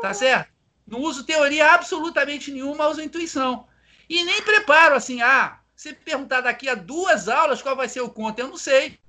Tá 0.01 0.13
certo? 0.13 0.51
Não 0.87 1.01
uso 1.01 1.23
teoria 1.23 1.73
absolutamente 1.73 2.51
nenhuma, 2.51 2.87
uso 2.87 3.01
a 3.01 3.03
intuição. 3.03 3.67
E 4.09 4.23
nem 4.23 4.41
preparo 4.41 4.95
assim, 4.95 5.21
ah, 5.21 5.59
se 5.75 5.93
perguntar 5.93 6.41
daqui 6.41 6.67
a 6.67 6.75
duas 6.75 7.29
aulas 7.29 7.61
qual 7.61 7.75
vai 7.75 7.87
ser 7.87 8.01
o 8.01 8.09
conto, 8.09 8.39
eu 8.39 8.47
não 8.47 8.57
sei. 8.57 8.99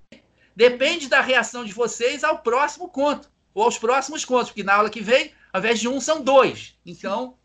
Depende 0.54 1.08
da 1.08 1.20
reação 1.20 1.64
de 1.64 1.72
vocês 1.72 2.22
ao 2.22 2.40
próximo 2.40 2.88
conto, 2.88 3.30
ou 3.54 3.64
aos 3.64 3.78
próximos 3.78 4.24
contos, 4.24 4.48
porque 4.48 4.62
na 4.62 4.74
aula 4.74 4.90
que 4.90 5.00
vem, 5.00 5.32
ao 5.52 5.60
invés 5.60 5.80
de 5.80 5.88
um, 5.88 6.00
são 6.00 6.22
dois. 6.22 6.76
Então, 6.84 7.38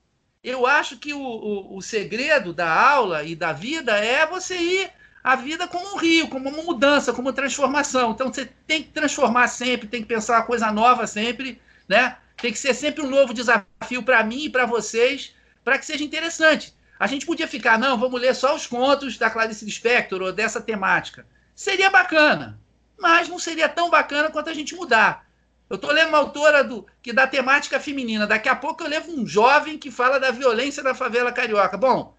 eu 0.43 0.67
acho 0.67 0.97
que 0.97 1.13
o, 1.13 1.19
o, 1.19 1.77
o 1.77 1.81
segredo 1.81 2.53
da 2.53 2.71
aula 2.71 3.23
e 3.23 3.35
da 3.35 3.53
vida 3.53 3.97
é 3.97 4.25
você 4.25 4.57
ir 4.57 4.91
a 5.25 5.35
vida 5.35 5.67
como 5.67 5.95
um 5.95 5.97
rio, 5.97 6.27
como 6.27 6.49
uma 6.49 6.61
mudança, 6.61 7.11
como 7.11 7.33
transformação. 7.33 8.11
Então, 8.11 8.31
você 8.31 8.45
tem 8.67 8.83
que 8.83 8.89
transformar 8.89 9.47
sempre, 9.47 9.87
tem 9.87 10.03
que 10.03 10.07
pensar 10.07 10.37
uma 10.37 10.45
coisa 10.45 10.71
nova 10.71 11.07
sempre, 11.07 11.59
né? 11.89 12.15
Tem 12.37 12.51
que 12.51 12.59
ser 12.59 12.75
sempre 12.75 13.01
um 13.01 13.09
novo 13.09 13.33
desafio 13.33 14.03
para 14.03 14.23
mim 14.23 14.45
e 14.45 14.49
para 14.51 14.67
vocês, 14.67 15.33
para 15.63 15.79
que 15.79 15.85
seja 15.87 16.03
interessante. 16.03 16.75
A 16.99 17.07
gente 17.07 17.25
podia 17.25 17.47
ficar, 17.47 17.79
não, 17.79 17.97
vamos 17.97 18.21
ler 18.21 18.35
só 18.35 18.55
os 18.55 18.67
contos 18.67 19.17
da 19.17 19.27
Clarice 19.27 19.65
Lispector 19.65 20.21
ou 20.21 20.31
dessa 20.31 20.61
temática. 20.61 21.25
Seria 21.55 21.89
bacana, 21.89 22.59
mas 22.95 23.27
não 23.27 23.39
seria 23.39 23.67
tão 23.67 23.89
bacana 23.89 24.29
quanto 24.29 24.51
a 24.51 24.53
gente 24.53 24.75
mudar. 24.75 25.25
Eu 25.67 25.77
estou 25.77 25.91
lendo 25.91 26.09
uma 26.09 26.19
autora 26.19 26.63
do, 26.63 26.85
que 27.01 27.11
dá 27.11 27.25
temática 27.25 27.79
feminina. 27.79 28.27
Daqui 28.27 28.47
a 28.47 28.55
pouco 28.55 28.83
eu 28.83 28.87
levo 28.87 29.11
um 29.11 29.25
jovem 29.25 29.79
que 29.79 29.89
fala 29.89 30.19
da 30.19 30.29
violência 30.29 30.83
da 30.83 30.93
favela 30.93 31.31
carioca. 31.31 31.75
Bom, 31.75 32.14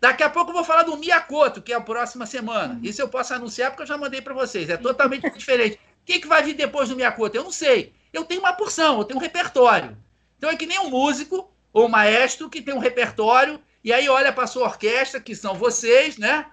daqui 0.00 0.22
a 0.22 0.30
pouco 0.30 0.50
eu 0.50 0.54
vou 0.54 0.64
falar 0.64 0.82
do 0.82 0.96
Miyakoto, 0.96 1.62
que 1.62 1.72
é 1.72 1.76
a 1.76 1.80
próxima 1.80 2.26
semana. 2.26 2.80
Isso 2.82 3.00
eu 3.00 3.08
posso 3.08 3.34
anunciar 3.34 3.70
porque 3.70 3.82
eu 3.82 3.86
já 3.86 3.98
mandei 3.98 4.20
para 4.20 4.34
vocês. 4.34 4.68
É 4.70 4.76
totalmente 4.76 5.28
diferente. 5.36 5.76
O 5.76 6.06
que, 6.06 6.20
que 6.20 6.26
vai 6.26 6.42
vir 6.42 6.54
depois 6.54 6.88
do 6.88 6.96
Miyakoto? 6.96 7.36
Eu 7.36 7.44
não 7.44 7.52
sei. 7.52 7.92
Eu 8.12 8.24
tenho 8.24 8.40
uma 8.40 8.52
porção, 8.52 8.98
eu 8.98 9.04
tenho 9.04 9.18
um 9.18 9.22
repertório. 9.22 9.96
Então 10.38 10.50
é 10.50 10.56
que 10.56 10.66
nem 10.66 10.80
um 10.80 10.90
músico 10.90 11.52
ou 11.72 11.86
um 11.86 11.88
maestro 11.88 12.48
que 12.48 12.62
tem 12.62 12.74
um 12.74 12.78
repertório 12.78 13.60
e 13.82 13.92
aí 13.92 14.08
olha 14.08 14.32
para 14.32 14.46
sua 14.46 14.64
orquestra, 14.64 15.20
que 15.20 15.34
são 15.34 15.54
vocês, 15.54 16.18
né? 16.18 16.46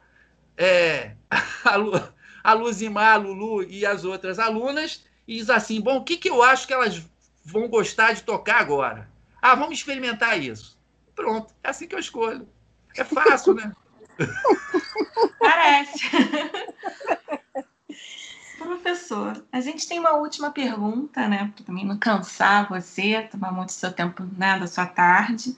É, 0.58 1.12
a, 1.64 1.76
Lu, 1.76 2.14
a 2.44 2.54
Luzimar, 2.54 3.16
a 3.16 3.18
Lulu 3.18 3.64
e 3.64 3.86
as 3.86 4.06
outras 4.06 4.40
alunas, 4.40 5.04
e 5.28 5.38
diz 5.38 5.50
assim: 5.50 5.82
bom, 5.82 5.98
o 5.98 6.04
que, 6.04 6.18
que 6.18 6.30
eu 6.30 6.42
acho 6.42 6.66
que 6.66 6.74
elas 6.74 7.02
vão 7.44 7.68
gostar 7.68 8.14
de 8.14 8.24
tocar 8.24 8.60
agora? 8.60 9.10
Ah, 9.42 9.56
vamos 9.56 9.78
experimentar 9.78 10.42
isso. 10.42 10.78
Pronto, 11.16 11.54
é 11.64 11.70
assim 11.70 11.88
que 11.88 11.96
eu 11.96 12.00
escolho. 12.00 12.48
É 12.98 13.04
fácil, 13.04 13.54
né? 13.54 13.72
Parece. 15.40 16.00
Professor, 18.58 19.44
a 19.52 19.62
gente 19.62 19.88
tem 19.88 20.00
uma 20.00 20.14
última 20.14 20.52
pergunta, 20.52 21.28
né? 21.28 21.52
Para 21.56 21.66
também 21.66 21.86
não 21.86 21.98
cansar 21.98 22.68
você, 22.68 23.28
tomar 23.32 23.52
muito 23.52 23.72
seu 23.72 23.92
tempo 23.92 24.24
né, 24.38 24.60
da 24.60 24.68
sua 24.68 24.86
tarde. 24.86 25.56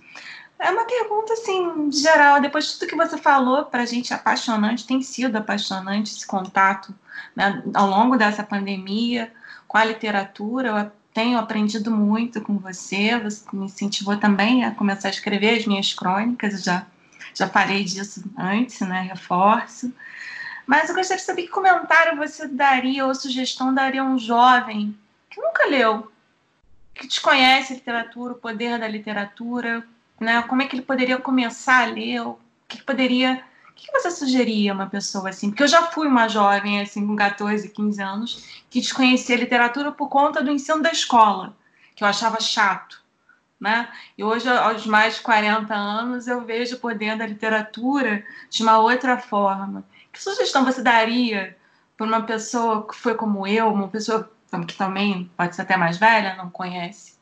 É 0.60 0.70
uma 0.72 0.86
pergunta, 0.86 1.34
assim, 1.34 1.90
geral. 1.92 2.42
Depois 2.42 2.66
de 2.66 2.74
tudo 2.74 2.90
que 2.90 2.96
você 2.96 3.18
falou, 3.18 3.64
para 3.66 3.84
a 3.84 3.86
gente 3.86 4.14
apaixonante, 4.14 4.86
tem 4.86 5.02
sido 5.02 5.38
apaixonante 5.38 6.14
esse 6.14 6.28
contato 6.28 6.94
né, 7.36 7.64
ao 7.74 7.88
longo 7.88 8.18
dessa 8.18 8.44
pandemia 8.44 9.32
com 9.68 9.78
a 9.78 9.86
literatura. 9.86 10.68
Eu 10.70 10.92
tenho 11.14 11.40
aprendido 11.40 11.90
muito 11.90 12.42
com 12.42 12.58
você, 12.58 13.18
você 13.20 13.46
me 13.54 13.66
incentivou 13.66 14.18
também 14.18 14.66
a 14.66 14.72
começar 14.72 15.08
a 15.08 15.12
escrever 15.12 15.58
as 15.58 15.66
minhas 15.66 15.94
crônicas, 15.94 16.54
eu 16.54 16.60
já, 16.60 16.86
já 17.34 17.48
falei 17.48 17.84
disso 17.84 18.24
antes, 18.38 18.80
né? 18.82 19.02
Reforço. 19.02 19.94
Mas 20.66 20.90
eu 20.90 20.96
gostaria 20.96 21.20
de 21.20 21.26
saber 21.26 21.42
que 21.44 21.50
comentário 21.50 22.16
você 22.16 22.48
daria 22.48 23.06
ou 23.06 23.16
sugestão 23.16 23.74
daria 23.74 24.02
a 24.02 24.06
um 24.06 24.20
jovem 24.20 24.96
que 25.30 25.42
nunca 25.42 25.66
leu, 25.68 26.12
que 26.94 27.08
desconhece 27.08 27.74
a 27.74 27.76
literatura, 27.76 28.34
o 28.34 28.38
poder 28.38 28.78
da 28.78 28.88
literatura, 28.88 29.84
né? 30.20 30.42
Como 30.44 30.62
é 30.62 30.68
que 30.68 30.76
ele 30.76 30.84
poderia 30.84 31.18
começar 31.18 31.84
a 31.84 31.86
ler? 31.88 32.22
O 32.22 32.38
que 32.68 32.84
poderia. 32.84 33.44
O 33.70 33.74
que 33.74 33.92
você 33.92 34.12
sugeria 34.12 34.72
a 34.72 34.76
uma 34.76 34.88
pessoa 34.88 35.30
assim? 35.30 35.50
Porque 35.50 35.64
eu 35.64 35.68
já 35.68 35.84
fui 35.84 36.08
uma 36.08 36.28
jovem, 36.28 36.82
assim, 36.82 37.08
com 37.08 37.16
14, 37.16 37.70
15 37.70 38.02
anos, 38.02 38.64
que 38.70 38.82
desconhecia 38.82 39.38
literatura 39.38 39.92
por 39.92 40.10
conta 40.10 40.44
do 40.44 40.52
ensino 40.52 40.82
da 40.82 40.92
escola, 40.92 41.56
que 41.96 42.04
eu 42.04 42.08
achava 42.08 42.40
chato. 42.42 43.02
Né? 43.60 43.90
E 44.18 44.24
hoje, 44.24 44.48
aos 44.48 44.86
mais 44.86 45.16
de 45.16 45.22
40 45.22 45.74
anos, 45.76 46.28
eu 46.28 46.46
vejo 46.46 46.78
o 46.78 46.80
poder 46.80 47.18
da 47.18 47.26
literatura 47.26 48.24
de 48.50 48.64
uma 48.64 48.80
outra 48.80 49.18
forma. 49.18 49.84
Que 50.14 50.22
sugestão 50.22 50.64
você 50.64 50.82
daria 50.82 51.58
para 51.98 52.08
uma 52.08 52.22
pessoa 52.22 52.88
que 52.88 52.96
foi 52.96 53.16
como 53.16 53.46
eu, 53.46 53.68
uma 53.68 53.90
pessoa 53.90 54.32
que 54.66 54.74
também 54.76 55.30
pode 55.36 55.56
ser 55.56 55.64
até 55.64 55.76
mais 55.76 55.98
velha, 55.98 56.36
não 56.36 56.50
conhece 56.50 57.20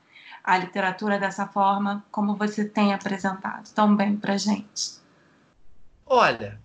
a 0.48 0.58
literatura 0.58 1.20
dessa 1.20 1.46
forma, 1.46 2.06
como 2.10 2.38
você 2.38 2.64
tem 2.64 2.94
apresentado 2.94 3.70
tão 3.76 3.94
bem 3.94 4.16
para 4.16 4.38
gente? 4.38 4.98
Olha, 6.06 6.58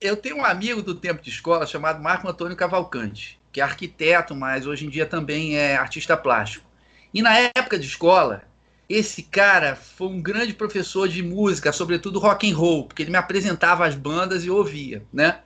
eu 0.00 0.16
tenho 0.16 0.36
um 0.36 0.44
amigo 0.44 0.80
do 0.80 0.94
tempo 0.94 1.20
de 1.20 1.28
escola 1.28 1.66
chamado 1.66 2.00
Marco 2.00 2.28
Antônio 2.28 2.56
Cavalcante, 2.56 3.40
que 3.50 3.60
é 3.60 3.64
arquiteto, 3.64 4.36
mas 4.36 4.68
hoje 4.68 4.86
em 4.86 4.88
dia 4.88 5.04
também 5.04 5.56
é 5.56 5.76
artista 5.76 6.16
plástico. 6.16 6.64
E 7.12 7.20
na 7.20 7.36
época 7.36 7.76
de 7.76 7.86
escola, 7.86 8.44
esse 8.88 9.22
cara 9.22 9.74
foi 9.74 10.08
um 10.08 10.20
grande 10.20 10.54
professor 10.54 11.08
de 11.08 11.22
música, 11.22 11.72
sobretudo 11.72 12.18
rock 12.18 12.50
and 12.50 12.56
roll, 12.56 12.86
porque 12.86 13.02
ele 13.02 13.10
me 13.10 13.18
apresentava 13.18 13.86
as 13.86 13.94
bandas 13.94 14.44
e 14.44 14.50
ouvia, 14.50 15.04
né? 15.12 15.40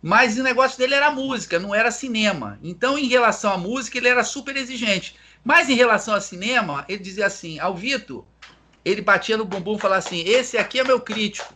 Mas 0.00 0.38
o 0.38 0.42
negócio 0.42 0.78
dele 0.78 0.94
era 0.94 1.10
música, 1.10 1.58
não 1.58 1.74
era 1.74 1.90
cinema. 1.90 2.58
Então, 2.62 2.98
em 2.98 3.06
relação 3.06 3.52
à 3.52 3.58
música, 3.58 3.96
ele 3.96 4.08
era 4.08 4.22
super 4.22 4.56
exigente. 4.56 5.16
Mas 5.42 5.68
em 5.68 5.74
relação 5.74 6.14
ao 6.14 6.20
cinema, 6.20 6.84
ele 6.88 7.02
dizia 7.02 7.26
assim: 7.26 7.58
ao 7.58 7.74
Vitor, 7.74 8.24
ele 8.84 9.00
batia 9.00 9.36
no 9.36 9.44
bumbum 9.44 9.76
e 9.76 9.80
falava 9.80 9.98
assim: 9.98 10.22
esse 10.26 10.58
aqui 10.58 10.78
é 10.78 10.84
meu 10.84 11.00
crítico. 11.00 11.54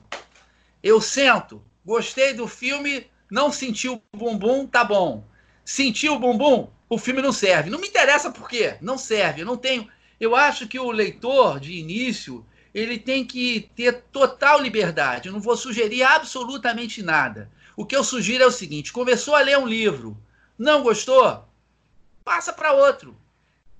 Eu 0.82 1.00
sento, 1.00 1.62
gostei 1.84 2.32
do 2.32 2.48
filme, 2.48 3.06
não 3.30 3.52
senti 3.52 3.88
o 3.88 4.00
bumbum, 4.14 4.66
tá 4.66 4.82
bom. 4.84 5.24
Senti 5.64 6.08
o 6.08 6.18
bumbum, 6.18 6.70
o 6.88 6.96
filme 6.96 7.20
não 7.20 7.32
serve. 7.32 7.68
Não 7.68 7.78
me 7.78 7.88
interessa 7.88 8.30
por 8.30 8.48
quê, 8.48 8.76
não 8.80 8.96
serve. 8.96 9.42
Eu 9.42 9.46
não 9.46 9.56
tenho. 9.56 9.88
Eu 10.20 10.34
acho 10.34 10.66
que 10.66 10.78
o 10.78 10.90
leitor 10.90 11.60
de 11.60 11.74
início 11.74 12.44
ele 12.74 12.98
tem 12.98 13.24
que 13.24 13.70
ter 13.74 14.02
total 14.12 14.60
liberdade. 14.60 15.28
Eu 15.28 15.32
não 15.32 15.40
vou 15.40 15.56
sugerir 15.56 16.02
absolutamente 16.02 17.02
nada. 17.02 17.50
O 17.76 17.86
que 17.86 17.96
eu 17.96 18.04
sugiro 18.04 18.44
é 18.44 18.46
o 18.46 18.52
seguinte: 18.52 18.92
começou 18.92 19.34
a 19.34 19.40
ler 19.40 19.58
um 19.58 19.66
livro, 19.66 20.16
não 20.58 20.82
gostou? 20.82 21.44
Passa 22.24 22.52
para 22.52 22.72
outro 22.72 23.16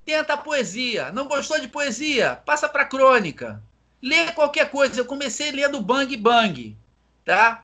tenta 0.08 0.32
a 0.32 0.38
poesia. 0.38 1.12
Não 1.12 1.28
gostou 1.28 1.60
de 1.60 1.68
poesia? 1.68 2.40
Passa 2.46 2.66
para 2.66 2.86
crônica. 2.86 3.62
Lê 4.02 4.32
qualquer 4.32 4.70
coisa. 4.70 4.98
Eu 4.98 5.04
comecei 5.04 5.52
lendo 5.52 5.82
Bang 5.82 6.16
Bang, 6.16 6.74
tá? 7.26 7.62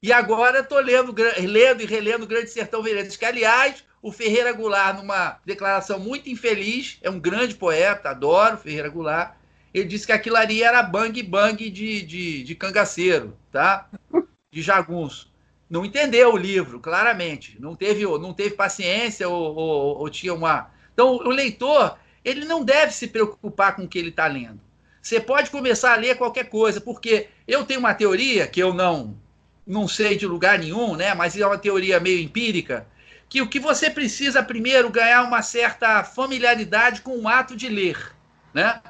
E 0.00 0.12
agora 0.12 0.60
estou 0.60 0.78
lendo, 0.78 1.12
lendo 1.40 1.82
e 1.82 1.86
relendo 1.86 2.28
Grande 2.28 2.48
Sertão 2.48 2.80
Veredas, 2.80 3.16
que, 3.16 3.24
aliás, 3.24 3.84
o 4.02 4.10
Ferreira 4.10 4.52
Goulart, 4.52 4.96
numa 4.96 5.38
declaração 5.44 5.98
muito 5.98 6.30
infeliz, 6.30 6.98
é 7.02 7.10
um 7.10 7.20
grande 7.20 7.54
poeta, 7.54 8.10
adoro 8.10 8.56
Ferreira 8.56 8.88
Goulart, 8.88 9.34
ele 9.72 9.84
disse 9.84 10.06
que 10.06 10.12
aquilo 10.12 10.36
ali 10.36 10.62
era 10.62 10.82
bang 10.82 11.22
bang 11.22 11.70
de, 11.70 12.02
de, 12.02 12.42
de 12.42 12.54
cangaceiro, 12.54 13.36
tá? 13.52 13.88
De 14.52 14.62
jagunço. 14.62 15.30
Não 15.68 15.84
entendeu 15.84 16.34
o 16.34 16.36
livro, 16.36 16.80
claramente. 16.80 17.56
Não 17.60 17.76
teve, 17.76 18.04
não 18.04 18.34
teve 18.34 18.56
paciência 18.56 19.28
ou, 19.28 19.54
ou, 19.54 19.98
ou 19.98 20.10
tinha 20.10 20.34
uma. 20.34 20.70
Então, 20.92 21.14
o 21.14 21.30
leitor, 21.30 21.96
ele 22.24 22.44
não 22.44 22.64
deve 22.64 22.92
se 22.92 23.06
preocupar 23.06 23.76
com 23.76 23.84
o 23.84 23.88
que 23.88 23.98
ele 23.98 24.08
está 24.08 24.26
lendo. 24.26 24.60
Você 25.00 25.20
pode 25.20 25.50
começar 25.50 25.92
a 25.92 25.96
ler 25.96 26.16
qualquer 26.16 26.48
coisa, 26.48 26.80
porque 26.80 27.28
eu 27.46 27.64
tenho 27.64 27.80
uma 27.80 27.94
teoria 27.94 28.46
que 28.46 28.60
eu 28.60 28.74
não 28.74 29.16
não 29.66 29.86
sei 29.86 30.16
de 30.16 30.26
lugar 30.26 30.58
nenhum, 30.58 30.96
né? 30.96 31.14
Mas 31.14 31.38
é 31.38 31.46
uma 31.46 31.56
teoria 31.56 32.00
meio 32.00 32.18
empírica, 32.18 32.86
que 33.30 33.40
o 33.40 33.48
que 33.48 33.60
você 33.60 33.88
precisa 33.88 34.42
primeiro 34.42 34.90
ganhar 34.90 35.22
uma 35.22 35.40
certa 35.40 36.02
familiaridade 36.02 37.00
com 37.00 37.16
o 37.16 37.28
ato 37.28 37.56
de 37.56 37.68
ler, 37.68 38.12
né? 38.52 38.82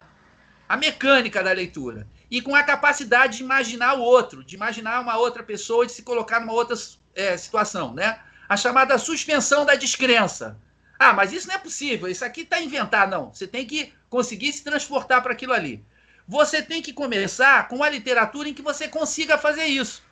A 0.67 0.79
mecânica 0.79 1.43
da 1.43 1.53
leitura 1.53 2.09
e 2.31 2.41
com 2.41 2.55
a 2.55 2.63
capacidade 2.63 3.37
de 3.37 3.43
imaginar 3.43 3.95
o 3.95 4.01
outro, 4.01 4.43
de 4.43 4.57
imaginar 4.57 5.01
uma 5.01 5.19
outra 5.19 5.43
pessoa, 5.43 5.85
de 5.85 5.93
se 5.93 6.03
colocar 6.03 6.41
numa 6.41 6.55
outra 6.55 6.75
é, 7.15 7.37
situação, 7.37 7.93
né? 7.93 8.19
A 8.49 8.57
chamada 8.57 8.97
suspensão 8.97 9.67
da 9.67 9.75
descrença. 9.75 10.59
Ah, 10.99 11.13
mas 11.13 11.33
isso 11.33 11.47
não 11.47 11.57
é 11.57 11.59
possível, 11.59 12.09
isso 12.09 12.25
aqui 12.25 12.41
está 12.41 12.59
inventado. 12.61 13.11
Não, 13.11 13.33
você 13.33 13.47
tem 13.47 13.67
que 13.67 13.93
conseguir 14.09 14.53
se 14.55 14.65
transportar 14.65 15.23
para 15.23 15.33
aquilo 15.33 15.53
ali. 15.53 15.85
Você 16.27 16.63
tem 16.63 16.81
que 16.81 16.95
começar 16.95 17.69
com 17.69 17.85
a 17.85 17.91
literatura 17.91 18.49
em 18.49 18.55
que 18.55 18.63
você 18.63 18.89
consiga 18.89 19.37
fazer 19.37 19.65
isso. 19.65 20.03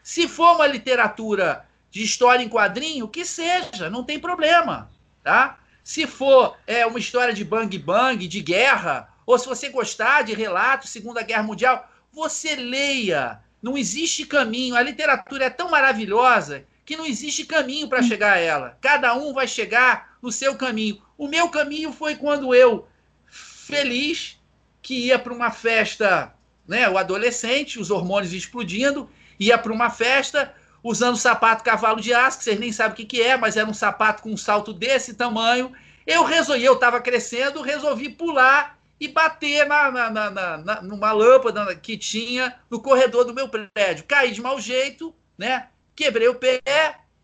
Se 0.00 0.28
for 0.28 0.54
uma 0.54 0.66
literatura 0.66 1.66
de 1.94 2.02
história 2.02 2.42
em 2.42 2.48
quadrinho, 2.48 3.06
que 3.06 3.24
seja, 3.24 3.88
não 3.88 4.02
tem 4.02 4.18
problema, 4.18 4.90
tá? 5.22 5.60
Se 5.84 6.08
for 6.08 6.58
é, 6.66 6.84
uma 6.84 6.98
história 6.98 7.32
de 7.32 7.44
bang 7.44 7.78
bang, 7.78 8.26
de 8.26 8.40
guerra, 8.40 9.08
ou 9.24 9.38
se 9.38 9.46
você 9.46 9.68
gostar 9.68 10.22
de 10.22 10.34
relatos 10.34 10.90
Segunda 10.90 11.22
Guerra 11.22 11.44
Mundial, 11.44 11.88
você 12.12 12.56
leia. 12.56 13.40
Não 13.62 13.78
existe 13.78 14.26
caminho. 14.26 14.74
A 14.74 14.82
literatura 14.82 15.44
é 15.44 15.50
tão 15.50 15.70
maravilhosa 15.70 16.64
que 16.84 16.96
não 16.96 17.06
existe 17.06 17.44
caminho 17.44 17.88
para 17.88 18.02
chegar 18.02 18.32
a 18.32 18.40
ela. 18.40 18.76
Cada 18.80 19.14
um 19.14 19.32
vai 19.32 19.46
chegar 19.46 20.16
no 20.20 20.32
seu 20.32 20.56
caminho. 20.56 21.00
O 21.16 21.28
meu 21.28 21.48
caminho 21.48 21.92
foi 21.92 22.16
quando 22.16 22.52
eu, 22.52 22.88
feliz, 23.24 24.36
que 24.82 25.06
ia 25.06 25.18
para 25.18 25.32
uma 25.32 25.52
festa, 25.52 26.34
né, 26.66 26.88
o 26.88 26.98
adolescente, 26.98 27.78
os 27.78 27.92
hormônios 27.92 28.32
explodindo, 28.32 29.08
ia 29.38 29.56
para 29.56 29.72
uma 29.72 29.90
festa 29.90 30.52
usando 30.84 31.16
sapato 31.16 31.64
cavalo 31.64 31.98
de 31.98 32.12
aço, 32.12 32.38
que 32.38 32.44
vocês 32.44 32.60
nem 32.60 32.70
sabem 32.70 32.92
o 32.92 32.96
que, 32.96 33.06
que 33.06 33.22
é, 33.22 33.38
mas 33.38 33.56
era 33.56 33.68
um 33.68 33.72
sapato 33.72 34.22
com 34.22 34.30
um 34.30 34.36
salto 34.36 34.70
desse 34.70 35.14
tamanho. 35.14 35.72
Eu 36.06 36.22
resolvi, 36.22 36.62
eu 36.62 36.74
estava 36.74 37.00
crescendo, 37.00 37.62
resolvi 37.62 38.10
pular 38.10 38.78
e 39.00 39.08
bater 39.08 39.66
na, 39.66 39.90
na, 39.90 40.10
na, 40.10 40.58
na, 40.58 40.82
numa 40.82 41.10
lâmpada 41.12 41.74
que 41.74 41.96
tinha 41.96 42.54
no 42.70 42.80
corredor 42.80 43.24
do 43.24 43.32
meu 43.32 43.48
prédio. 43.48 44.04
Caí 44.06 44.30
de 44.30 44.42
mau 44.42 44.60
jeito, 44.60 45.14
né? 45.38 45.68
Quebrei 45.96 46.28
o 46.28 46.34
pé 46.34 46.60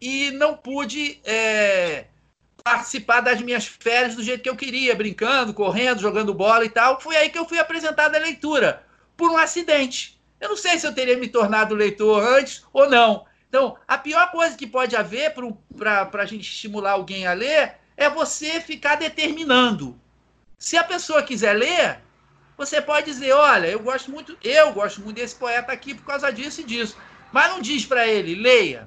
e 0.00 0.30
não 0.30 0.56
pude 0.56 1.20
é, 1.22 2.06
participar 2.64 3.20
das 3.20 3.42
minhas 3.42 3.66
férias 3.66 4.16
do 4.16 4.22
jeito 4.22 4.42
que 4.42 4.48
eu 4.48 4.56
queria, 4.56 4.96
brincando, 4.96 5.52
correndo, 5.52 6.00
jogando 6.00 6.32
bola 6.32 6.64
e 6.64 6.70
tal. 6.70 6.98
Foi 6.98 7.14
aí 7.14 7.28
que 7.28 7.38
eu 7.38 7.46
fui 7.46 7.58
apresentado 7.58 8.14
à 8.14 8.18
leitura, 8.18 8.82
por 9.18 9.30
um 9.30 9.36
acidente. 9.36 10.18
Eu 10.40 10.48
não 10.48 10.56
sei 10.56 10.78
se 10.78 10.86
eu 10.86 10.94
teria 10.94 11.18
me 11.18 11.28
tornado 11.28 11.74
leitor 11.74 12.24
antes 12.24 12.64
ou 12.72 12.88
não. 12.88 13.28
Então, 13.50 13.76
a 13.86 13.98
pior 13.98 14.30
coisa 14.30 14.56
que 14.56 14.64
pode 14.64 14.94
haver 14.94 15.34
para 15.76 16.08
a 16.22 16.24
gente 16.24 16.42
estimular 16.48 16.92
alguém 16.92 17.26
a 17.26 17.32
ler 17.32 17.74
é 17.96 18.08
você 18.08 18.60
ficar 18.60 18.94
determinando. 18.94 20.00
Se 20.56 20.76
a 20.76 20.84
pessoa 20.84 21.20
quiser 21.24 21.54
ler, 21.54 21.98
você 22.56 22.80
pode 22.80 23.06
dizer, 23.06 23.32
olha, 23.32 23.66
eu 23.66 23.80
gosto 23.80 24.08
muito, 24.08 24.38
eu 24.40 24.72
gosto 24.72 25.00
muito 25.00 25.16
desse 25.16 25.34
poeta 25.34 25.72
aqui 25.72 25.94
por 25.94 26.04
causa 26.04 26.30
disso 26.30 26.60
e 26.60 26.64
disso. 26.64 26.96
Mas 27.32 27.50
não 27.50 27.60
diz 27.60 27.84
para 27.84 28.06
ele, 28.06 28.36
leia. 28.36 28.86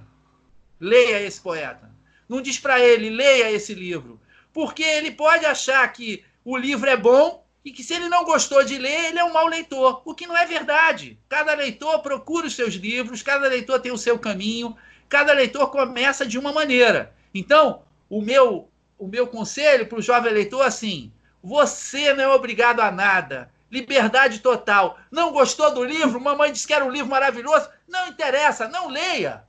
Leia 0.79 1.21
esse 1.21 1.41
poeta. 1.41 1.91
Não 2.29 2.41
diz 2.41 2.57
para 2.57 2.79
ele, 2.79 3.09
leia 3.09 3.51
esse 3.51 3.73
livro. 3.73 4.17
Porque 4.53 4.83
ele 4.83 5.11
pode 5.11 5.45
achar 5.45 5.85
que 5.91 6.23
o 6.45 6.55
livro 6.55 6.89
é 6.89 6.95
bom 6.95 7.42
e 7.63 7.71
que 7.71 7.83
se 7.83 7.93
ele 7.93 8.09
não 8.09 8.25
gostou 8.25 8.63
de 8.63 8.77
ler, 8.77 9.05
ele 9.05 9.19
é 9.19 9.23
um 9.23 9.31
mau 9.31 9.47
leitor, 9.47 10.01
o 10.05 10.13
que 10.13 10.27
não 10.27 10.37
é 10.37 10.45
verdade. 10.45 11.17
Cada 11.29 11.53
leitor 11.53 12.01
procura 12.01 12.47
os 12.47 12.55
seus 12.55 12.73
livros, 12.73 13.23
cada 13.23 13.47
leitor 13.47 13.79
tem 13.79 13.91
o 13.91 13.97
seu 13.97 14.19
caminho, 14.19 14.75
cada 15.07 15.31
leitor 15.33 15.69
começa 15.69 16.25
de 16.25 16.37
uma 16.37 16.51
maneira. 16.51 17.15
Então, 17.33 17.83
o 18.09 18.21
meu 18.21 18.69
o 18.97 19.07
meu 19.07 19.27
conselho 19.27 19.87
para 19.87 19.99
o 19.99 20.01
jovem 20.01 20.31
leitor 20.31 20.65
assim: 20.65 21.11
você 21.41 22.13
não 22.13 22.23
é 22.23 22.27
obrigado 22.29 22.79
a 22.79 22.91
nada. 22.91 23.51
Liberdade 23.69 24.39
total. 24.39 24.99
Não 25.11 25.31
gostou 25.31 25.73
do 25.73 25.83
livro? 25.83 26.21
Mamãe 26.21 26.51
disse 26.51 26.67
que 26.67 26.73
era 26.73 26.85
um 26.85 26.91
livro 26.91 27.09
maravilhoso. 27.09 27.69
Não 27.87 28.07
interessa, 28.07 28.67
não 28.67 28.87
leia. 28.87 29.43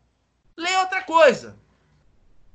Leia 0.57 0.81
outra 0.81 1.03
coisa. 1.03 1.57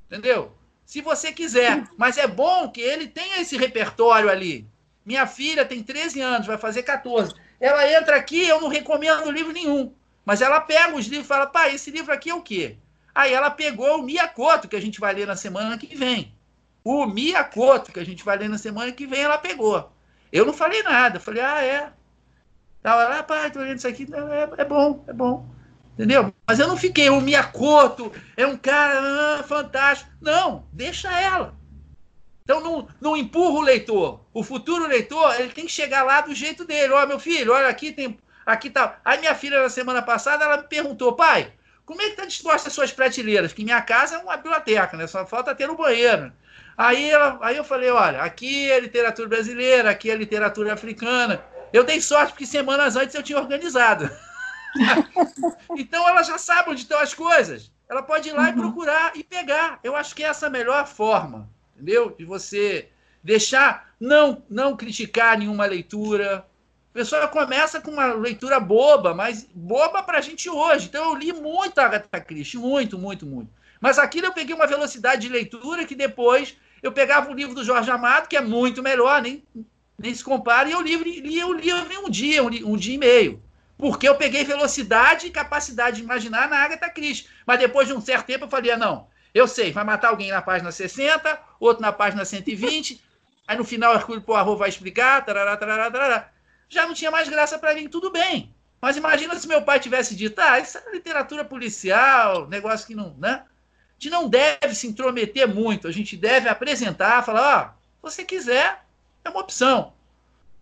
Entendeu? 0.06 0.52
Se 0.84 1.00
você 1.00 1.32
quiser. 1.32 1.88
Mas 1.96 2.18
é 2.18 2.26
bom 2.26 2.68
que 2.68 2.80
ele 2.80 3.06
tenha 3.06 3.40
esse 3.40 3.56
repertório 3.56 4.28
ali. 4.28 4.66
Minha 5.04 5.26
filha 5.26 5.64
tem 5.64 5.82
13 5.82 6.20
anos, 6.20 6.46
vai 6.46 6.58
fazer 6.58 6.82
14. 6.82 7.34
Ela 7.58 7.90
entra 7.92 8.16
aqui, 8.16 8.46
eu 8.46 8.60
não 8.60 8.68
recomendo 8.68 9.30
livro 9.30 9.52
nenhum. 9.52 9.92
Mas 10.24 10.40
ela 10.40 10.60
pega 10.60 10.94
os 10.94 11.06
livros 11.06 11.24
e 11.24 11.28
fala, 11.28 11.46
pai, 11.46 11.74
esse 11.74 11.90
livro 11.90 12.12
aqui 12.12 12.30
é 12.30 12.34
o 12.34 12.42
quê? 12.42 12.76
Aí 13.14 13.32
ela 13.32 13.50
pegou 13.50 13.98
o 13.98 14.02
Miyakoto, 14.02 14.68
que 14.68 14.76
a 14.76 14.80
gente 14.80 15.00
vai 15.00 15.14
ler 15.14 15.26
na 15.26 15.36
semana 15.36 15.76
que 15.76 15.94
vem. 15.96 16.34
O 16.84 17.06
Miyakoto, 17.06 17.92
que 17.92 18.00
a 18.00 18.04
gente 18.04 18.24
vai 18.24 18.36
ler 18.36 18.48
na 18.48 18.58
semana 18.58 18.92
que 18.92 19.06
vem, 19.06 19.22
ela 19.22 19.38
pegou. 19.38 19.90
Eu 20.32 20.46
não 20.46 20.52
falei 20.52 20.82
nada. 20.82 21.18
Falei, 21.18 21.42
ah, 21.42 21.62
é. 21.62 21.92
Tava 22.82 23.04
lá, 23.08 23.22
pai, 23.22 23.50
tô 23.50 23.60
lendo 23.60 23.78
isso 23.78 23.88
aqui. 23.88 24.06
É, 24.12 24.62
é 24.62 24.64
bom, 24.64 25.04
é 25.06 25.12
bom. 25.12 25.46
Entendeu? 25.94 26.32
Mas 26.46 26.58
eu 26.58 26.68
não 26.68 26.76
fiquei, 26.76 27.10
o 27.10 27.20
Miyakoto 27.20 28.12
é 28.36 28.46
um 28.46 28.56
cara 28.56 29.38
ah, 29.38 29.42
fantástico. 29.42 30.10
Não, 30.20 30.64
deixa 30.72 31.10
ela. 31.20 31.54
Então 32.50 32.60
não, 32.60 32.88
não 33.00 33.16
empurra 33.16 33.60
o 33.60 33.60
leitor. 33.60 34.20
O 34.34 34.42
futuro 34.42 34.88
leitor, 34.88 35.38
ele 35.38 35.52
tem 35.52 35.66
que 35.66 35.70
chegar 35.70 36.02
lá 36.02 36.20
do 36.20 36.34
jeito 36.34 36.64
dele. 36.64 36.92
Ó, 36.92 37.06
meu 37.06 37.20
filho, 37.20 37.52
olha 37.52 37.68
aqui 37.68 37.92
tem 37.92 38.18
aqui 38.44 38.68
tá. 38.68 38.98
Aí 39.04 39.20
minha 39.20 39.36
filha 39.36 39.62
na 39.62 39.68
semana 39.68 40.02
passada 40.02 40.44
ela 40.44 40.56
me 40.56 40.64
perguntou: 40.64 41.12
"Pai, 41.12 41.52
como 41.86 42.02
é 42.02 42.10
que 42.10 42.16
tá 42.16 42.26
disposta 42.26 42.66
as 42.66 42.74
suas 42.74 42.90
prateleiras? 42.90 43.52
Que 43.52 43.62
minha 43.62 43.80
casa 43.80 44.16
é 44.16 44.18
uma 44.18 44.36
biblioteca, 44.36 44.96
né? 44.96 45.06
Só 45.06 45.24
falta 45.24 45.54
ter 45.54 45.68
no 45.68 45.76
banheiro". 45.76 46.32
Aí 46.76 47.08
ela, 47.08 47.38
aí 47.40 47.56
eu 47.56 47.62
falei: 47.62 47.88
"Olha, 47.88 48.20
aqui 48.20 48.68
é 48.68 48.80
literatura 48.80 49.28
brasileira, 49.28 49.90
aqui 49.90 50.10
é 50.10 50.16
literatura 50.16 50.72
africana". 50.72 51.44
Eu 51.72 51.84
dei 51.84 52.00
sorte 52.00 52.32
porque 52.32 52.46
semanas 52.46 52.96
antes 52.96 53.14
eu 53.14 53.22
tinha 53.22 53.38
organizado. 53.38 54.10
então 55.78 56.08
ela 56.08 56.24
já 56.24 56.36
sabe 56.36 56.70
onde 56.70 56.80
estão 56.80 56.98
as 56.98 57.14
coisas. 57.14 57.70
Ela 57.88 58.02
pode 58.02 58.28
ir 58.28 58.32
lá 58.32 58.42
uhum. 58.42 58.48
e 58.48 58.52
procurar 58.54 59.12
e 59.14 59.22
pegar. 59.22 59.78
Eu 59.84 59.94
acho 59.94 60.16
que 60.16 60.24
essa 60.24 60.46
é 60.46 60.48
a 60.48 60.50
melhor 60.50 60.84
forma 60.88 61.48
entendeu? 61.80 62.14
De 62.16 62.24
você 62.24 62.88
deixar, 63.22 63.94
não, 63.98 64.42
não 64.48 64.76
criticar 64.76 65.38
nenhuma 65.38 65.64
leitura. 65.64 66.46
A 66.90 66.92
pessoa 66.92 67.26
começa 67.26 67.80
com 67.80 67.90
uma 67.90 68.12
leitura 68.12 68.60
boba, 68.60 69.14
mas 69.14 69.46
boba 69.54 70.02
para 70.02 70.18
a 70.18 70.20
gente 70.20 70.48
hoje. 70.48 70.86
Então 70.86 71.04
eu 71.04 71.14
li 71.14 71.32
muito 71.32 71.78
Agatha 71.78 72.20
Christie, 72.20 72.58
muito, 72.58 72.98
muito, 72.98 73.26
muito. 73.26 73.50
Mas 73.80 73.98
aquilo 73.98 74.26
eu 74.26 74.32
peguei 74.32 74.54
uma 74.54 74.66
velocidade 74.66 75.22
de 75.22 75.28
leitura 75.28 75.86
que 75.86 75.94
depois 75.94 76.56
eu 76.82 76.92
pegava 76.92 77.30
o 77.30 77.34
livro 77.34 77.54
do 77.54 77.64
Jorge 77.64 77.90
Amado, 77.90 78.28
que 78.28 78.36
é 78.36 78.40
muito 78.40 78.82
melhor, 78.82 79.22
nem, 79.22 79.42
nem 79.98 80.14
se 80.14 80.24
compara, 80.24 80.68
e 80.68 80.72
eu 80.72 80.80
li, 80.80 80.96
li 80.96 81.44
o 81.44 81.52
livro 81.52 81.92
em 81.92 81.98
um 81.98 82.10
dia, 82.10 82.42
um, 82.42 82.46
um 82.46 82.76
dia 82.76 82.94
e 82.94 82.98
meio. 82.98 83.42
Porque 83.78 84.06
eu 84.06 84.14
peguei 84.14 84.44
velocidade 84.44 85.26
e 85.26 85.30
capacidade 85.30 85.96
de 85.96 86.02
imaginar 86.02 86.50
na 86.50 86.58
Agatha 86.58 86.90
Christie. 86.90 87.26
Mas 87.46 87.58
depois 87.58 87.88
de 87.88 87.94
um 87.94 88.00
certo 88.00 88.26
tempo 88.26 88.44
eu 88.44 88.50
falei, 88.50 88.72
ah, 88.72 88.76
não, 88.76 89.06
eu 89.34 89.46
sei, 89.46 89.72
vai 89.72 89.84
matar 89.84 90.08
alguém 90.08 90.30
na 90.30 90.42
página 90.42 90.72
60, 90.72 91.40
outro 91.58 91.82
na 91.82 91.92
página 91.92 92.24
120, 92.24 93.00
aí 93.46 93.56
no 93.56 93.64
final 93.64 93.94
Hercule 93.94 94.20
Poirot 94.20 94.58
vai 94.58 94.68
explicar, 94.68 95.24
tarará, 95.24 95.56
tarará, 95.56 95.90
tarará. 95.90 96.30
já 96.68 96.86
não 96.86 96.94
tinha 96.94 97.10
mais 97.10 97.28
graça 97.28 97.58
para 97.58 97.74
mim, 97.74 97.88
tudo 97.88 98.10
bem. 98.10 98.54
Mas 98.80 98.96
imagina 98.96 99.38
se 99.38 99.46
meu 99.46 99.62
pai 99.62 99.78
tivesse 99.78 100.14
dito, 100.14 100.40
ah, 100.40 100.58
isso 100.58 100.78
é 100.78 100.90
literatura 100.92 101.44
policial, 101.44 102.48
negócio 102.48 102.86
que 102.86 102.94
não, 102.94 103.14
né? 103.18 103.44
A 103.44 104.02
gente 104.02 104.10
não 104.10 104.28
deve 104.28 104.74
se 104.74 104.86
intrometer 104.86 105.46
muito, 105.46 105.86
a 105.86 105.92
gente 105.92 106.16
deve 106.16 106.48
apresentar, 106.48 107.22
falar, 107.22 107.58
ó, 107.58 107.68
oh, 108.02 108.08
você 108.08 108.24
quiser, 108.24 108.82
é 109.22 109.28
uma 109.28 109.40
opção. 109.40 109.92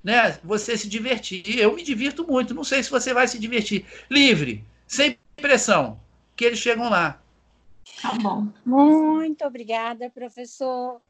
Né? 0.03 0.39
Você 0.43 0.77
se 0.77 0.89
divertir. 0.89 1.59
Eu 1.59 1.75
me 1.75 1.83
divirto 1.83 2.27
muito, 2.27 2.55
não 2.55 2.65
sei 2.65 2.83
se 2.83 2.91
você 2.91 3.15
vai 3.15 3.29
se 3.29 3.39
divertir. 3.39 3.85
Livre, 4.11 4.65
sem 4.87 5.17
pressão, 5.37 6.01
que 6.35 6.45
eles 6.45 6.59
chegam 6.59 6.89
lá. 6.89 7.21
Tá 8.01 8.13
bom. 8.23 8.49
Muito 8.65 9.45
obrigada, 9.45 10.11
professor. 10.11 11.01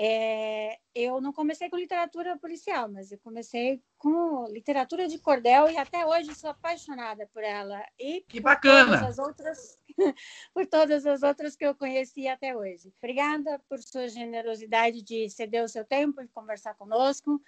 É, 0.00 0.78
eu 0.94 1.20
não 1.20 1.32
comecei 1.32 1.68
com 1.68 1.76
literatura 1.76 2.38
policial, 2.38 2.88
mas 2.88 3.10
eu 3.10 3.18
comecei 3.18 3.82
com 3.98 4.46
literatura 4.48 5.08
de 5.08 5.18
cordel 5.18 5.68
e 5.68 5.76
até 5.76 6.06
hoje 6.06 6.32
sou 6.36 6.50
apaixonada 6.50 7.28
por 7.34 7.42
ela. 7.42 7.84
E 7.98 8.20
que 8.28 8.38
bacana! 8.38 8.84
Todas 8.84 9.02
as 9.02 9.18
outras, 9.18 9.78
por 10.54 10.66
todas 10.66 11.04
as 11.04 11.24
outras 11.24 11.56
que 11.56 11.66
eu 11.66 11.74
conheci 11.74 12.28
até 12.28 12.56
hoje. 12.56 12.92
Obrigada 12.98 13.60
por 13.68 13.80
sua 13.80 14.08
generosidade 14.08 15.02
de 15.02 15.28
ceder 15.30 15.64
o 15.64 15.68
seu 15.68 15.84
tempo 15.84 16.22
e 16.22 16.28
conversar 16.28 16.74
conosco. 16.74 17.42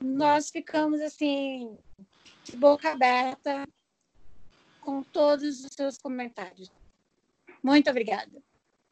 Nós 0.00 0.50
ficamos 0.50 1.00
assim, 1.00 1.78
de 2.42 2.56
boca 2.56 2.90
aberta, 2.90 3.64
com 4.80 5.04
todos 5.04 5.64
os 5.64 5.70
seus 5.72 5.98
comentários. 5.98 6.68
Muito 7.62 7.90
obrigada. 7.90 8.30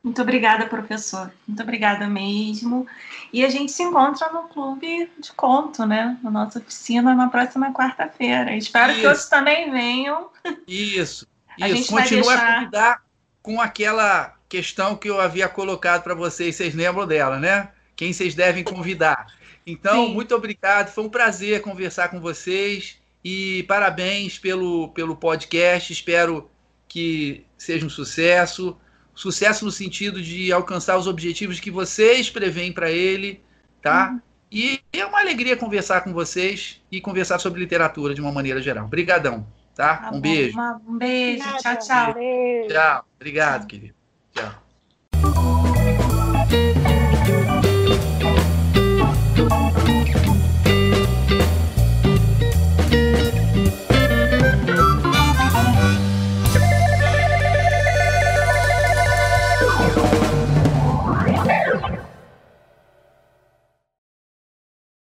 Muito 0.07 0.23
obrigada, 0.23 0.67
professor. 0.67 1.33
Muito 1.49 1.61
obrigada 1.61 2.07
mesmo. 2.07 2.87
E 3.33 3.45
a 3.45 3.49
gente 3.49 3.73
se 3.73 3.83
encontra 3.83 4.33
no 4.33 4.45
clube 4.45 5.11
de 5.19 5.33
conto, 5.33 5.85
né? 5.85 6.17
Na 6.23 6.31
nossa 6.31 6.61
oficina 6.61 7.13
na 7.13 7.29
próxima 7.29 7.73
quarta-feira. 7.73 8.55
Espero 8.55 8.93
Isso. 8.93 9.01
que 9.01 9.07
outros 9.09 9.29
também 9.29 9.69
venham. 9.69 10.31
Isso. 10.67 11.27
A 11.61 11.69
Isso. 11.69 11.91
Continua 11.91 12.35
deixar... 12.35 12.49
a 12.49 12.55
convidar 12.55 13.03
com 13.43 13.61
aquela 13.61 14.37
questão 14.49 14.95
que 14.95 15.09
eu 15.09 15.21
havia 15.21 15.49
colocado 15.49 16.05
para 16.05 16.15
vocês. 16.15 16.55
Vocês 16.55 16.75
lembram 16.75 17.07
dela, 17.07 17.41
né? 17.41 17.71
Quem 17.97 18.13
vocês 18.13 18.35
devem 18.35 18.63
convidar. 18.63 19.27
Então, 19.67 20.07
Sim. 20.07 20.15
muito 20.15 20.35
obrigado. 20.37 20.93
Foi 20.93 21.03
um 21.03 21.09
prazer 21.09 21.63
conversar 21.63 22.11
com 22.11 22.21
vocês. 22.21 22.99
E 23.25 23.65
parabéns 23.65 24.39
pelo, 24.39 24.91
pelo 24.91 25.17
podcast. 25.17 25.93
Espero 25.93 26.49
que 26.89 27.45
seja 27.57 27.87
um 27.87 27.91
sucesso, 27.91 28.77
sucesso 29.15 29.65
no 29.65 29.71
sentido 29.71 30.23
de 30.23 30.53
alcançar 30.53 30.97
os 30.99 31.07
objetivos 31.07 31.61
que 31.61 31.71
vocês 31.71 32.31
preveem 32.31 32.73
para 32.73 32.91
ele, 32.91 33.41
tá? 33.83 34.11
Uhum. 34.11 34.21
E 34.51 34.81
é 34.93 35.05
uma 35.05 35.21
alegria 35.21 35.57
conversar 35.57 36.03
com 36.03 36.13
vocês 36.13 36.81
e 36.91 37.01
conversar 37.01 37.39
sobre 37.39 37.61
literatura 37.61 38.15
de 38.15 38.21
uma 38.21 38.31
maneira 38.31 38.61
geral. 38.63 38.87
Obrigadão, 38.87 39.47
tá? 39.75 39.97
tá 39.97 40.09
um 40.09 40.13
bom, 40.13 40.21
beijo. 40.21 40.59
Um 40.87 40.99
beijo. 40.99 41.45
Nada, 41.45 41.59
tchau, 41.59 41.79
tchau. 41.79 42.15
Beijo. 42.15 42.69
Tchau. 42.69 43.07
Obrigado, 43.17 43.61
tchau. 43.61 43.69
querido. 43.69 43.95
Tchau. 44.33 44.67
thank 49.39 49.77
you 49.79 49.86